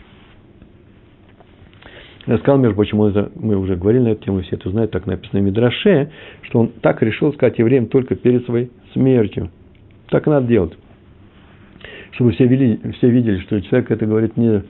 Я 2.26 2.38
сказал, 2.38 2.62
прочим, 2.74 3.02
это, 3.04 3.32
мы 3.36 3.58
уже 3.58 3.76
говорили 3.76 4.04
на 4.04 4.08
эту 4.10 4.24
тему, 4.24 4.42
все 4.42 4.56
это 4.56 4.70
знают, 4.70 4.92
так 4.92 5.06
написано 5.06 5.42
в 5.42 5.44
Мидраше, 5.44 6.10
что 6.44 6.60
он 6.60 6.68
так 6.82 7.02
решил 7.02 7.34
сказать 7.34 7.60
евреям 7.60 7.88
только 7.88 8.16
перед 8.16 8.46
своей 8.46 8.72
смертью. 8.94 9.50
Так 10.10 10.26
надо 10.28 10.48
делать. 10.48 10.74
Чтобы 12.12 12.32
все, 12.32 12.46
вели, 12.46 12.80
все 12.98 13.10
видели, 13.10 13.40
что 13.40 13.60
человек 13.62 13.92
это 13.92 14.06
говорит 14.06 14.38
не 14.38 14.64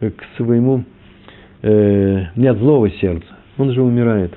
к 0.00 0.24
своему, 0.36 0.84
э, 1.62 2.26
не 2.36 2.46
от 2.46 2.58
злого 2.58 2.90
сердца. 2.90 3.26
Он 3.58 3.72
же 3.72 3.82
умирает 3.82 4.32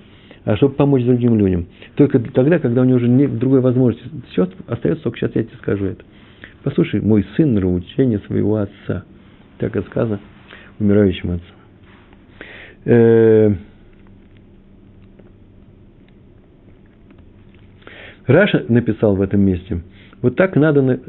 а 0.45 0.57
чтобы 0.57 0.75
помочь 0.75 1.03
другим 1.03 1.37
людям. 1.37 1.67
Только 1.95 2.19
тогда, 2.19 2.59
когда 2.59 2.81
у 2.81 2.83
него 2.83 2.97
уже 2.97 3.07
нет 3.07 3.37
другой 3.37 3.61
возможности. 3.61 4.05
Все 4.31 4.49
остается 4.67 5.03
только 5.03 5.19
сейчас 5.19 5.31
я 5.35 5.43
тебе 5.43 5.57
скажу 5.57 5.85
это. 5.85 6.03
Послушай, 6.63 7.01
мой 7.01 7.25
сын 7.35 7.53
научение 7.53 8.19
своего 8.19 8.57
отца. 8.57 9.03
Так 9.57 9.75
это 9.75 9.87
сказано 9.87 10.19
умирающим 10.79 11.31
отцом. 11.31 11.62
Э, 12.85 13.53
Раша 18.25 18.65
написал 18.69 19.15
в 19.15 19.21
этом 19.21 19.41
месте. 19.41 19.81
Вот 20.21 20.35
так 20.35 20.55
надо... 20.55 20.81
На... 20.81 20.99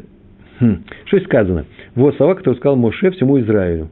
Хм. 0.60 0.84
Что 1.06 1.20
сказано? 1.20 1.64
Вот 1.94 2.16
слова, 2.16 2.34
которые 2.34 2.58
сказал 2.58 2.76
Моше 2.76 3.10
всему 3.10 3.40
Израилю. 3.40 3.88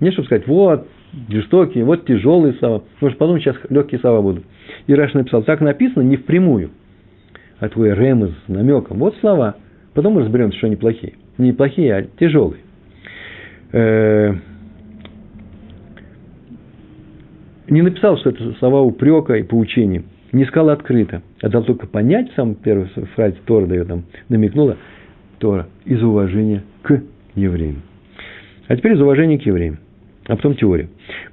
Не 0.00 0.10
чтобы 0.10 0.26
сказать, 0.26 0.46
вот, 0.46 0.88
жестокие, 1.28 1.84
вот 1.84 2.04
тяжелые 2.06 2.54
слова. 2.54 2.82
Может, 3.00 3.18
подумать, 3.18 3.42
сейчас 3.42 3.56
легкие 3.70 4.00
слова 4.00 4.22
будут. 4.22 4.44
И 4.86 4.94
Раш 4.94 5.14
написал, 5.14 5.42
так 5.44 5.60
написано 5.60 6.02
не 6.02 6.16
впрямую, 6.16 6.70
а 7.60 7.68
твой 7.68 7.94
ремез 7.94 8.30
с 8.46 8.48
намеком. 8.48 8.98
Вот 8.98 9.16
слова. 9.20 9.56
Потом 9.94 10.14
мы 10.14 10.22
разберемся, 10.22 10.58
что 10.58 10.66
они 10.66 10.76
плохие. 10.76 11.14
Не 11.38 11.52
плохие, 11.52 11.94
а 11.94 12.02
тяжелые. 12.18 12.60
Э, 13.72 14.34
не 17.68 17.82
написал, 17.82 18.16
что 18.18 18.30
это 18.30 18.52
слова 18.58 18.82
упрека 18.82 19.34
и 19.34 19.42
поучения. 19.42 20.02
Не 20.32 20.44
сказал 20.46 20.70
открыто. 20.70 21.22
А 21.42 21.48
дал 21.48 21.62
только 21.64 21.86
понять, 21.86 22.32
в 22.32 22.34
самой 22.34 22.56
первой 22.56 22.86
фразе 23.14 23.36
Тора 23.46 23.66
дает 23.66 23.88
нам, 23.88 24.04
намекнула 24.28 24.76
Тора, 25.38 25.68
из 25.84 26.02
уважения 26.02 26.62
к 26.82 27.00
евреям. 27.34 27.82
А 28.66 28.76
теперь 28.76 28.94
из 28.94 29.00
уважения 29.00 29.38
к 29.38 29.42
евреям 29.46 29.78
а 30.26 30.36
потом 30.36 30.54
теория. 30.54 30.88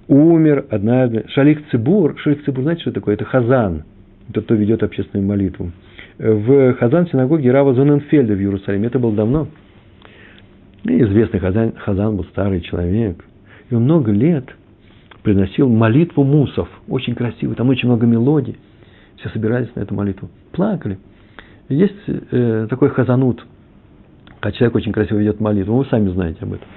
Умер 0.07 0.65
однажды 0.69 1.25
Шалих 1.29 1.69
Цибур. 1.69 2.17
Шалих 2.19 2.43
Цибур, 2.43 2.63
знаете, 2.63 2.81
что 2.81 2.91
такое? 2.91 3.15
Это 3.15 3.25
Хазан. 3.25 3.83
Это 4.29 4.41
кто 4.41 4.55
ведет 4.55 4.83
общественную 4.83 5.27
молитву. 5.27 5.71
В 6.17 6.73
Хазан 6.73 7.07
синагоге 7.07 7.51
Рава 7.51 7.73
Зоненфельда 7.73 8.33
в 8.33 8.39
Иерусалиме. 8.39 8.87
Это 8.87 8.99
было 8.99 9.13
давно. 9.13 9.47
И 10.83 11.01
известный 11.01 11.39
Хазан, 11.39 11.73
Хазан 11.77 12.17
был 12.17 12.25
старый 12.25 12.61
человек. 12.61 13.23
И 13.69 13.75
он 13.75 13.83
много 13.83 14.11
лет 14.11 14.45
приносил 15.23 15.69
молитву 15.69 16.23
мусов. 16.23 16.67
Очень 16.87 17.15
красивый. 17.15 17.55
Там 17.55 17.69
очень 17.69 17.87
много 17.87 18.05
мелодий. 18.05 18.57
Все 19.17 19.29
собирались 19.29 19.73
на 19.75 19.81
эту 19.81 19.93
молитву. 19.93 20.29
Плакали. 20.51 20.97
Есть 21.69 21.95
э, 22.07 22.67
такой 22.69 22.89
хазанут, 22.89 23.45
когда 24.39 24.57
человек 24.57 24.75
очень 24.75 24.91
красиво 24.91 25.17
ведет 25.19 25.39
молитву. 25.39 25.77
Вы 25.77 25.85
сами 25.85 26.09
знаете 26.09 26.39
об 26.41 26.53
этом 26.53 26.67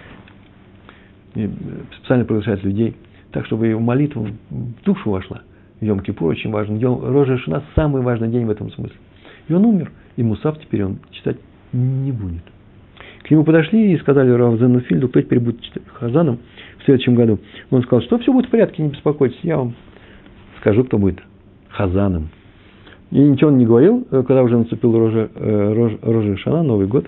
специально 1.98 2.24
приглашает 2.24 2.62
людей, 2.64 2.96
так, 3.32 3.46
чтобы 3.46 3.66
его 3.66 3.80
молитва 3.80 4.28
в 4.50 4.84
душу 4.84 5.10
вошла. 5.10 5.42
Йом-Кипур 5.80 6.26
очень 6.26 6.50
важен. 6.50 6.80
Рожа 6.80 7.36
Шина– 7.38 7.62
самый 7.74 8.02
важный 8.02 8.28
день 8.28 8.46
в 8.46 8.50
этом 8.50 8.70
смысле. 8.70 8.96
И 9.48 9.52
он 9.52 9.64
умер, 9.64 9.90
и 10.16 10.22
Мусав 10.22 10.58
теперь 10.60 10.84
он 10.84 10.98
читать 11.10 11.36
не 11.72 12.12
будет. 12.12 12.42
К 13.24 13.30
нему 13.30 13.44
подошли 13.44 13.92
и 13.92 13.98
сказали 13.98 14.30
Равзену 14.30 14.80
Фильду, 14.80 15.08
кто 15.08 15.20
теперь 15.20 15.40
будет 15.40 15.60
читать 15.62 15.82
Хазаном 15.94 16.38
следующем 16.84 17.14
году. 17.14 17.38
Он 17.70 17.82
сказал, 17.82 18.02
что 18.02 18.18
все 18.18 18.32
будет 18.32 18.46
в 18.46 18.50
порядке, 18.50 18.82
не 18.82 18.90
беспокойтесь, 18.90 19.38
я 19.42 19.58
вам 19.58 19.74
скажу, 20.60 20.84
кто 20.84 20.98
будет 20.98 21.20
Хазаном. 21.68 22.28
И 23.10 23.18
ничего 23.18 23.50
он 23.50 23.58
не 23.58 23.66
говорил, 23.66 24.04
когда 24.10 24.42
уже 24.42 24.58
наступил 24.58 24.98
Рожа, 24.98 25.30
э, 25.34 25.72
Рожа, 25.72 25.98
Рожа 26.02 26.36
Шана, 26.38 26.62
Новый 26.62 26.86
год. 26.86 27.06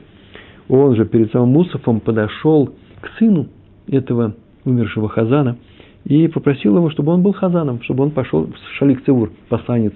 Он 0.68 0.94
же 0.94 1.04
перед 1.04 1.32
самым 1.32 1.50
Мусафом 1.50 2.00
подошел 2.00 2.74
к 3.00 3.08
сыну 3.18 3.48
этого 3.88 4.34
умершего 4.64 5.08
Хазана 5.08 5.58
и 6.04 6.28
попросил 6.28 6.76
его, 6.76 6.90
чтобы 6.90 7.12
он 7.12 7.22
был 7.22 7.32
Хазаном, 7.32 7.82
чтобы 7.82 8.04
он 8.04 8.10
пошел 8.10 8.46
в 8.46 8.76
Шалик 8.78 9.04
Цевур, 9.04 9.32
посланец 9.48 9.94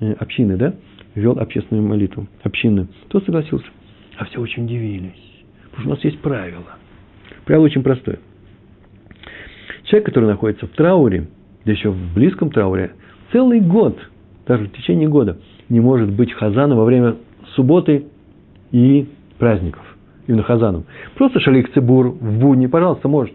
э, 0.00 0.12
общины, 0.12 0.56
да, 0.56 0.74
вел 1.14 1.38
общественную 1.38 1.86
молитву, 1.86 2.26
общинную. 2.42 2.88
Тот 3.08 3.24
согласился. 3.24 3.66
А 4.18 4.24
все 4.26 4.40
очень 4.40 4.64
удивились. 4.64 5.12
Потому 5.70 5.80
что 5.80 5.88
у 5.88 5.94
нас 5.94 6.04
есть 6.04 6.18
правило. 6.20 6.76
Правило 7.44 7.64
очень 7.64 7.82
простое. 7.82 8.18
Человек, 9.86 10.06
который 10.06 10.26
находится 10.26 10.66
в 10.66 10.70
трауре, 10.70 11.28
да 11.64 11.72
еще 11.72 11.90
в 11.90 12.14
близком 12.14 12.50
трауре, 12.50 12.92
целый 13.32 13.60
год, 13.60 13.98
даже 14.46 14.64
в 14.66 14.72
течение 14.72 15.08
года, 15.08 15.38
не 15.68 15.80
может 15.80 16.10
быть 16.10 16.32
хазаном 16.32 16.78
во 16.78 16.84
время 16.84 17.16
субботы 17.54 18.06
и 18.72 19.08
праздников. 19.38 19.82
Именно 20.26 20.42
хазаном. 20.42 20.84
Просто 21.14 21.38
шалик 21.38 21.72
цибур 21.72 22.08
в 22.08 22.38
будни, 22.40 22.66
пожалуйста, 22.66 23.08
может. 23.08 23.34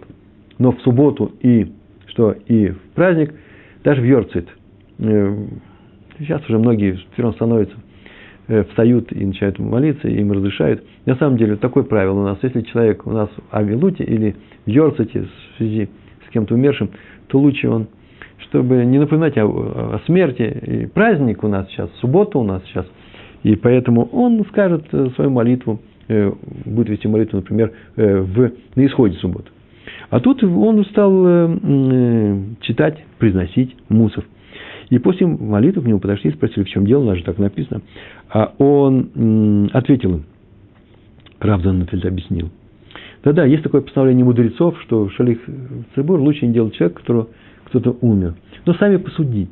Но 0.58 0.74
в 0.74 0.82
субботу 0.82 1.32
и, 1.41 1.72
что, 2.08 2.36
и 2.47 2.70
в 2.70 2.80
праздник, 2.95 3.34
даже 3.84 4.02
в 4.02 4.06
Йорцит. 4.06 4.49
Э, 4.99 5.38
сейчас 6.20 6.43
уже 6.49 6.60
многие 6.60 6.93
все 7.14 7.22
равно 7.22 7.34
становятся, 7.34 7.76
э, 8.47 8.66
встают 8.66 9.14
и 9.14 9.26
начинают 9.26 9.58
молиться, 9.58 10.10
и 10.10 10.20
им 10.20 10.34
разрешают. 10.34 10.84
На 11.06 11.16
самом 11.16 11.38
деле, 11.38 11.56
такое 11.56 11.84
правило 11.84 12.20
у 12.20 12.24
нас. 12.24 12.38
Если 12.41 12.62
человек 12.62 13.08
у 13.08 13.12
нас 13.12 13.30
в 13.30 13.56
Авилуте 13.56 14.04
или 14.04 14.36
в 14.66 14.70
Йорците 14.70 15.22
в 15.22 15.58
связи 15.58 15.89
кем-то 16.32 16.53
умершим, 16.55 16.89
то 17.27 17.39
лучше 17.39 17.69
он 17.69 17.88
чтобы 18.49 18.86
не 18.86 18.99
напоминать 18.99 19.38
о, 19.38 19.45
о 19.45 20.01
смерти. 20.05 20.41
И 20.41 20.86
праздник 20.88 21.43
у 21.43 21.47
нас 21.47 21.67
сейчас, 21.69 21.89
суббота 21.99 22.38
у 22.38 22.43
нас 22.43 22.61
сейчас. 22.65 22.86
И 23.43 23.55
поэтому 23.55 24.05
он 24.11 24.43
скажет 24.49 24.86
э, 24.91 25.09
свою 25.15 25.32
молитву, 25.32 25.79
э, 26.07 26.32
будет 26.65 26.89
вести 26.89 27.07
молитву, 27.07 27.38
например, 27.38 27.71
э, 27.95 28.19
в, 28.21 28.51
на 28.75 28.86
исходе 28.86 29.17
субботы. 29.17 29.49
А 30.09 30.19
тут 30.19 30.43
он 30.43 30.84
стал 30.86 31.57
читать, 32.61 33.03
произносить 33.17 33.75
мусов. 33.88 34.25
И 34.89 34.99
после 34.99 35.25
молитвы 35.25 35.82
к 35.84 35.86
нему 35.86 35.99
подошли 35.99 36.29
и 36.29 36.34
спросили, 36.34 36.65
в 36.65 36.69
чем 36.69 36.86
дело, 36.86 37.03
у 37.03 37.05
нас 37.05 37.17
же 37.17 37.23
так 37.23 37.38
написано. 37.38 37.82
А 38.29 38.53
он 38.57 39.69
ответил 39.73 40.15
им, 40.15 40.23
Равдан 41.39 41.88
объяснил. 42.03 42.49
Да-да, 43.24 43.45
есть 43.45 43.63
такое 43.63 43.82
постановление 43.82 44.26
мудрецов, 44.26 44.82
что 44.82 45.09
шалих 45.09 45.39
цибур 45.93 46.19
лучше 46.19 46.47
не 46.47 46.53
делать 46.53 46.74
человек, 46.74 46.97
которого 46.97 47.28
кто-то 47.65 47.95
умер. 48.01 48.36
Но 48.65 48.74
сами 48.74 48.97
посудите. 48.97 49.51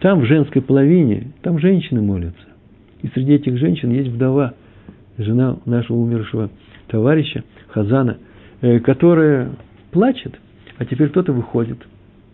Там 0.00 0.20
в 0.20 0.24
женской 0.26 0.62
половине, 0.62 1.32
там 1.42 1.58
женщины 1.58 2.00
молятся. 2.00 2.46
И 3.02 3.08
среди 3.08 3.32
этих 3.32 3.58
женщин 3.58 3.90
есть 3.90 4.10
вдова, 4.10 4.54
жена 5.18 5.58
нашего 5.64 5.96
умершего 5.96 6.50
товарища 6.88 7.44
Хазана, 7.68 8.18
э, 8.60 8.78
которая 8.80 9.50
плачет, 9.90 10.38
а 10.78 10.84
теперь 10.84 11.08
кто-то 11.08 11.32
выходит 11.32 11.78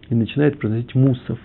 и 0.08 0.14
начинает 0.14 0.58
произносить 0.58 0.94
мусов. 0.94 1.38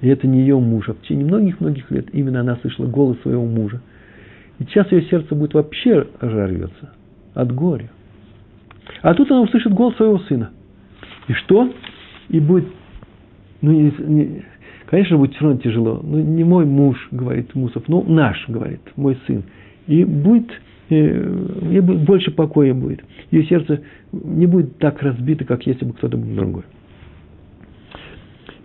И 0.00 0.08
это 0.08 0.26
не 0.26 0.40
ее 0.40 0.58
муж, 0.58 0.88
а 0.88 0.94
в 0.94 1.00
течение 1.00 1.26
многих-многих 1.26 1.90
лет 1.90 2.06
именно 2.12 2.40
она 2.40 2.56
слышала 2.56 2.86
голос 2.86 3.18
своего 3.22 3.44
мужа. 3.44 3.80
И 4.58 4.64
сейчас 4.64 4.90
ее 4.92 5.02
сердце 5.02 5.34
будет 5.34 5.54
вообще 5.54 6.06
рвется 6.20 6.92
от 7.38 7.54
горя. 7.54 7.88
А 9.02 9.14
тут 9.14 9.30
она 9.30 9.42
услышит 9.42 9.72
голос 9.72 9.96
своего 9.96 10.18
сына. 10.18 10.50
И 11.28 11.32
что? 11.34 11.72
И 12.30 12.40
будет, 12.40 12.66
ну, 13.62 13.70
не, 13.70 13.92
не, 13.98 14.44
конечно, 14.86 15.16
будет 15.16 15.34
все 15.34 15.44
равно 15.44 15.60
тяжело. 15.60 16.00
Но 16.02 16.18
не 16.18 16.42
мой 16.42 16.66
муж, 16.66 16.96
говорит 17.12 17.54
Мусов, 17.54 17.84
но 17.86 18.02
наш, 18.02 18.44
говорит, 18.48 18.80
мой 18.96 19.16
сын. 19.26 19.44
И 19.86 20.04
будет, 20.04 20.50
э, 20.90 21.80
больше 21.80 22.32
покоя 22.32 22.74
будет. 22.74 23.04
Ее 23.30 23.44
сердце 23.44 23.82
не 24.10 24.46
будет 24.46 24.78
так 24.78 25.00
разбито, 25.00 25.44
как 25.44 25.64
если 25.64 25.84
бы 25.84 25.92
кто-то 25.92 26.16
был 26.16 26.34
другой. 26.34 26.64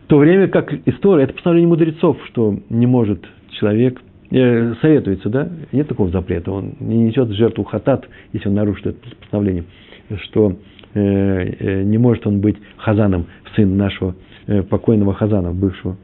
В 0.06 0.08
то 0.08 0.18
время 0.18 0.48
как 0.48 0.74
история, 0.88 1.26
это 1.26 1.34
постановление 1.34 1.70
мудрецов, 1.70 2.18
что 2.30 2.60
не 2.70 2.88
может 2.88 3.24
человек, 3.52 4.02
э, 4.40 4.76
советуется, 4.82 5.30
да, 5.30 5.50
нет 5.72 5.88
такого 5.88 6.10
запрета, 6.10 6.52
он 6.52 6.74
не 6.80 6.98
несет 7.06 7.30
жертву 7.30 7.64
хатат, 7.64 8.08
если 8.34 8.50
он 8.50 8.56
нарушит 8.56 8.88
это 8.88 9.16
постановление, 9.20 9.64
что 10.24 10.58
Э, 10.96 11.00
э, 11.00 11.84
не 11.84 11.98
может 11.98 12.28
он 12.28 12.40
быть 12.40 12.58
Хазаном, 12.78 13.26
сын 13.56 13.78
нашего 13.78 14.16
покойного 14.70 15.14
Хазана, 15.14 15.52
бывшего. 15.54 15.96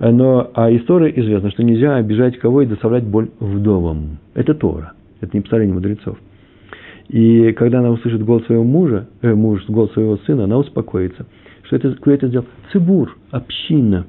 Но, 0.00 0.50
а 0.54 0.74
история 0.74 1.12
известна, 1.20 1.50
что 1.50 1.62
нельзя 1.62 1.96
обижать 1.96 2.38
кого 2.38 2.62
и 2.62 2.66
доставлять 2.66 3.04
боль 3.04 3.28
вдовам. 3.40 4.18
Это 4.34 4.54
Тора, 4.54 4.92
это 5.20 5.36
не 5.36 5.40
представление 5.40 5.74
мудрецов. 5.74 6.18
И 7.08 7.52
когда 7.52 7.80
она 7.80 7.90
услышит 7.90 8.24
голос 8.24 8.44
своего 8.46 8.64
мужа, 8.64 9.08
э, 9.22 9.34
муж, 9.34 9.64
голос 9.68 9.92
своего 9.92 10.16
сына, 10.18 10.44
она 10.44 10.58
успокоится. 10.58 11.26
Что 11.64 11.76
это, 11.76 11.94
кто 11.94 12.10
это 12.10 12.28
сделал? 12.28 12.46
Цибур, 12.72 13.16
община. 13.30 14.06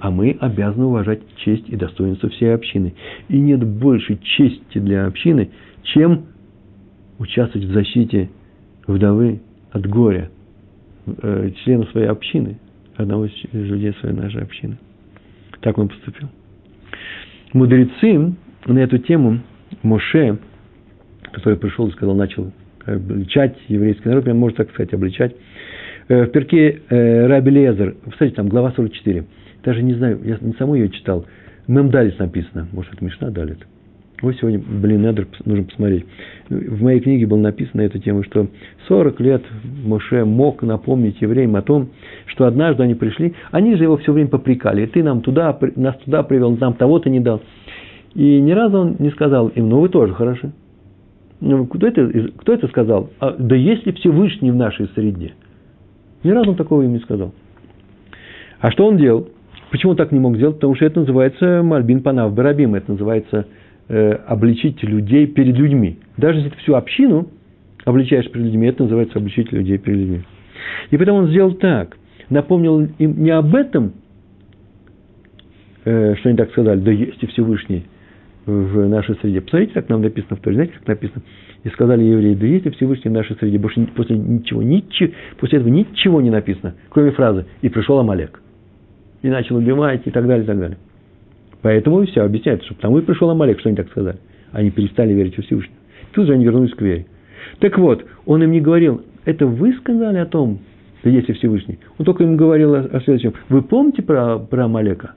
А 0.00 0.10
мы 0.10 0.36
обязаны 0.40 0.86
уважать 0.86 1.20
честь 1.36 1.68
и 1.68 1.76
достоинство 1.76 2.28
всей 2.30 2.54
общины. 2.54 2.94
И 3.28 3.38
нет 3.38 3.64
больше 3.64 4.18
чести 4.18 4.78
для 4.78 5.06
общины, 5.06 5.50
чем 5.82 6.26
участвовать 7.18 7.66
в 7.66 7.72
защите 7.72 8.30
вдовы 8.86 9.40
от 9.70 9.86
горя, 9.86 10.30
э, 11.06 11.50
члена 11.62 11.84
своей 11.86 12.08
общины, 12.08 12.58
одного 12.96 13.26
из 13.26 13.32
людей 13.52 13.92
своей 14.00 14.14
нашей 14.14 14.42
общины. 14.42 14.78
Так 15.60 15.78
он 15.78 15.88
поступил. 15.88 16.28
Мудрецы 17.52 18.34
на 18.66 18.78
эту 18.78 18.98
тему 18.98 19.40
Моше, 19.82 20.38
который 21.32 21.58
пришел 21.58 21.88
и 21.88 21.92
сказал, 21.92 22.14
начал 22.14 22.52
обличать 22.84 23.56
еврейский 23.68 24.08
народ, 24.08 24.26
можно 24.26 24.56
так 24.56 24.70
сказать, 24.70 24.92
обличать. 24.92 25.34
Э, 26.08 26.24
в 26.24 26.30
перке 26.30 26.80
э, 26.88 27.26
Раби 27.26 27.50
Лезер, 27.50 27.96
кстати, 28.10 28.32
там 28.32 28.48
глава 28.48 28.72
44, 28.74 29.24
даже 29.62 29.82
не 29.82 29.94
знаю, 29.94 30.18
я 30.24 30.38
не 30.40 30.54
саму 30.54 30.74
ее 30.74 30.88
читал, 30.88 31.26
Мемдалис 31.66 32.18
написано, 32.18 32.66
может, 32.72 32.94
это 32.94 33.04
Мишна 33.04 33.30
Далит. 33.30 33.58
Вот 34.22 34.34
сегодня, 34.36 34.58
блин, 34.58 35.02
надо, 35.02 35.26
нужно 35.44 35.64
посмотреть. 35.64 36.04
В 36.48 36.82
моей 36.82 36.98
книге 36.98 37.26
было 37.26 37.38
написано 37.38 37.82
на 37.82 37.86
эту 37.86 37.98
тему, 38.00 38.24
что 38.24 38.48
40 38.88 39.20
лет 39.20 39.42
Моше 39.84 40.24
мог 40.24 40.62
напомнить 40.62 41.20
евреям 41.20 41.54
о 41.54 41.62
том, 41.62 41.90
что 42.26 42.46
однажды 42.46 42.82
они 42.82 42.94
пришли, 42.94 43.34
они 43.52 43.76
же 43.76 43.84
его 43.84 43.96
все 43.98 44.12
время 44.12 44.28
попрекали, 44.28 44.86
ты 44.86 45.04
нам 45.04 45.20
туда, 45.20 45.56
нас 45.76 45.96
туда 45.98 46.24
привел, 46.24 46.56
нам 46.56 46.74
того-то 46.74 47.10
не 47.10 47.20
дал. 47.20 47.42
И 48.14 48.40
ни 48.40 48.50
разу 48.50 48.78
он 48.78 48.96
не 48.98 49.10
сказал 49.10 49.48
им, 49.48 49.68
ну 49.68 49.80
вы 49.80 49.88
тоже 49.88 50.14
хороши. 50.14 50.52
Ну, 51.40 51.66
кто 51.66 51.86
это, 51.86 52.30
кто 52.38 52.54
это 52.54 52.66
сказал? 52.66 53.10
А, 53.20 53.36
да 53.38 53.54
есть 53.54 53.86
ли 53.86 53.92
Всевышний 53.92 54.50
в 54.50 54.56
нашей 54.56 54.88
среде? 54.96 55.34
Ни 56.24 56.30
разу 56.30 56.50
он 56.50 56.56
такого 56.56 56.82
им 56.82 56.92
не 56.92 57.00
сказал. 57.00 57.32
А 58.60 58.70
что 58.70 58.86
он 58.86 58.96
делал? 58.96 59.28
Почему 59.70 59.92
он 59.92 59.96
так 59.96 60.12
не 60.12 60.18
мог 60.18 60.36
сделать? 60.36 60.56
Потому 60.56 60.74
что 60.74 60.86
это 60.86 61.00
называется 61.00 61.62
Мальбин 61.62 62.02
Панав 62.02 62.34
Барабим, 62.34 62.74
это 62.74 62.92
называется 62.92 63.46
э, 63.88 64.12
обличить 64.26 64.82
людей 64.82 65.26
перед 65.26 65.56
людьми. 65.56 65.98
Даже 66.16 66.38
если 66.38 66.50
ты 66.50 66.56
всю 66.58 66.74
общину 66.74 67.28
обличаешь 67.84 68.30
перед 68.30 68.46
людьми, 68.46 68.66
это 68.66 68.84
называется 68.84 69.18
обличить 69.18 69.52
людей 69.52 69.78
перед 69.78 69.98
людьми. 69.98 70.20
И 70.90 70.96
поэтому 70.96 71.18
он 71.18 71.28
сделал 71.28 71.52
так. 71.52 71.96
Напомнил 72.30 72.80
им 72.98 73.22
не 73.22 73.30
об 73.30 73.54
этом, 73.54 73.92
э, 75.84 76.14
что 76.16 76.28
они 76.28 76.38
так 76.38 76.50
сказали, 76.50 76.80
да 76.80 76.90
есть 76.90 77.22
и 77.22 77.26
Всевышний 77.26 77.84
в 78.48 78.88
нашей 78.88 79.14
среде. 79.16 79.40
Посмотрите, 79.40 79.74
как 79.74 79.88
нам 79.88 80.02
написано 80.02 80.36
в 80.36 80.40
Торе, 80.40 80.56
знаете, 80.56 80.72
как 80.74 80.88
написано? 80.88 81.22
И 81.64 81.68
сказали 81.68 82.02
евреи, 82.02 82.34
да 82.34 82.46
есть 82.46 82.66
и 82.66 82.70
Всевышний 82.70 83.10
в 83.10 83.14
нашей 83.14 83.36
среде. 83.36 83.58
Больше 83.58 83.86
после 83.94 84.16
ничего, 84.16 84.62
ничего, 84.62 85.12
после 85.38 85.58
этого 85.58 85.70
ничего 85.70 86.20
не 86.20 86.30
написано, 86.30 86.74
кроме 86.88 87.10
фразы 87.10 87.46
«и 87.62 87.68
пришел 87.68 87.98
Амалек». 87.98 88.40
И 89.22 89.28
начал 89.28 89.56
убивать, 89.56 90.02
и 90.06 90.10
так 90.10 90.26
далее, 90.26 90.44
и 90.44 90.46
так 90.46 90.58
далее. 90.58 90.78
Поэтому 91.60 92.04
все 92.06 92.22
объясняется, 92.22 92.64
что 92.66 92.74
потому 92.74 92.98
и 92.98 93.02
пришел 93.02 93.28
Амалек, 93.30 93.60
что 93.60 93.68
они 93.68 93.76
так 93.76 93.88
сказали. 93.90 94.18
Они 94.52 94.70
перестали 94.70 95.12
верить 95.12 95.36
в 95.36 95.42
Всевышнего. 95.42 95.76
Тут 96.12 96.26
же 96.26 96.32
они 96.32 96.44
вернулись 96.44 96.72
к 96.74 96.80
вере. 96.80 97.06
Так 97.58 97.76
вот, 97.78 98.04
он 98.24 98.42
им 98.42 98.52
не 98.52 98.60
говорил, 98.60 99.02
это 99.24 99.46
вы 99.46 99.74
сказали 99.74 100.18
о 100.18 100.26
том, 100.26 100.60
что 101.00 101.10
есть 101.10 101.32
Всевышний. 101.36 101.78
Он 101.98 102.06
только 102.06 102.24
им 102.24 102.36
говорил 102.36 102.74
о, 102.74 102.80
о 102.80 103.00
следующем. 103.00 103.34
Вы 103.48 103.62
помните 103.62 104.02
про, 104.02 104.38
про 104.38 104.64
Амалека? 104.64 105.12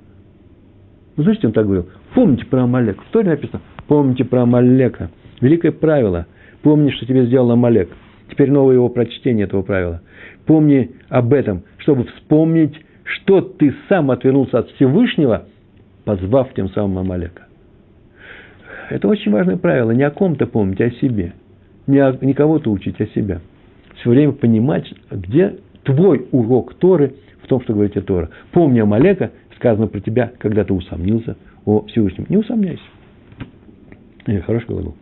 Вы 1.15 1.23
слышите, 1.23 1.47
он 1.47 1.53
так 1.53 1.65
говорил. 1.65 1.89
Помните 2.13 2.45
про 2.45 2.63
Амалека. 2.63 3.01
В 3.01 3.11
Торе 3.11 3.29
написано, 3.29 3.61
помните 3.87 4.23
про 4.23 4.43
Амалека. 4.43 5.09
Великое 5.39 5.71
правило. 5.71 6.27
Помни, 6.61 6.91
что 6.91 7.05
тебе 7.05 7.25
сделал 7.25 7.51
Амалек. 7.51 7.89
Теперь 8.29 8.51
новое 8.51 8.75
его 8.75 8.89
прочтение 8.89 9.45
этого 9.45 9.61
правила. 9.61 10.01
Помни 10.45 10.91
об 11.09 11.33
этом, 11.33 11.63
чтобы 11.77 12.05
вспомнить, 12.05 12.79
что 13.03 13.41
ты 13.41 13.73
сам 13.89 14.11
отвернулся 14.11 14.59
от 14.59 14.69
Всевышнего– 14.71 15.45
позвав 16.03 16.53
тем 16.53 16.69
самым 16.69 16.99
Амалека. 16.99 17.43
Это 18.89 19.07
очень 19.07 19.31
важное 19.31 19.57
правило. 19.57 19.91
Не 19.91 20.03
о 20.03 20.11
ком-то 20.11 20.45
помнить, 20.45 20.81
а 20.81 20.85
о 20.85 20.91
себе. 20.91 21.33
Не, 21.87 21.99
о, 21.99 22.17
не 22.21 22.33
кого-то 22.33 22.71
учить, 22.71 22.99
а 22.99 23.05
себя. 23.07 23.41
Все 23.95 24.09
время 24.09 24.33
понимать, 24.33 24.91
где 25.09 25.57
твой 25.83 26.27
урок 26.31 26.73
Торы 26.75 27.13
в 27.43 27.47
том, 27.47 27.61
что 27.61 27.73
говорит 27.73 27.93
Тора. 28.05 28.29
Помни 28.51 28.79
Амалека, 28.79 29.31
сказано 29.61 29.87
про 29.87 29.99
тебя, 29.99 30.31
когда 30.39 30.63
ты 30.63 30.73
усомнился 30.73 31.37
о 31.65 31.85
Всевышнем. 31.85 32.25
Не 32.29 32.37
усомняйся. 32.37 32.81
Э, 34.25 34.41
хороший 34.41 34.65
глагол. 34.65 34.95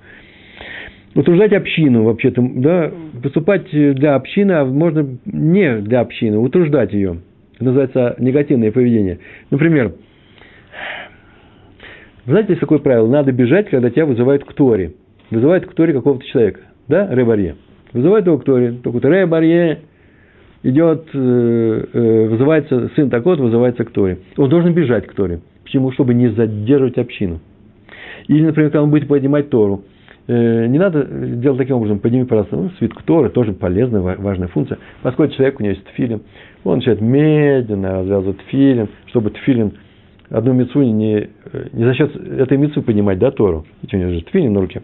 Утруждать 1.16 1.54
общину, 1.54 2.04
вообще-то, 2.04 2.42
да, 2.56 2.92
поступать 3.24 3.70
для 3.72 4.16
общины, 4.16 4.52
а 4.52 4.66
можно 4.66 5.18
не 5.26 5.78
для 5.78 6.02
общины, 6.02 6.38
утруждать 6.38 6.94
ее. 6.94 7.22
Это 7.56 7.64
называется 7.64 8.16
негативное 8.20 8.72
поведение. 8.72 9.20
Например, 9.50 9.94
знаете, 12.26 12.50
есть 12.50 12.62
такое 12.62 12.80
правило, 12.80 13.08
надо 13.08 13.32
бежать, 13.32 13.70
когда 13.70 13.90
тебя 13.90 14.06
вызывают 14.06 14.44
к 14.44 14.54
Торе. 14.54 14.94
вызывает 15.32 15.66
к 15.66 15.74
Торе 15.74 15.94
какого-то 15.94 16.26
человека, 16.26 16.60
да, 16.88 17.08
Ребарье. 17.14 17.56
Вызывает 17.94 18.26
его 18.26 18.38
к 18.38 18.44
Торе, 18.44 18.74
только 18.84 19.08
Ребарье 19.08 19.80
идет, 20.64 21.08
э, 21.14 21.86
э, 21.94 22.28
вызывается, 22.28 22.90
сын 22.96 23.10
такой 23.10 23.38
вызывается 23.38 23.86
к 23.86 23.92
Торе. 23.92 24.20
Он 24.38 24.50
должен 24.50 24.74
бежать 24.74 25.08
к 25.08 25.14
Торе. 25.14 25.40
Почему? 25.64 25.92
Чтобы 25.92 26.14
не 26.14 26.30
задерживать 26.30 26.98
общину. 26.98 27.40
Или, 28.28 28.46
например, 28.46 28.70
когда 28.70 28.84
он 28.84 28.90
будет 28.90 29.08
поднимать 29.08 29.50
Тору, 29.50 29.84
э, 30.28 30.66
не 30.68 30.78
надо 30.78 31.04
делать 31.04 31.58
таким 31.58 31.78
образом, 31.78 32.00
подними, 32.00 32.26
пожалуйста, 32.26 32.56
ну, 32.58 32.70
свитку 32.78 33.04
Торы, 33.04 33.30
тоже 33.30 33.54
полезная, 33.54 34.02
важная 34.02 34.48
функция. 34.48 34.78
Подходит 35.02 35.36
человек, 35.36 35.60
у 35.60 35.64
него 35.64 35.74
есть 35.74 35.86
тфилин, 35.86 36.22
он 36.64 36.78
начинает 36.78 37.02
медленно 37.02 38.00
развязывать 38.00 38.38
тфилин, 38.40 38.90
чтобы 39.08 39.32
тфилин 39.32 39.74
одну 40.30 40.54
мецу 40.54 40.82
не, 40.82 41.30
не 41.74 41.86
за 41.86 41.94
счет 41.96 42.16
этой 42.16 42.58
мецу 42.58 42.84
поднимать, 42.84 43.18
да, 43.18 43.32
Тору. 43.32 43.66
Ведь 43.82 43.94
у 43.94 43.98
него 43.98 44.12
же 44.12 44.22
тфилин 44.22 44.54
на 44.54 44.62
руке. 44.62 44.82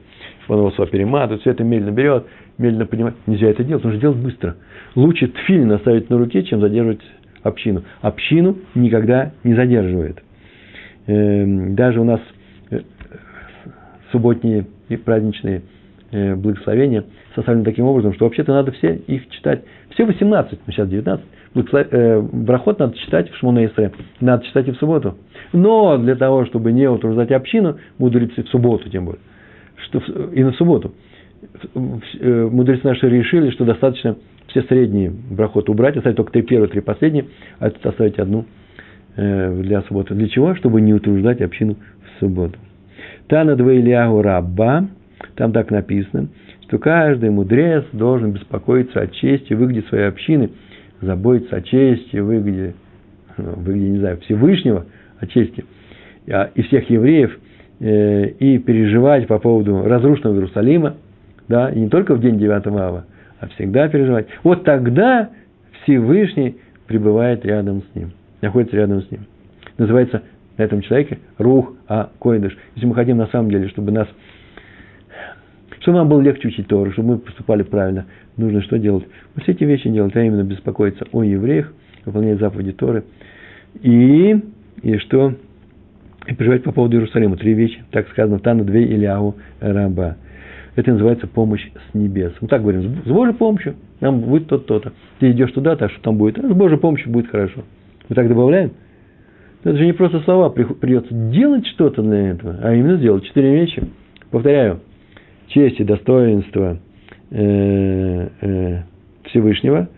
Он 0.47 0.59
его 0.59 0.71
сюда 0.71 0.85
перематывает, 0.87 1.41
все 1.41 1.51
это 1.51 1.63
медленно 1.63 1.91
берет, 1.91 2.25
медленно 2.57 2.85
поднимает. 2.85 3.15
Нельзя 3.25 3.47
это 3.47 3.63
делать, 3.63 3.83
нужно 3.83 3.99
делать 3.99 4.17
быстро. 4.17 4.55
Лучше 4.95 5.27
тфилин 5.27 5.71
оставить 5.71 6.09
на 6.09 6.17
руке, 6.17 6.43
чем 6.43 6.61
задерживать 6.61 7.01
общину. 7.43 7.83
Общину 8.01 8.57
никогда 8.75 9.31
не 9.43 9.55
задерживает. 9.55 10.21
Эм, 11.07 11.75
даже 11.75 11.99
у 11.99 12.03
нас 12.03 12.19
э, 12.71 12.81
субботние 14.11 14.65
и 14.89 14.97
праздничные 14.97 15.61
э, 16.11 16.35
благословения 16.35 17.05
составлены 17.35 17.65
таким 17.65 17.85
образом, 17.85 18.13
что 18.13 18.25
вообще-то 18.25 18.53
надо 18.53 18.71
все 18.71 18.95
их 18.95 19.29
читать. 19.29 19.63
Все 19.91 20.05
18, 20.05 20.59
ну 20.65 20.73
сейчас 20.73 20.87
19. 20.89 21.25
Э, 21.55 22.21
брахот 22.21 22.79
надо 22.79 22.97
читать 22.97 23.29
в 23.29 23.37
Шмонейстре, 23.37 23.91
надо 24.19 24.45
читать 24.45 24.67
и 24.67 24.71
в 24.71 24.77
субботу. 24.77 25.15
Но 25.53 25.97
для 25.97 26.15
того, 26.15 26.45
чтобы 26.45 26.71
не 26.71 26.89
утруждать 26.89 27.31
общину, 27.31 27.77
мудрецы 27.97 28.43
в 28.43 28.49
субботу 28.49 28.89
тем 28.89 29.05
более, 29.05 29.21
что 29.85 29.99
и 30.31 30.43
на 30.43 30.51
субботу, 30.53 30.93
мудрецы 31.73 32.81
наши 32.83 33.09
решили, 33.09 33.51
что 33.51 33.65
достаточно 33.65 34.17
все 34.47 34.63
средние 34.63 35.11
брахоты 35.11 35.71
убрать, 35.71 35.97
оставить 35.97 36.17
только 36.17 36.31
три 36.31 36.41
первые, 36.41 36.69
три 36.69 36.81
последние, 36.81 37.25
а 37.59 37.67
оставить 37.67 38.19
одну 38.19 38.45
для 39.15 39.81
субботы. 39.83 40.13
Для 40.13 40.27
чего? 40.27 40.55
Чтобы 40.55 40.81
не 40.81 40.93
утруждать 40.93 41.41
общину 41.41 41.75
в 41.75 42.19
субботу. 42.19 42.57
Тана 43.27 43.55
Двейлягу 43.55 44.21
Рабба, 44.21 44.87
там 45.35 45.51
так 45.51 45.71
написано, 45.71 46.27
что 46.67 46.77
каждый 46.79 47.29
мудрец 47.29 47.85
должен 47.93 48.31
беспокоиться 48.31 48.99
о 49.01 49.07
чести, 49.07 49.53
выгоде 49.53 49.83
своей 49.83 50.07
общины, 50.07 50.51
заботиться 51.01 51.57
о 51.57 51.61
чести, 51.61 52.17
выгоде, 52.17 52.75
ну, 53.37 53.53
выгоде, 53.55 53.89
не 53.89 53.99
знаю, 53.99 54.17
Всевышнего, 54.21 54.85
о 55.19 55.27
чести 55.27 55.65
а, 56.27 56.49
и 56.55 56.61
всех 56.63 56.89
евреев, 56.89 57.37
э, 57.79 58.27
и 58.39 58.57
переживать 58.57 59.27
по 59.27 59.39
поводу 59.39 59.83
разрушенного 59.83 60.35
Иерусалима, 60.35 60.95
да, 61.47 61.69
и 61.69 61.79
не 61.79 61.89
только 61.89 62.15
в 62.15 62.21
день 62.21 62.37
9 62.37 62.67
ава, 62.67 63.05
а 63.39 63.47
всегда 63.49 63.87
переживать. 63.87 64.27
Вот 64.43 64.63
тогда 64.63 65.29
Всевышний 65.83 66.57
пребывает 66.87 67.45
рядом 67.45 67.83
с 67.83 67.95
ним, 67.95 68.11
находится 68.41 68.77
рядом 68.77 69.01
с 69.01 69.11
ним. 69.11 69.25
Называется 69.77 70.23
на 70.57 70.63
этом 70.63 70.81
человеке 70.81 71.19
рух, 71.37 71.73
а 71.87 72.09
койдыш. 72.19 72.57
Если 72.75 72.87
мы 72.87 72.95
хотим 72.95 73.17
на 73.17 73.27
самом 73.27 73.49
деле, 73.49 73.67
чтобы 73.69 73.91
нас, 73.91 74.07
чтобы 75.81 75.97
нам 75.97 76.09
было 76.09 76.21
легче 76.21 76.47
учить 76.47 76.67
Тору, 76.67 76.91
чтобы 76.91 77.09
мы 77.09 77.17
поступали 77.19 77.63
правильно, 77.63 78.05
нужно 78.37 78.61
что 78.61 78.79
делать? 78.79 79.05
Вот 79.33 79.43
все 79.43 79.51
эти 79.51 79.63
вещи 79.63 79.89
делать, 79.89 80.15
а 80.15 80.23
именно 80.23 80.43
беспокоиться 80.43 81.05
о 81.11 81.23
евреях, 81.23 81.73
выполнять 82.05 82.39
заповеди 82.39 82.71
Торы. 82.71 83.03
И, 83.81 84.39
и 84.81 84.97
что? 84.97 85.33
И 86.27 86.33
переживать 86.33 86.63
по 86.63 86.71
поводу 86.71 86.97
Иерусалима. 86.97 87.37
Три 87.37 87.53
вещи, 87.53 87.83
так 87.91 88.09
сказано, 88.09 88.39
Тану 88.39 88.63
две 88.63 88.85
Ильяу 88.85 89.35
Раба. 89.59 90.17
Это 90.75 90.91
называется 90.91 91.27
помощь 91.27 91.65
с 91.71 91.93
небес. 91.93 92.33
Мы 92.41 92.47
так 92.47 92.61
говорим, 92.61 93.01
с 93.05 93.07
Божьей 93.07 93.33
помощью 93.33 93.75
нам 94.01 94.19
будет 94.19 94.47
то-то, 94.47 94.79
то 94.79 94.91
Ты 95.19 95.31
идешь 95.31 95.51
туда, 95.51 95.75
так 95.75 95.91
что 95.91 96.01
там 96.01 96.17
будет. 96.17 96.37
А 96.37 96.47
с 96.47 96.53
Божьей 96.53 96.77
помощью 96.77 97.11
будет 97.11 97.29
хорошо. 97.29 97.63
Мы 98.09 98.15
так 98.15 98.27
добавляем? 98.27 98.71
Это 99.63 99.77
же 99.77 99.85
не 99.85 99.93
просто 99.93 100.19
слова, 100.21 100.49
придется 100.49 101.13
делать 101.13 101.65
что-то 101.67 102.03
для 102.03 102.31
этого, 102.31 102.59
а 102.61 102.73
именно 102.73 102.97
сделать 102.97 103.23
четыре 103.23 103.55
вещи. 103.55 103.83
Повторяю, 104.29 104.81
честь 105.47 105.79
и 105.79 105.83
достоинство 105.83 106.77
э, 107.31 108.27
э, 108.41 108.83
Всевышнего, 109.23 109.89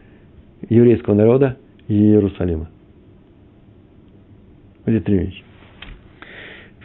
еврейского 0.69 1.15
народа 1.15 1.57
и 1.87 1.95
Иерусалима. 1.95 2.69
Эти 4.85 5.03
три 5.03 5.17
вещи. 5.17 5.46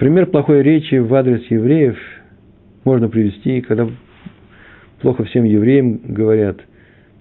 Пример 0.03 0.27
плохой 0.27 0.65
речи 0.65 0.97
в 0.97 1.15
адрес 1.15 1.49
евреев 1.49 1.97
можно 2.85 3.09
привести, 3.09 3.61
когда 3.61 3.87
плохо 5.01 5.23
всем 5.23 5.45
евреям 5.45 6.01
говорят. 6.03 6.57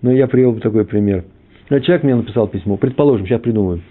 Но 0.01 0.11
я 0.11 0.25
привел 0.25 0.53
бы 0.53 0.61
такой 0.61 0.84
пример. 0.84 1.23
Человек 1.69 2.01
мне 2.01 2.15
написал 2.15 2.47
письмо, 2.47 2.77
предположим, 2.77 3.27
сейчас 3.27 3.39
придумаем 3.39 3.84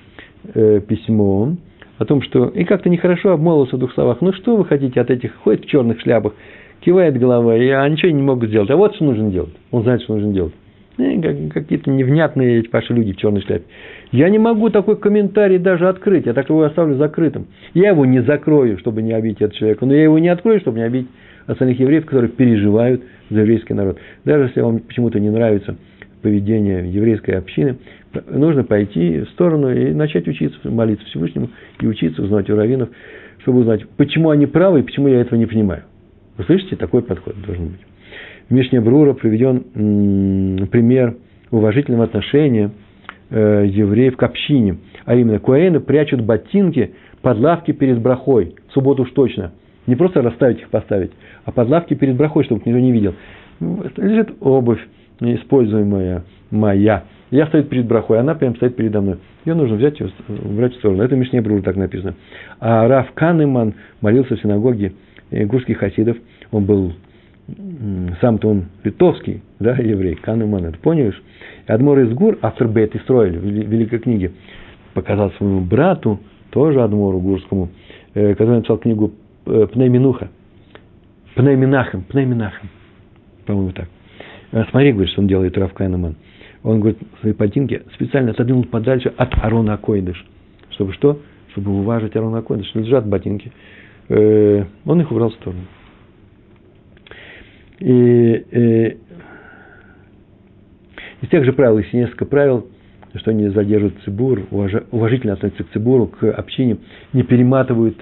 э, 0.55 0.81
письмо 0.81 1.55
о 1.99 2.05
том, 2.05 2.21
что 2.21 2.49
и 2.49 2.65
как-то 2.65 2.89
нехорошо 2.89 3.31
обмолвился 3.31 3.77
в 3.77 3.79
двух 3.79 3.95
словах. 3.95 4.23
Ну 4.23 4.33
что 4.33 4.57
вы 4.57 4.65
хотите 4.65 5.01
от 5.01 5.09
этих, 5.09 5.37
ходит 5.37 5.67
в 5.67 5.69
черных 5.69 6.01
шляпах, 6.01 6.35
кивает 6.81 7.17
головой, 7.17 7.73
а 7.73 7.89
ничего 7.89 8.11
не 8.11 8.23
могут 8.23 8.49
сделать. 8.49 8.71
А 8.71 8.77
вот 8.77 8.97
что 8.97 9.05
нужно 9.05 9.31
делать. 9.31 9.55
Он 9.71 9.85
знает, 9.85 10.03
что 10.03 10.17
нужно 10.17 10.33
делать. 10.33 10.55
Какие-то 11.53 11.91
невнятные 11.91 12.61
эти 12.61 12.71
ваши 12.71 12.93
люди 12.93 13.13
в 13.13 13.17
черной 13.17 13.43
шляпе. 13.43 13.65
Я 14.13 14.29
не 14.29 14.39
могу 14.39 14.71
такой 14.71 14.97
комментарий 14.97 15.59
даже 15.59 15.89
открыть, 15.89 16.27
я 16.27 16.33
так 16.33 16.49
его 16.49 16.63
оставлю 16.63 16.97
закрытым. 16.97 17.47
Я 17.75 17.91
его 17.91 18.05
не 18.05 18.23
закрою, 18.23 18.79
чтобы 18.79 19.03
не 19.03 19.13
обидеть 19.13 19.39
этого 19.39 19.55
человека, 19.55 19.87
но 19.87 19.95
я 19.95 20.05
его 20.05 20.19
не 20.19 20.29
открою, 20.29 20.61
чтобы 20.61 20.79
не 20.79 20.85
обидеть 20.85 21.09
остальных 21.47 21.79
евреев, 21.81 22.07
которые 22.07 22.31
переживают 22.31 23.03
за 23.29 23.41
еврейский 23.41 23.75
народ. 23.75 23.99
Даже 24.25 24.45
если 24.45 24.61
вам 24.61 24.81
почему-то 24.81 25.19
не 25.21 25.31
нравится 25.31 25.77
поведение 26.23 26.91
еврейской 26.91 27.33
общины, 27.33 27.79
нужно 28.29 28.65
пойти 28.65 29.21
в 29.21 29.31
сторону 29.31 29.73
и 29.73 29.93
начать 29.95 30.29
учиться, 30.29 30.59
молиться 30.69 31.05
Всевышнему 31.07 31.51
и 31.81 31.87
учиться, 31.87 32.23
узнать 32.23 32.51
у 32.51 32.57
раввинов, 32.57 32.91
чтобы 33.39 33.61
узнать, 33.61 33.89
почему 33.97 34.31
они 34.31 34.47
правы 34.47 34.81
и 34.81 34.83
почему 34.83 35.09
я 35.09 35.21
этого 35.21 35.39
не 35.39 35.47
понимаю. 35.47 35.85
Вы 36.37 36.45
слышите, 36.45 36.77
такой 36.77 37.03
подход 37.03 37.35
должен 37.47 37.69
быть. 37.69 37.90
В 38.51 38.53
Мишне 38.53 38.81
Брура 38.81 39.15
приведен 39.15 40.67
пример 40.67 41.15
уважительного 41.53 42.05
отношения 42.05 42.73
э, 43.31 43.65
евреев 43.69 44.17
к 44.17 44.23
общине. 44.25 44.79
А 45.05 45.15
именно, 45.15 45.39
куаэны 45.39 45.79
прячут 45.79 46.23
ботинки 46.23 46.91
под 47.23 47.39
лавки 47.39 47.71
перед 47.71 48.01
брахой, 48.01 48.57
в 48.69 48.73
субботу 48.73 49.05
уж 49.05 49.13
точно. 49.13 49.53
Не 49.87 49.95
просто 49.95 50.21
расставить 50.21 50.61
их, 50.61 50.69
поставить, 50.69 51.13
а 51.45 51.53
под 51.53 51.69
лавки 51.69 51.95
перед 51.95 52.17
брахой, 52.17 52.43
чтобы 52.43 52.63
никто 52.65 52.81
не 52.81 52.91
видел. 52.91 53.15
Лежит 53.61 54.31
обувь, 54.41 54.81
используемая 55.21 56.25
моя. 56.51 57.05
Я 57.31 57.47
стою 57.47 57.63
перед 57.63 57.87
брахой, 57.87 58.19
она 58.19 58.35
прям 58.35 58.57
стоит 58.57 58.75
передо 58.75 59.01
мной. 59.01 59.19
Ее 59.45 59.55
нужно 59.55 59.77
взять 59.77 60.01
и 60.01 60.07
убрать 60.45 60.75
в 60.75 60.79
сторону. 60.79 61.05
Это 61.05 61.15
Мишне 61.15 61.41
Брур 61.41 61.63
так 61.63 61.77
написано. 61.77 62.15
А 62.59 62.89
Раф 62.89 63.13
Канеман 63.15 63.75
молился 64.01 64.35
в 64.35 64.41
синагоге 64.41 64.93
гурских 65.31 65.79
хасидов. 65.79 66.17
Он 66.51 66.65
был, 66.65 66.95
сам-то 68.21 68.49
он 68.49 68.65
литовский, 68.85 69.43
да, 69.59 69.75
еврей, 69.75 70.15
Канеман, 70.15 70.67
это 70.67 70.79
помнишь? 70.79 71.21
Адмор 71.67 72.01
из 72.01 72.13
Гур, 72.13 72.39
автор 72.43 72.69
Бет 72.69 72.95
Исроэль, 72.97 73.37
великой 73.37 73.99
книги, 74.01 74.33
показал 74.95 75.31
своему 75.33 75.61
брату, 75.61 76.21
тоже 76.51 76.83
Адмору 76.83 77.21
Гурскому, 77.21 77.69
э, 78.15 78.33
который 78.33 78.57
написал 78.57 78.79
книгу 78.79 79.13
э, 79.47 79.67
Пнейминуха, 79.73 80.29
Пнейминахем, 81.35 82.03
Пнейминахем, 82.03 82.69
по-моему, 83.47 83.73
так. 83.73 83.89
Э, 84.53 84.65
смотри, 84.71 84.93
говорит, 84.93 85.13
что 85.13 85.23
он 85.23 85.29
делает 85.29 85.57
Раф 85.57 85.73
Кайнеман. 85.73 86.17
Он, 86.63 86.81
говорит, 86.81 86.99
свои 87.21 87.33
ботинки 87.33 87.83
специально 87.95 88.33
отодвинул 88.33 88.65
подальше 88.65 89.13
от 89.17 89.33
Арона 89.43 89.75
Акойдыш. 89.75 90.25
Чтобы 90.71 90.93
что? 90.93 91.21
Чтобы 91.53 91.73
уважить 91.73 92.15
Арона 92.17 92.39
Акойдыш. 92.39 92.75
Лежат 92.75 93.07
ботинки. 93.07 93.53
Э, 94.09 94.65
он 94.85 95.01
их 95.01 95.11
убрал 95.11 95.31
в 95.31 95.35
сторону. 95.35 95.63
И, 97.81 98.45
и 98.51 98.97
из 101.23 101.29
тех 101.29 101.45
же 101.45 101.53
правил, 101.53 101.79
есть 101.79 101.93
несколько 101.93 102.27
правил, 102.27 102.67
что 103.15 103.31
они 103.31 103.49
задерживают 103.49 104.03
цибур, 104.05 104.43
уважительно 104.51 105.33
относятся 105.33 105.65
к 105.65 105.71
цибуру, 105.71 106.07
к 106.07 106.31
общине, 106.31 106.79
не 107.13 107.23
перематывают 107.23 107.97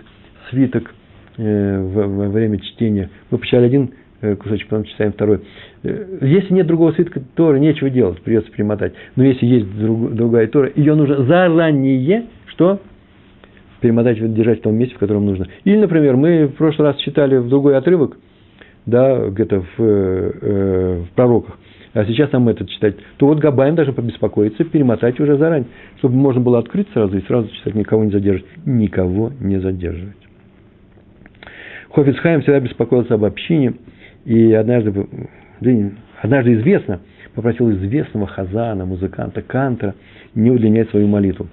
свиток 0.51 0.95
э, 1.37 1.81
во 1.81 2.29
время 2.29 2.59
чтения. 2.59 3.11
Мы 3.31 3.39
почитали 3.39 3.66
один 3.66 3.93
Э, 4.20 4.35
кусочек, 4.35 4.68
потом 4.68 4.85
читаем 4.85 5.12
второй. 5.12 5.41
Э, 5.85 6.18
если 6.22 6.53
нет 6.53 6.66
другого 6.66 6.91
свитка 6.93 7.22
Торы, 7.37 7.61
нечего 7.61 7.89
делать, 7.89 8.20
придется 8.22 8.51
перемотать. 8.51 8.93
Но 9.14 9.22
если 9.22 9.47
есть 9.47 9.79
друг, 9.79 10.12
другая 10.12 10.49
Тора, 10.49 10.72
ее 10.74 10.97
нужно 10.97 11.24
заранее, 11.24 12.24
что? 12.47 12.81
Перемотать, 13.81 14.18
держать 14.35 14.59
в 14.59 14.62
том 14.62 14.74
месте, 14.74 14.97
в 14.97 14.99
котором 14.99 15.24
нужно. 15.24 15.47
Или, 15.62 15.76
например, 15.76 16.16
мы 16.16 16.47
в 16.47 16.55
прошлый 16.55 16.89
раз 16.89 16.97
читали 16.97 17.37
в 17.37 17.49
другой 17.49 17.76
отрывок, 17.76 18.16
да, 18.89 19.28
где-то 19.28 19.61
в, 19.61 19.82
э, 19.82 21.03
в 21.03 21.14
пророках, 21.14 21.59
а 21.95 22.05
сейчас 22.05 22.32
нам 22.32 22.49
этот 22.49 22.68
читать, 22.68 22.97
то 23.16 23.26
вот 23.26 23.39
Габаем 23.39 23.74
даже 23.74 23.93
побеспокоиться, 23.93 24.64
перемотать 24.64 25.18
уже 25.20 25.36
заранее, 25.36 25.68
чтобы 25.99 26.16
можно 26.16 26.41
было 26.41 26.59
открыть 26.59 26.89
сразу 26.93 27.16
и 27.16 27.22
сразу 27.26 27.49
читать, 27.49 27.74
никого 27.74 28.05
не 28.05 28.11
задерживать. 28.11 28.51
Никого 28.66 29.32
не 29.41 29.59
задерживать. 29.59 30.16
Хофицхайм 31.91 32.43
всегда 32.43 32.61
беспокоился 32.61 33.14
об 33.14 33.24
общине– 33.24 33.74
И 34.28 34.53
однажды, 34.53 35.07
однажды 36.20 36.55
известно, 36.55 37.01
попросил 37.34 37.70
известного 37.70 38.26
хазана, 38.26 38.84
музыканта, 38.84 39.41
кантора 39.41 39.95
не 40.34 40.51
удлинять 40.51 40.91
свою 40.91 41.07
молитву. 41.09 41.49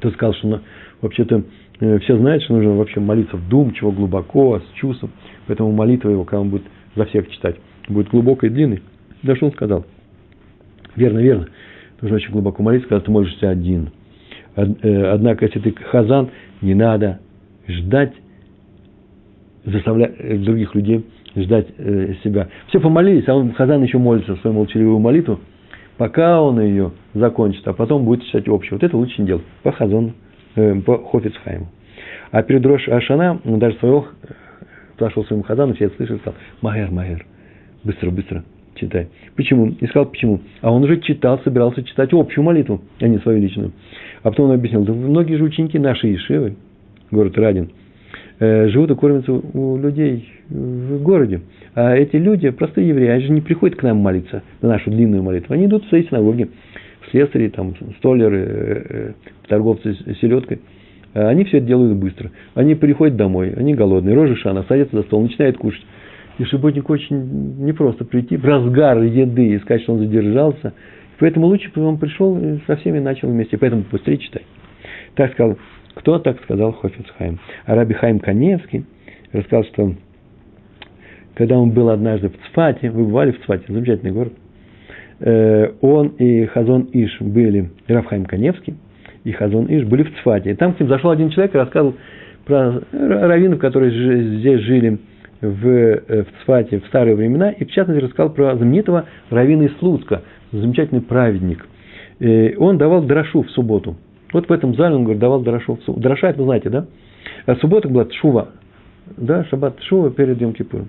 Тот 0.00 0.14
сказал, 0.14 0.32
что 0.34 0.48
ну, 0.48 0.60
вообще-то 1.02 1.42
э, 1.80 1.98
все 1.98 2.16
знают, 2.16 2.42
что 2.44 2.54
нужно 2.54 2.76
вообще 2.76 3.00
молиться 3.00 3.36
вдумчиво, 3.36 3.90
глубоко, 3.90 4.60
с 4.60 4.78
чувством. 4.78 5.10
Поэтому 5.46 5.72
молитва 5.72 6.10
его, 6.10 6.24
когда 6.24 6.40
он 6.40 6.50
будет 6.50 6.64
за 6.96 7.04
всех 7.06 7.28
читать, 7.30 7.56
будет 7.88 8.08
глубокой 8.08 8.48
и 8.48 8.52
длинной. 8.52 8.82
Да 9.22 9.36
что 9.36 9.46
он 9.46 9.52
сказал? 9.52 9.84
Верно, 10.96 11.18
верно. 11.18 11.48
Нужно 12.00 12.16
очень 12.16 12.32
глубоко 12.32 12.62
молиться, 12.62 12.88
когда 12.88 13.04
ты 13.04 13.10
молишься 13.10 13.50
один. 13.50 13.90
Э, 14.56 15.10
однако, 15.12 15.44
если 15.44 15.58
ты 15.60 15.72
хазан, 15.72 16.30
не 16.60 16.74
надо 16.74 17.20
ждать, 17.66 18.12
заставлять 19.64 20.14
э, 20.18 20.36
других 20.38 20.74
людей 20.74 21.04
ждать 21.36 21.66
э, 21.78 22.14
себя. 22.22 22.48
Все 22.68 22.78
помолились, 22.78 23.26
а 23.26 23.34
он, 23.34 23.54
Хазан 23.54 23.82
еще 23.82 23.98
молится 23.98 24.36
свою 24.36 24.54
молчаливую 24.54 25.00
молитву, 25.00 25.40
пока 25.96 26.40
он 26.40 26.60
ее 26.60 26.92
закончит, 27.12 27.66
а 27.66 27.72
потом 27.72 28.04
будет 28.04 28.24
читать 28.24 28.46
общую. 28.46 28.78
Вот 28.78 28.84
это 28.84 28.96
лучше 28.96 29.20
не 29.20 29.26
делать. 29.26 29.42
По 29.64 29.72
Хазону, 29.72 30.12
по 30.54 30.98
Хофицхайму. 30.98 31.66
А 32.30 32.42
перед 32.44 32.64
Рош 32.64 32.88
Ашана 32.88 33.40
даже 33.44 33.76
своего 33.78 34.06
подошел 34.96 35.24
своему 35.24 35.44
Хазану, 35.44 35.74
все 35.74 35.86
это 35.86 35.96
слышали, 35.96 36.18
сказал, 36.18 36.38
Магер, 36.62 36.90
Магер, 36.90 37.26
быстро, 37.84 38.10
быстро 38.10 38.44
читай. 38.74 39.08
Почему? 39.36 39.68
И 39.80 39.86
сказал, 39.86 40.06
почему? 40.06 40.40
А 40.60 40.72
он 40.72 40.84
уже 40.84 41.00
читал, 41.00 41.40
собирался 41.44 41.82
читать 41.82 42.12
общую 42.12 42.44
молитву, 42.44 42.82
а 43.00 43.08
не 43.08 43.18
свою 43.18 43.40
личную. 43.40 43.72
А 44.22 44.30
потом 44.30 44.50
он 44.50 44.56
объяснил, 44.56 44.82
да 44.84 44.92
многие 44.92 45.36
же 45.36 45.44
ученики 45.44 45.78
наши 45.78 46.14
Ишивы, 46.14 46.56
город 47.10 47.36
Радин, 47.38 47.70
э, 48.38 48.68
живут 48.68 48.90
и 48.90 48.94
кормятся 48.94 49.32
у 49.32 49.76
людей 49.78 50.28
в 50.48 51.02
городе. 51.02 51.40
А 51.74 51.94
эти 51.96 52.16
люди, 52.16 52.50
простые 52.50 52.88
евреи, 52.88 53.08
они 53.08 53.24
же 53.24 53.32
не 53.32 53.40
приходят 53.40 53.76
к 53.76 53.82
нам 53.82 53.98
молиться, 53.98 54.42
на 54.62 54.70
нашу 54.70 54.90
длинную 54.90 55.22
молитву. 55.22 55.54
Они 55.54 55.66
идут 55.66 55.84
в 55.84 55.88
свои 55.88 56.04
синагоги, 56.04 56.50
слесари, 57.10 57.48
там, 57.48 57.74
столеры, 57.98 58.38
э, 58.38 58.84
э, 58.88 59.12
торговцы 59.48 59.94
селедкой. 60.20 60.60
А 61.14 61.28
они 61.28 61.44
все 61.44 61.58
это 61.58 61.66
делают 61.66 61.96
быстро. 61.96 62.30
Они 62.54 62.74
приходят 62.74 63.16
домой, 63.16 63.54
они 63.56 63.74
голодные, 63.74 64.14
рожи 64.14 64.36
шана, 64.36 64.64
садятся 64.68 64.96
за 64.96 65.02
стол, 65.04 65.22
начинают 65.22 65.56
кушать. 65.56 65.84
И 66.38 66.44
субботник 66.44 66.90
очень 66.90 67.64
непросто 67.64 68.04
прийти 68.04 68.36
в 68.36 68.44
разгар 68.44 69.00
еды 69.02 69.54
и 69.54 69.58
сказать, 69.60 69.82
что 69.82 69.92
он 69.92 70.00
задержался. 70.00 70.74
Поэтому 71.20 71.46
лучше 71.46 71.70
бы 71.72 71.84
он 71.84 71.98
пришел 71.98 72.36
и 72.36 72.58
со 72.66 72.76
всеми 72.76 72.98
начал 72.98 73.28
вместе. 73.28 73.56
Поэтому 73.56 73.84
быстрее 73.90 74.18
читай. 74.18 74.42
Так 75.14 75.32
сказал, 75.32 75.56
кто 75.94 76.18
так 76.18 76.42
сказал 76.42 76.72
Хофицхайм? 76.72 77.38
А 77.64 77.76
Раби 77.76 77.94
Хайм 77.94 78.18
Каневский 78.18 78.84
рассказал, 79.32 79.64
что 79.64 79.94
когда 81.34 81.56
он 81.56 81.70
был 81.70 81.90
однажды 81.90 82.30
в 82.30 82.36
Цфате, 82.48 82.90
вы 82.90 83.04
бывали 83.04 83.30
в 83.30 83.40
Цфате, 83.44 83.64
замечательный 83.68 84.10
город, 84.10 84.32
э, 85.20 85.72
он 85.80 86.08
и 86.18 86.46
Хазон 86.46 86.88
Иш 86.92 87.20
были, 87.20 87.70
Рафхайм 87.86 88.24
Каневский 88.24 88.74
и 89.24 89.32
Хазон 89.32 89.66
Иш 89.68 89.84
были 89.84 90.02
в 90.04 90.14
Цфате. 90.18 90.52
И 90.52 90.54
там 90.54 90.74
к 90.74 90.80
ним 90.80 90.88
зашел 90.88 91.10
один 91.10 91.30
человек 91.30 91.54
и 91.54 91.58
рассказывал 91.58 91.94
про 92.44 92.82
раввинов, 92.92 93.58
которые 93.58 94.38
здесь 94.38 94.60
жили 94.60 94.98
в, 95.40 95.66
э, 95.66 96.24
в 96.24 96.42
Цфате 96.42 96.80
в 96.80 96.86
старые 96.86 97.16
времена, 97.16 97.50
и 97.50 97.64
в 97.64 97.70
частности 97.70 98.02
рассказал 98.02 98.32
про 98.32 98.54
знаменитого 98.56 99.06
раввина 99.30 99.62
из 99.64 99.76
Слуцка, 99.78 100.22
замечательный 100.52 101.00
праведник. 101.00 101.66
И 102.20 102.54
он 102.58 102.78
давал 102.78 103.02
дрошу 103.02 103.42
в 103.42 103.50
субботу. 103.50 103.96
Вот 104.32 104.48
в 104.48 104.52
этом 104.52 104.74
зале 104.74 104.94
он 104.94 105.04
говорит, 105.04 105.20
давал 105.20 105.40
дрошу 105.40 105.76
в 105.76 105.82
субботу. 105.82 106.02
Дроша, 106.02 106.30
это 106.30 106.38
вы 106.38 106.44
знаете, 106.44 106.70
да? 106.70 106.86
А 107.46 107.56
суббота 107.56 107.88
была 107.88 108.06
шува, 108.10 108.48
да, 109.16 109.44
шаббат 109.44 109.80
шува 109.82 110.10
перед 110.10 110.40
Йом 110.40 110.52
Кипуром. 110.52 110.88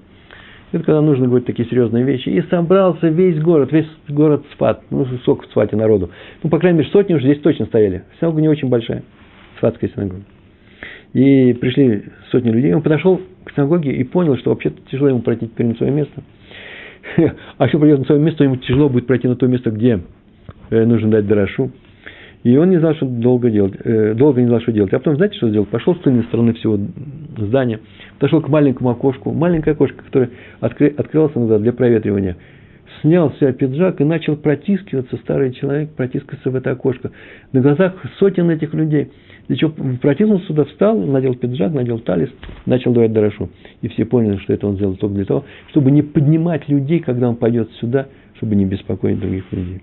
Это 0.75 0.83
когда 0.83 0.99
нужно 0.99 1.27
говорить 1.27 1.47
такие 1.47 1.69
серьезные 1.69 2.03
вещи. 2.03 2.27
И 2.27 2.41
собрался 2.49 3.07
весь 3.07 3.39
город, 3.39 3.71
весь 3.71 3.87
город 4.09 4.43
Сфат. 4.51 4.81
Ну, 4.89 5.05
сколько 5.21 5.47
в 5.47 5.51
Сфате 5.51 5.77
народу. 5.77 6.09
Ну, 6.43 6.49
по 6.49 6.59
крайней 6.59 6.79
мере, 6.79 6.89
сотни 6.91 7.13
уже 7.13 7.27
здесь 7.27 7.39
точно 7.39 7.65
стояли. 7.67 8.03
Синагога 8.19 8.41
не 8.41 8.49
очень 8.49 8.67
большая. 8.67 9.01
Сфатская 9.57 9.89
синагога. 9.89 10.23
И 11.13 11.53
пришли 11.53 12.03
сотни 12.29 12.49
людей. 12.49 12.73
Он 12.73 12.81
подошел 12.81 13.21
к 13.45 13.53
синагоге 13.53 13.93
и 13.93 14.03
понял, 14.03 14.35
что 14.35 14.49
вообще 14.49 14.73
тяжело 14.91 15.07
ему 15.07 15.21
пройти 15.21 15.47
теперь 15.47 15.67
на 15.67 15.75
свое 15.75 15.93
место. 15.93 16.23
А 17.57 17.63
если 17.63 17.77
придет 17.77 17.99
на 17.99 18.05
свое 18.05 18.19
место, 18.19 18.43
ему 18.43 18.57
тяжело 18.57 18.89
будет 18.89 19.07
пройти 19.07 19.29
на 19.29 19.37
то 19.37 19.47
место, 19.47 19.71
где 19.71 20.01
э, 20.71 20.83
нужно 20.83 21.09
дать 21.09 21.25
дорошу. 21.25 21.71
И 22.43 22.57
он 22.57 22.69
не 22.69 22.79
знал, 22.79 22.95
что 22.95 23.05
долго 23.05 23.49
делать, 23.49 23.75
э, 23.81 24.13
долго 24.13 24.41
не 24.41 24.47
знал, 24.47 24.59
что 24.59 24.73
делать. 24.73 24.91
А 24.91 24.99
потом, 24.99 25.15
знаете, 25.15 25.37
что 25.37 25.47
сделал? 25.47 25.67
Пошел 25.67 25.95
с 25.95 25.99
тыльной 25.99 26.23
стороны 26.23 26.51
всего 26.53 26.77
здания, 27.43 27.79
подошел 28.19 28.41
к 28.41 28.49
маленькому 28.49 28.89
окошку, 28.91 29.31
маленькое 29.31 29.73
окошко, 29.73 30.03
которое 30.03 30.29
откры, 30.59 30.93
открылось 30.97 31.33
иногда 31.35 31.59
для 31.59 31.73
проветривания. 31.73 32.37
Снял 33.01 33.31
себя 33.33 33.51
пиджак 33.51 33.99
и 33.99 34.03
начал 34.03 34.37
протискиваться, 34.37 35.17
старый 35.17 35.51
человек 35.53 35.89
протискиваться 35.91 36.49
в 36.49 36.55
это 36.55 36.71
окошко. 36.71 37.11
На 37.51 37.61
глазах 37.61 37.93
сотен 38.19 38.49
этих 38.49 38.73
людей. 38.73 39.11
Для 39.47 39.57
чего 39.57 39.73
протиснулся 40.01 40.45
сюда, 40.47 40.65
встал, 40.65 40.97
надел 40.97 41.35
пиджак, 41.35 41.73
надел 41.73 41.99
талис, 41.99 42.29
начал 42.65 42.93
давать 42.93 43.13
дорошу. 43.13 43.49
И 43.81 43.87
все 43.89 44.05
поняли, 44.05 44.37
что 44.37 44.53
это 44.53 44.67
он 44.67 44.75
сделал 44.75 44.95
только 44.95 45.15
для 45.15 45.25
того, 45.25 45.45
чтобы 45.69 45.91
не 45.91 46.01
поднимать 46.01 46.67
людей, 46.69 46.99
когда 46.99 47.29
он 47.29 47.35
пойдет 47.35 47.69
сюда, 47.79 48.07
чтобы 48.37 48.55
не 48.55 48.65
беспокоить 48.65 49.19
других 49.19 49.43
людей. 49.51 49.81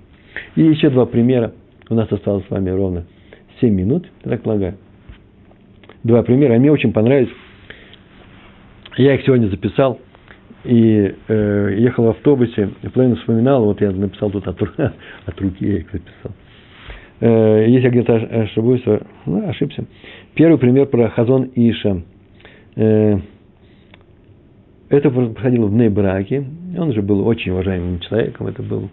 И 0.57 0.63
еще 0.63 0.91
два 0.91 1.07
примера 1.07 1.53
у 1.91 1.95
нас 1.95 2.11
осталось 2.11 2.45
с 2.47 2.51
вами 2.51 2.71
ровно 2.71 3.05
7 3.61 3.73
минут, 3.73 4.07
я 4.25 4.31
так 4.33 4.43
полагаю. 4.43 4.75
Два 6.05 6.23
примера. 6.23 6.59
Мне 6.59 6.73
очень 6.73 6.93
понравились. 6.93 7.31
Я 8.97 9.15
их 9.15 9.25
сегодня 9.25 9.49
записал 9.49 10.01
и 10.65 11.15
э, 11.29 11.75
ехал 11.79 12.05
в 12.05 12.09
автобусе, 12.11 12.71
и 12.83 12.89
половину 12.89 13.17
вспоминал, 13.17 13.65
вот 13.65 13.81
я 13.81 13.91
написал 13.91 14.31
тут 14.31 14.47
от, 14.47 14.61
от 15.27 15.41
руки, 15.41 15.67
я 15.67 15.79
их 15.79 15.87
записал. 15.91 16.33
Э, 17.21 17.65
если 17.69 17.85
я 17.85 17.91
где-то 17.91 18.15
ошибусь, 18.17 18.83
ну, 19.27 19.49
ошибся. 19.49 19.85
Первый 20.35 20.59
пример 20.59 20.87
про 20.87 21.09
Хазон 21.09 21.51
Иша. 21.55 22.03
Э, 22.77 23.19
это 24.89 25.11
происходило 25.11 25.67
в 25.67 25.73
Нейбраке. 25.73 26.45
Он 26.77 26.93
же 26.93 27.03
был 27.03 27.27
очень 27.27 27.53
уважаемым 27.53 28.01
человеком. 28.01 28.47
Это 28.47 28.63
был 28.63 28.91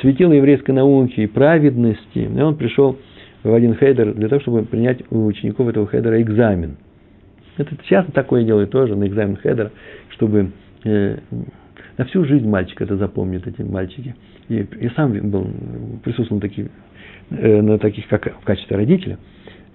светило 0.00 0.32
еврейской 0.32 0.70
науки 0.70 1.20
и 1.20 1.26
праведности, 1.26 2.18
и 2.18 2.40
он 2.40 2.56
пришел 2.56 2.96
в 3.46 3.54
один 3.54 3.74
хейдер 3.76 4.14
для 4.14 4.28
того, 4.28 4.40
чтобы 4.40 4.64
принять 4.64 5.02
у 5.10 5.26
учеников 5.26 5.68
этого 5.68 5.88
хейдера 5.88 6.20
экзамен. 6.20 6.76
Это 7.56 7.76
часто 7.84 8.12
такое 8.12 8.44
делают 8.44 8.70
тоже 8.70 8.96
на 8.96 9.06
экзамен 9.06 9.36
хейдера, 9.36 9.70
чтобы 10.10 10.50
э, 10.84 11.18
на 11.96 12.04
всю 12.04 12.24
жизнь 12.24 12.46
мальчик 12.46 12.82
это 12.82 12.96
запомнит, 12.96 13.46
эти 13.46 13.62
мальчики. 13.62 14.14
И 14.48 14.66
я 14.80 14.90
сам 14.90 15.12
был, 15.30 15.46
присутствовал 16.02 16.40
на 16.40 16.48
таких, 16.48 16.66
э, 17.30 17.62
на 17.62 17.78
таких 17.78 18.06
как 18.08 18.40
в 18.40 18.44
качестве 18.44 18.76
родителя, 18.76 19.18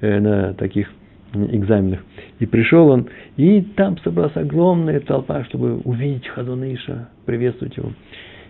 э, 0.01 0.19
на 0.19 0.53
таких 0.53 0.91
экзаменах. 1.33 2.01
И 2.39 2.45
пришел 2.45 2.89
он, 2.89 3.07
и 3.37 3.61
там 3.61 3.97
собралась 3.99 4.35
огромная 4.35 4.99
толпа, 4.99 5.45
чтобы 5.45 5.77
увидеть 5.77 6.27
Хазуныша, 6.27 7.09
приветствовать 7.25 7.77
его. 7.77 7.93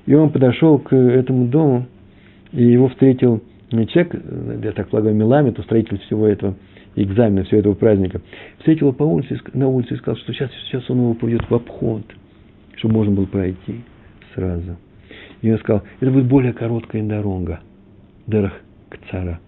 И 0.07 0.15
он 0.15 0.31
подошел 0.31 0.79
к 0.79 0.95
этому 0.95 1.47
дому, 1.47 1.85
и 2.51 2.63
его 2.63 2.89
встретил 2.89 3.43
человек, 3.71 4.15
я 4.63 4.71
так 4.73 4.89
полагаю, 4.89 5.15
Милами, 5.15 5.51
то 5.51 5.63
строитель 5.63 5.99
всего 5.99 6.27
этого 6.27 6.55
экзамена, 6.95 7.43
всего 7.45 7.59
этого 7.59 7.73
праздника, 7.73 8.21
встретил 8.57 8.87
его 8.87 8.93
по 8.93 9.03
улице, 9.03 9.39
на 9.53 9.67
улице 9.67 9.93
и 9.93 9.97
сказал, 9.97 10.17
что 10.17 10.33
сейчас, 10.33 10.51
сейчас 10.69 10.89
он 10.89 10.97
его 10.97 11.13
поведет 11.13 11.49
в 11.49 11.55
обход, 11.55 12.03
чтобы 12.75 12.95
можно 12.95 13.13
было 13.13 13.25
пройти 13.25 13.81
сразу. 14.35 14.77
И 15.41 15.51
он 15.51 15.57
сказал, 15.59 15.83
это 15.99 16.11
будет 16.11 16.25
более 16.25 16.53
короткая 16.53 17.03
дорога, 17.03 17.61
дорог 18.27 18.53
к 18.89 18.97
цара. 19.09 19.39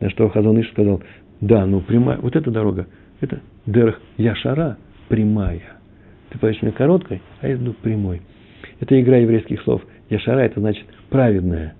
На 0.00 0.10
что 0.10 0.28
Хазаныш 0.28 0.68
сказал, 0.70 1.02
да, 1.40 1.66
ну 1.66 1.80
прямая, 1.80 2.18
вот 2.18 2.36
эта 2.36 2.50
дорога, 2.50 2.86
это 3.20 3.40
дорог 3.66 4.00
Яшара, 4.16 4.76
прямая. 5.08 5.62
Ты 6.30 6.38
поешь 6.38 6.60
мне 6.62 6.72
короткой, 6.72 7.20
а 7.40 7.48
я 7.48 7.54
иду 7.54 7.74
прямой. 7.74 8.22
Это 8.80 9.00
игра 9.00 9.16
еврейских 9.16 9.60
слов. 9.62 9.82
Яшара– 10.10 10.40
это 10.40 10.60
значит 10.60 10.84
праведная. 11.10 11.74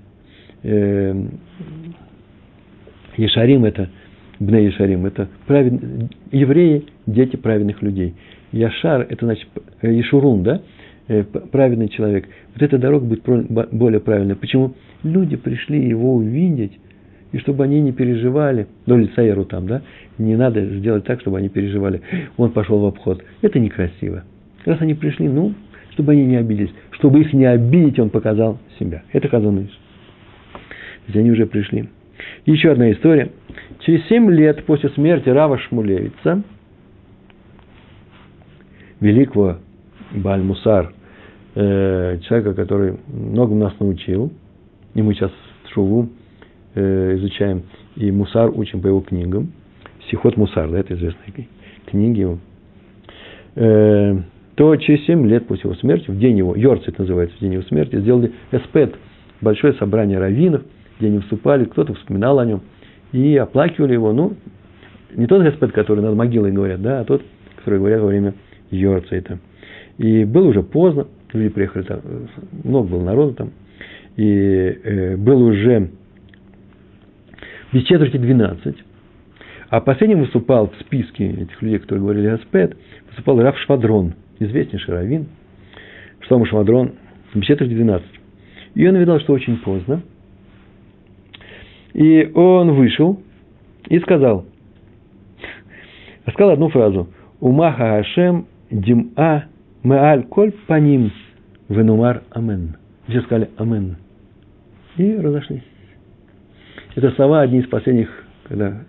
Эм, 0.62 1.30
Ешарим– 3.16 3.64
это 3.66 3.88
Бне 4.38 4.66
Ешарим, 4.66 5.06
это 5.06 5.28
правед... 5.46 5.80
евреи, 6.30 6.84
дети 7.06 7.36
праведных 7.36 7.82
людей. 7.82 8.14
Яшар– 8.52 9.06
это 9.08 9.26
значит 9.26 9.48
Ешурун, 9.82 10.42
да? 10.42 10.62
Э, 11.08 11.24
праведный 11.24 11.88
человек. 11.88 12.28
Вот 12.54 12.62
эта 12.62 12.78
дорога 12.78 13.04
будет 13.04 13.24
более 13.72 14.00
правильная. 14.00 14.36
Почему? 14.36 14.74
Люди 15.02 15.36
пришли 15.36 15.84
его 15.86 16.14
увидеть, 16.14 16.78
и 17.32 17.38
чтобы 17.38 17.64
они 17.64 17.80
не 17.80 17.92
переживали, 17.92 18.66
ну, 18.86 18.96
лицаеру 18.98 19.44
там, 19.44 19.66
да, 19.66 19.82
не 20.18 20.36
надо 20.36 20.64
сделать 20.64 21.04
так, 21.04 21.20
чтобы 21.20 21.38
они 21.38 21.48
переживали. 21.48 22.02
Он 22.36 22.50
пошел 22.50 22.78
в 22.78 22.86
обход. 22.86 23.22
Это 23.40 23.58
некрасиво. 23.58 24.24
Раз 24.64 24.80
они 24.80 24.94
пришли, 24.94 25.28
ну, 25.28 25.54
чтобы 25.90 26.12
они 26.12 26.24
не 26.24 26.36
обиделись. 26.36 26.72
Чтобы 26.92 27.20
их 27.20 27.32
не 27.32 27.46
обидеть, 27.46 27.98
он 27.98 28.10
показал 28.10 28.58
себя. 28.78 29.02
Это 29.12 29.28
Хазаныш. 29.28 29.70
Ведь 31.06 31.16
они 31.16 31.30
уже 31.30 31.46
пришли. 31.46 31.88
Еще 32.46 32.70
одна 32.70 32.92
история. 32.92 33.30
Через 33.80 34.06
семь 34.06 34.30
лет 34.30 34.64
после 34.64 34.90
смерти 34.90 35.28
Рава 35.28 35.58
Шмулевица, 35.58 36.42
великого 39.00 39.58
Бальмусар 40.12 40.92
э, 41.54 42.18
человека, 42.22 42.54
который 42.54 42.98
многому 43.08 43.60
нас 43.60 43.74
научил, 43.80 44.32
и 44.94 45.02
мы 45.02 45.14
сейчас 45.14 45.32
Шуву 45.72 46.08
э, 46.74 47.14
изучаем, 47.16 47.62
и 47.96 48.10
Мусар 48.10 48.50
учим 48.50 48.80
по 48.80 48.88
его 48.88 49.00
книгам. 49.00 49.52
Сихот 50.10 50.36
Мусар, 50.36 50.70
да, 50.70 50.78
это 50.78 50.94
известные 50.94 51.48
книги 51.86 52.20
его. 52.20 52.38
Э, 53.54 54.16
то 54.54 54.76
через 54.76 55.04
7 55.06 55.26
лет 55.26 55.46
после 55.46 55.70
его 55.70 55.74
смерти, 55.80 56.10
в 56.10 56.18
день 56.18 56.38
его, 56.38 56.54
Йорцит 56.54 56.98
называется, 56.98 57.36
в 57.36 57.40
день 57.40 57.54
его 57.54 57.62
смерти, 57.62 57.98
сделали 57.98 58.32
эспет, 58.52 58.94
большое 59.40 59.72
собрание 59.74 60.18
раввинов, 60.18 60.62
где 61.02 61.08
они 61.08 61.18
выступали, 61.18 61.64
кто-то 61.64 61.94
вспоминал 61.94 62.38
о 62.38 62.46
нем, 62.46 62.60
и 63.10 63.36
оплакивали 63.36 63.92
его, 63.92 64.12
ну, 64.12 64.34
не 65.16 65.26
тот 65.26 65.44
эспет, 65.44 65.72
который 65.72 66.00
над 66.00 66.14
могилой 66.14 66.52
говорят, 66.52 66.80
да, 66.80 67.00
а 67.00 67.04
тот, 67.04 67.22
который 67.56 67.80
говорят 67.80 68.00
во 68.00 68.06
время 68.06 68.34
Йорцита. 68.70 69.40
И 69.98 70.24
было 70.24 70.46
уже 70.48 70.62
поздно, 70.62 71.08
люди 71.32 71.48
приехали 71.48 71.82
там, 71.82 72.00
много 72.62 72.88
было 72.88 73.02
народу 73.02 73.34
там, 73.34 73.50
и 74.16 74.24
э, 74.24 75.16
было 75.16 75.42
уже 75.42 75.90
без 77.72 77.82
четверти 77.82 78.16
12, 78.16 78.76
а 79.70 79.80
последним 79.80 80.20
выступал 80.20 80.70
в 80.70 80.80
списке 80.84 81.30
этих 81.30 81.60
людей, 81.62 81.80
которые 81.80 82.02
говорили 82.02 82.28
Аспет, 82.28 82.76
выступал 83.08 83.42
Раф 83.42 83.58
Швадрон, 83.58 84.14
известнейший 84.38 84.94
раввин, 84.94 85.26
Шлома 86.20 86.46
Швадрон, 86.46 86.92
без 87.34 87.44
четверти 87.44 87.72
12. 87.72 88.06
И 88.74 88.86
он 88.86 88.96
видал, 88.96 89.18
что 89.20 89.32
очень 89.32 89.58
поздно, 89.58 90.02
и 91.94 92.30
он 92.34 92.72
вышел 92.72 93.20
и 93.88 93.98
сказал, 94.00 94.46
сказал 96.30 96.52
одну 96.52 96.68
фразу, 96.68 97.08
«Умаха 97.40 98.02
Хашем 98.02 98.46
дим'a 98.70 99.44
меаль 99.82 100.24
коль 100.24 100.52
паним 100.66 101.12
венумар 101.68 102.22
амен». 102.30 102.76
Все 103.08 103.20
сказали 103.22 103.50
«Амен». 103.56 103.96
И 104.96 105.16
разошлись. 105.16 105.62
Это 106.94 107.10
слова 107.12 107.40
одни 107.40 107.60
из 107.60 107.66
последних, 107.68 108.08
когда 108.44 108.84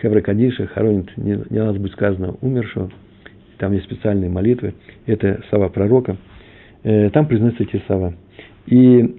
Хевра 0.00 0.20
Кадиша 0.20 0.66
хоронит, 0.66 1.16
не, 1.16 1.42
не 1.50 1.58
надо 1.58 1.80
быть 1.80 1.92
сказано 1.92 2.36
умершего, 2.40 2.90
там 3.58 3.72
есть 3.72 3.86
специальные 3.86 4.30
молитвы, 4.30 4.74
это 5.06 5.42
слова 5.48 5.68
пророка, 5.68 6.16
э, 6.82 7.10
там 7.10 7.26
признаются 7.26 7.62
эти 7.62 7.82
слова. 7.86 8.14
И 8.66 9.16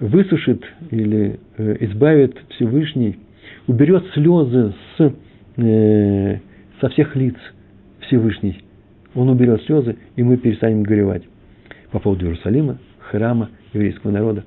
высушит 0.00 0.64
или 0.90 1.38
э, 1.56 1.76
избавит 1.80 2.36
Всевышний, 2.50 3.18
уберет 3.66 4.04
слезы 4.14 4.74
с, 4.96 5.12
э, 5.56 6.38
со 6.80 6.88
всех 6.90 7.14
лиц 7.16 7.36
Всевышний. 8.00 8.62
Он 9.14 9.28
уберет 9.28 9.62
слезы, 9.62 9.96
и 10.16 10.22
мы 10.22 10.36
перестанем 10.36 10.82
горевать 10.82 11.22
по 11.90 12.00
поводу 12.00 12.26
Иерусалима, 12.26 12.78
храма, 12.98 13.50
еврейского 13.72 14.10
народа. 14.10 14.44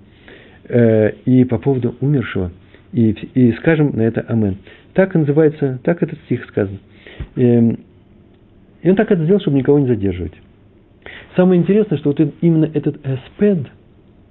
Э, 0.70 1.12
и 1.26 1.46
по 1.46 1.58
поводу 1.58 1.96
умершего. 2.02 2.52
И, 2.92 3.12
и 3.12 3.52
скажем 3.54 3.96
на 3.96 4.02
это 4.02 4.22
Амен. 4.22 4.58
Так 4.94 5.14
называется, 5.16 5.80
так 5.84 6.02
этот 6.04 6.20
стих 6.26 6.46
сказан. 6.46 6.80
Эм, 7.36 7.80
и 8.82 8.90
он 8.90 8.96
так 8.96 9.12
это 9.12 9.24
сделал, 9.24 9.40
чтобы 9.40 9.58
никого 9.58 9.80
не 9.80 9.88
задерживать. 9.88 10.34
Самое 11.36 11.62
интересное, 11.62 11.98
что 11.98 12.10
вот 12.10 12.20
именно 12.42 12.66
этот 12.74 12.98
эспед 13.06 13.68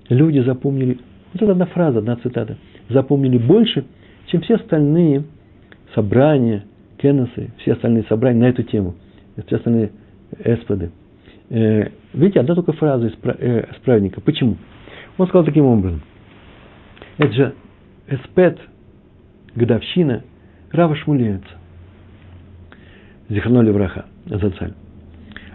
люди 0.08 0.40
запомнили, 0.40 0.98
вот 1.32 1.42
это 1.42 1.52
одна 1.52 1.66
фраза, 1.66 1.98
одна 1.98 2.16
цитата, 2.16 2.56
запомнили 2.88 3.38
больше, 3.38 3.84
чем 4.26 4.40
все 4.42 4.56
остальные 4.56 5.24
собрания, 5.94 6.64
кеннесы, 6.98 7.50
все 7.58 7.72
остальные 7.72 8.04
собрания 8.04 8.40
на 8.40 8.48
эту 8.48 8.62
тему, 8.62 8.94
все 9.46 9.56
остальные 9.56 9.90
эспеды. 10.38 10.90
Э, 11.48 11.88
видите, 12.12 12.40
одна 12.40 12.54
только 12.54 12.72
фраза 12.72 13.06
из 13.06 13.14
э, 13.22 13.64
праведника. 13.84 14.20
Почему? 14.20 14.56
Он 15.18 15.26
сказал 15.28 15.44
таким 15.44 15.64
образом. 15.64 16.02
Это 17.18 17.32
же 17.32 17.54
эспет, 18.08 18.58
годовщина 19.54 20.22
Рава 20.72 20.96
Шмулевица. 20.96 21.46
Зиханоли 23.28 23.70
Враха, 23.70 24.06
Азацаль. 24.30 24.74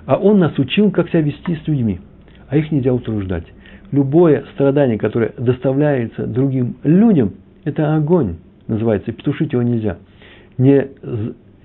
А 0.05 0.17
он 0.17 0.39
нас 0.39 0.57
учил, 0.57 0.91
как 0.91 1.09
себя 1.09 1.21
вести 1.21 1.55
с 1.55 1.67
людьми. 1.67 1.99
А 2.49 2.57
их 2.57 2.71
нельзя 2.71 2.93
утруждать. 2.93 3.45
Любое 3.91 4.45
страдание, 4.53 4.97
которое 4.97 5.33
доставляется 5.37 6.25
другим 6.25 6.77
людям, 6.83 7.33
это 7.65 7.95
огонь, 7.95 8.37
называется. 8.67 9.11
Петушить 9.11 9.51
его 9.53 9.61
нельзя. 9.61 9.97
Не, 10.57 10.87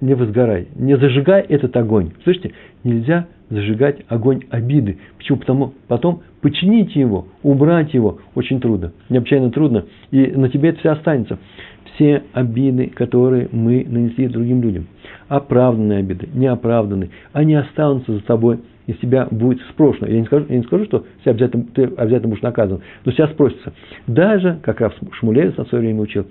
не 0.00 0.14
возгорай, 0.14 0.68
не 0.74 0.96
зажигай 0.96 1.42
этот 1.42 1.76
огонь. 1.76 2.10
Слышите, 2.24 2.52
нельзя 2.84 3.26
зажигать 3.48 3.98
огонь 4.08 4.42
обиды. 4.50 4.98
Почему? 5.18 5.38
Потому 5.38 5.74
потом 5.88 6.22
починить 6.40 6.94
его, 6.96 7.28
убрать 7.42 7.94
его 7.94 8.18
очень 8.34 8.60
трудно, 8.60 8.92
необычайно 9.08 9.50
трудно, 9.50 9.84
и 10.10 10.26
на 10.26 10.48
тебе 10.48 10.70
это 10.70 10.80
все 10.80 10.90
останется. 10.90 11.38
Все 11.94 12.24
обиды, 12.32 12.88
которые 12.88 13.48
мы 13.52 13.86
нанесли 13.88 14.28
другим 14.28 14.60
людям, 14.62 14.86
оправданные 15.28 16.00
обиды, 16.00 16.28
неоправданные, 16.34 17.10
они 17.32 17.54
останутся 17.54 18.12
за 18.12 18.20
тобой, 18.20 18.58
и 18.86 18.92
с 18.92 18.98
тебя 18.98 19.26
будет 19.30 19.60
спрошено. 19.70 20.06
Я 20.08 20.20
не 20.20 20.26
скажу, 20.26 20.46
я 20.48 20.56
не 20.56 20.64
скажу 20.64 20.84
что 20.86 21.04
ты 21.24 21.30
обязательно, 21.30 21.64
ты 21.74 21.82
обязательно 21.84 22.28
будешь 22.28 22.42
наказан, 22.42 22.80
но 23.04 23.12
себя 23.12 23.28
спросится. 23.28 23.72
Даже, 24.06 24.58
как 24.62 24.80
Раф 24.80 24.94
Шмулевец 25.18 25.56
на 25.56 25.64
свое 25.66 25.84
время 25.84 26.00
учил, 26.00 26.26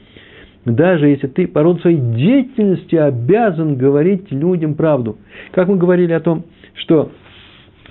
даже 0.66 1.08
если 1.08 1.28
ты 1.28 1.48
по 1.48 1.62
роду 1.62 1.80
своей 1.80 2.00
деятельности 2.00 2.96
обязан 2.96 3.76
говорить 3.76 4.32
людям 4.32 4.74
правду. 4.74 5.18
Как 5.52 5.68
мы 5.68 5.78
говорили 5.78 6.12
о 6.12 6.20
том, 6.20 6.46
что 6.74 7.12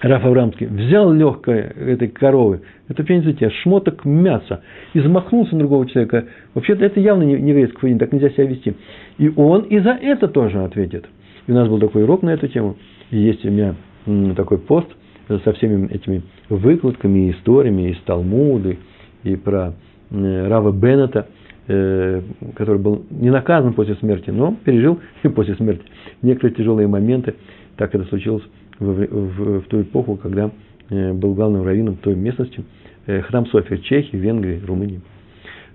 Раф 0.00 0.24
Аврамский 0.24 0.66
взял 0.66 1.12
легкое 1.12 1.72
этой 1.78 2.08
коровы, 2.08 2.62
это, 2.88 3.04
понимаете, 3.04 3.50
шмоток 3.62 4.04
мяса, 4.04 4.62
и 4.92 5.00
замахнулся 5.00 5.54
на 5.54 5.60
другого 5.60 5.86
человека. 5.86 6.26
Вообще-то 6.54 6.84
это 6.84 7.00
явно 7.00 7.22
не 7.22 7.48
еврейский 7.48 7.96
так 7.96 8.12
нельзя 8.12 8.30
себя 8.30 8.46
вести. 8.46 8.74
И 9.18 9.32
он 9.34 9.62
и 9.62 9.78
за 9.78 9.90
это 9.90 10.26
тоже 10.26 10.62
ответит. 10.62 11.06
И 11.46 11.52
у 11.52 11.54
нас 11.54 11.68
был 11.68 11.78
такой 11.78 12.02
урок 12.02 12.22
на 12.22 12.30
эту 12.30 12.48
тему, 12.48 12.76
и 13.10 13.18
есть 13.18 13.44
у 13.44 13.50
меня 13.50 13.76
такой 14.36 14.58
пост 14.58 14.88
со 15.28 15.52
всеми 15.54 15.90
этими 15.92 16.22
выкладками, 16.48 17.30
историями 17.32 17.90
из 17.90 18.00
Талмуды, 18.02 18.78
и 19.22 19.36
про 19.36 19.74
Рава 20.10 20.72
Беннета, 20.72 21.26
э, 21.66 22.22
который 22.54 22.78
был 22.78 23.04
не 23.10 23.30
наказан 23.30 23.72
после 23.72 23.94
смерти, 23.96 24.30
но 24.30 24.56
пережил 24.64 25.00
и 25.22 25.28
после 25.30 25.54
смерти 25.56 25.82
некоторые 26.22 26.54
тяжелые 26.54 26.86
моменты. 26.86 27.34
Так 27.76 27.94
это 27.94 28.04
случилось 28.04 28.44
в, 28.78 28.86
в, 28.86 29.60
в 29.60 29.64
ту 29.64 29.82
эпоху, 29.82 30.16
когда 30.16 30.50
э, 30.90 31.12
был 31.12 31.34
главным 31.34 31.64
раввином 31.64 31.96
той 31.96 32.14
местности, 32.14 32.64
э, 33.06 33.22
храм 33.22 33.46
София, 33.46 33.78
Чехии, 33.78 34.16
Венгрии, 34.16 34.60
Румынии. 34.64 35.00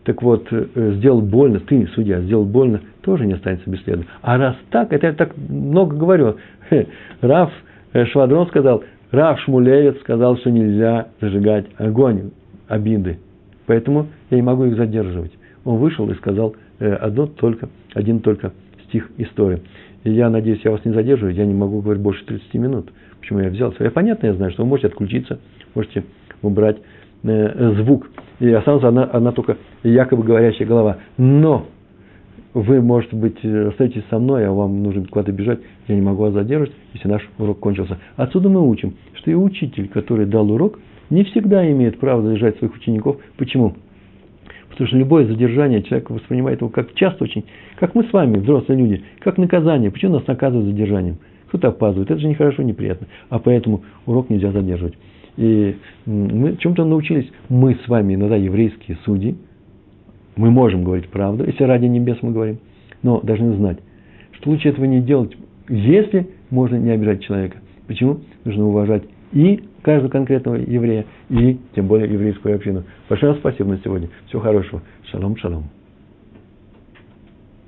Так 0.05 0.23
вот, 0.23 0.47
сделал 0.75 1.21
больно, 1.21 1.59
ты, 1.59 1.85
судья, 1.93 2.21
сделал 2.21 2.45
больно, 2.45 2.81
тоже 3.01 3.27
не 3.27 3.33
останется 3.33 3.69
бесследно. 3.69 4.05
А 4.21 4.37
раз 4.37 4.55
так, 4.71 4.93
это 4.93 5.07
я 5.07 5.13
так 5.13 5.35
много 5.37 5.95
говорю, 5.97 6.37
Раф 7.21 7.51
Швадрон 7.93 8.47
сказал, 8.47 8.83
Раф 9.11 9.39
Шмулевец 9.41 9.99
сказал, 10.01 10.37
что 10.37 10.51
нельзя 10.51 11.07
зажигать 11.19 11.65
огонь 11.77 12.31
обиды. 12.67 13.19
Поэтому 13.65 14.07
я 14.29 14.37
не 14.37 14.43
могу 14.43 14.65
их 14.65 14.75
задерживать. 14.75 15.31
Он 15.65 15.77
вышел 15.77 16.09
и 16.09 16.15
сказал 16.15 16.55
одно 16.79 17.27
только, 17.27 17.69
один 17.93 18.19
только 18.19 18.53
стих 18.87 19.09
истории. 19.17 19.61
И 20.03 20.11
я 20.11 20.29
надеюсь, 20.29 20.61
я 20.63 20.71
вас 20.71 20.83
не 20.85 20.93
задерживаю, 20.93 21.35
я 21.35 21.45
не 21.45 21.53
могу 21.53 21.81
говорить 21.81 22.01
больше 22.01 22.25
30 22.25 22.53
минут. 22.55 22.89
Почему 23.19 23.39
я 23.39 23.49
взялся? 23.49 23.83
Я 23.83 23.91
понятно, 23.91 24.27
я 24.27 24.33
знаю, 24.33 24.51
что 24.51 24.63
вы 24.63 24.69
можете 24.69 24.87
отключиться, 24.87 25.39
можете 25.75 26.03
убрать 26.41 26.77
э, 27.23 27.73
звук. 27.75 28.09
И 28.39 28.49
останется 28.49 28.87
одна, 28.87 29.03
одна 29.03 29.31
только 29.31 29.57
якобы 29.83 30.23
говорящая 30.23 30.67
голова. 30.67 30.97
Но 31.17 31.65
вы, 32.53 32.81
может 32.81 33.13
быть, 33.13 33.43
остаетесь 33.43 34.03
со 34.09 34.19
мной, 34.19 34.47
а 34.47 34.51
вам 34.51 34.83
нужно 34.83 35.05
куда-то 35.05 35.31
бежать, 35.31 35.59
я 35.87 35.95
не 35.95 36.01
могу 36.01 36.23
вас 36.23 36.33
задерживать, 36.33 36.73
если 36.93 37.07
наш 37.07 37.27
урок 37.37 37.59
кончился. 37.59 37.97
Отсюда 38.15 38.49
мы 38.49 38.67
учим, 38.67 38.95
что 39.13 39.31
и 39.31 39.35
учитель, 39.35 39.87
который 39.87 40.25
дал 40.25 40.51
урок, 40.51 40.79
не 41.09 41.23
всегда 41.23 41.69
имеет 41.71 41.99
право 41.99 42.21
задержать 42.21 42.57
своих 42.57 42.75
учеников. 42.75 43.17
Почему? 43.37 43.75
Потому 44.69 44.87
что 44.87 44.97
любое 44.97 45.25
задержание 45.25 45.83
человек 45.83 46.09
воспринимает 46.09 46.61
его 46.61 46.69
как 46.69 46.93
часто 46.93 47.23
очень, 47.23 47.45
как 47.79 47.95
мы 47.95 48.03
с 48.03 48.13
вами, 48.13 48.37
взрослые 48.39 48.79
люди, 48.79 49.03
как 49.19 49.37
наказание. 49.37 49.91
Почему 49.91 50.13
нас 50.13 50.27
наказывают 50.27 50.67
задержанием? 50.67 51.17
Кто-то 51.47 51.69
опаздывает, 51.69 52.11
это 52.11 52.19
же 52.19 52.27
нехорошо, 52.27 52.61
неприятно. 52.63 53.07
А 53.29 53.39
поэтому 53.39 53.83
урок 54.05 54.29
нельзя 54.29 54.51
задерживать. 54.51 54.93
И 55.35 55.75
мы 56.05 56.55
чем-то 56.57 56.85
научились, 56.85 57.29
мы 57.49 57.75
с 57.75 57.87
вами 57.87 58.13
иногда 58.15 58.35
еврейские 58.35 58.97
судьи, 59.03 59.35
мы 60.39 60.51
можем 60.51 60.85
говорить 60.85 61.09
правду, 61.09 61.45
если 61.45 61.65
ради 61.65 61.85
небес 61.85 62.17
мы 62.21 62.31
говорим, 62.31 62.59
но 63.03 63.19
должны 63.19 63.53
знать, 63.57 63.79
что 64.31 64.51
лучше 64.51 64.69
этого 64.69 64.85
не 64.85 65.01
делать, 65.01 65.35
если 65.67 66.29
можно 66.49 66.77
не 66.77 66.91
обижать 66.91 67.21
человека. 67.23 67.57
Почему? 67.87 68.21
Нужно 68.45 68.67
уважать 68.67 69.03
и 69.33 69.61
каждого 69.81 70.09
конкретного 70.09 70.55
еврея, 70.55 71.05
и 71.29 71.59
тем 71.75 71.87
более 71.87 72.09
еврейскую 72.11 72.55
общину. 72.55 72.85
Большое 73.09 73.35
спасибо 73.35 73.71
на 73.71 73.79
сегодня. 73.79 74.07
Всего 74.27 74.41
хорошего. 74.41 74.81
Шалом, 75.11 75.35
шалом. 75.35 75.65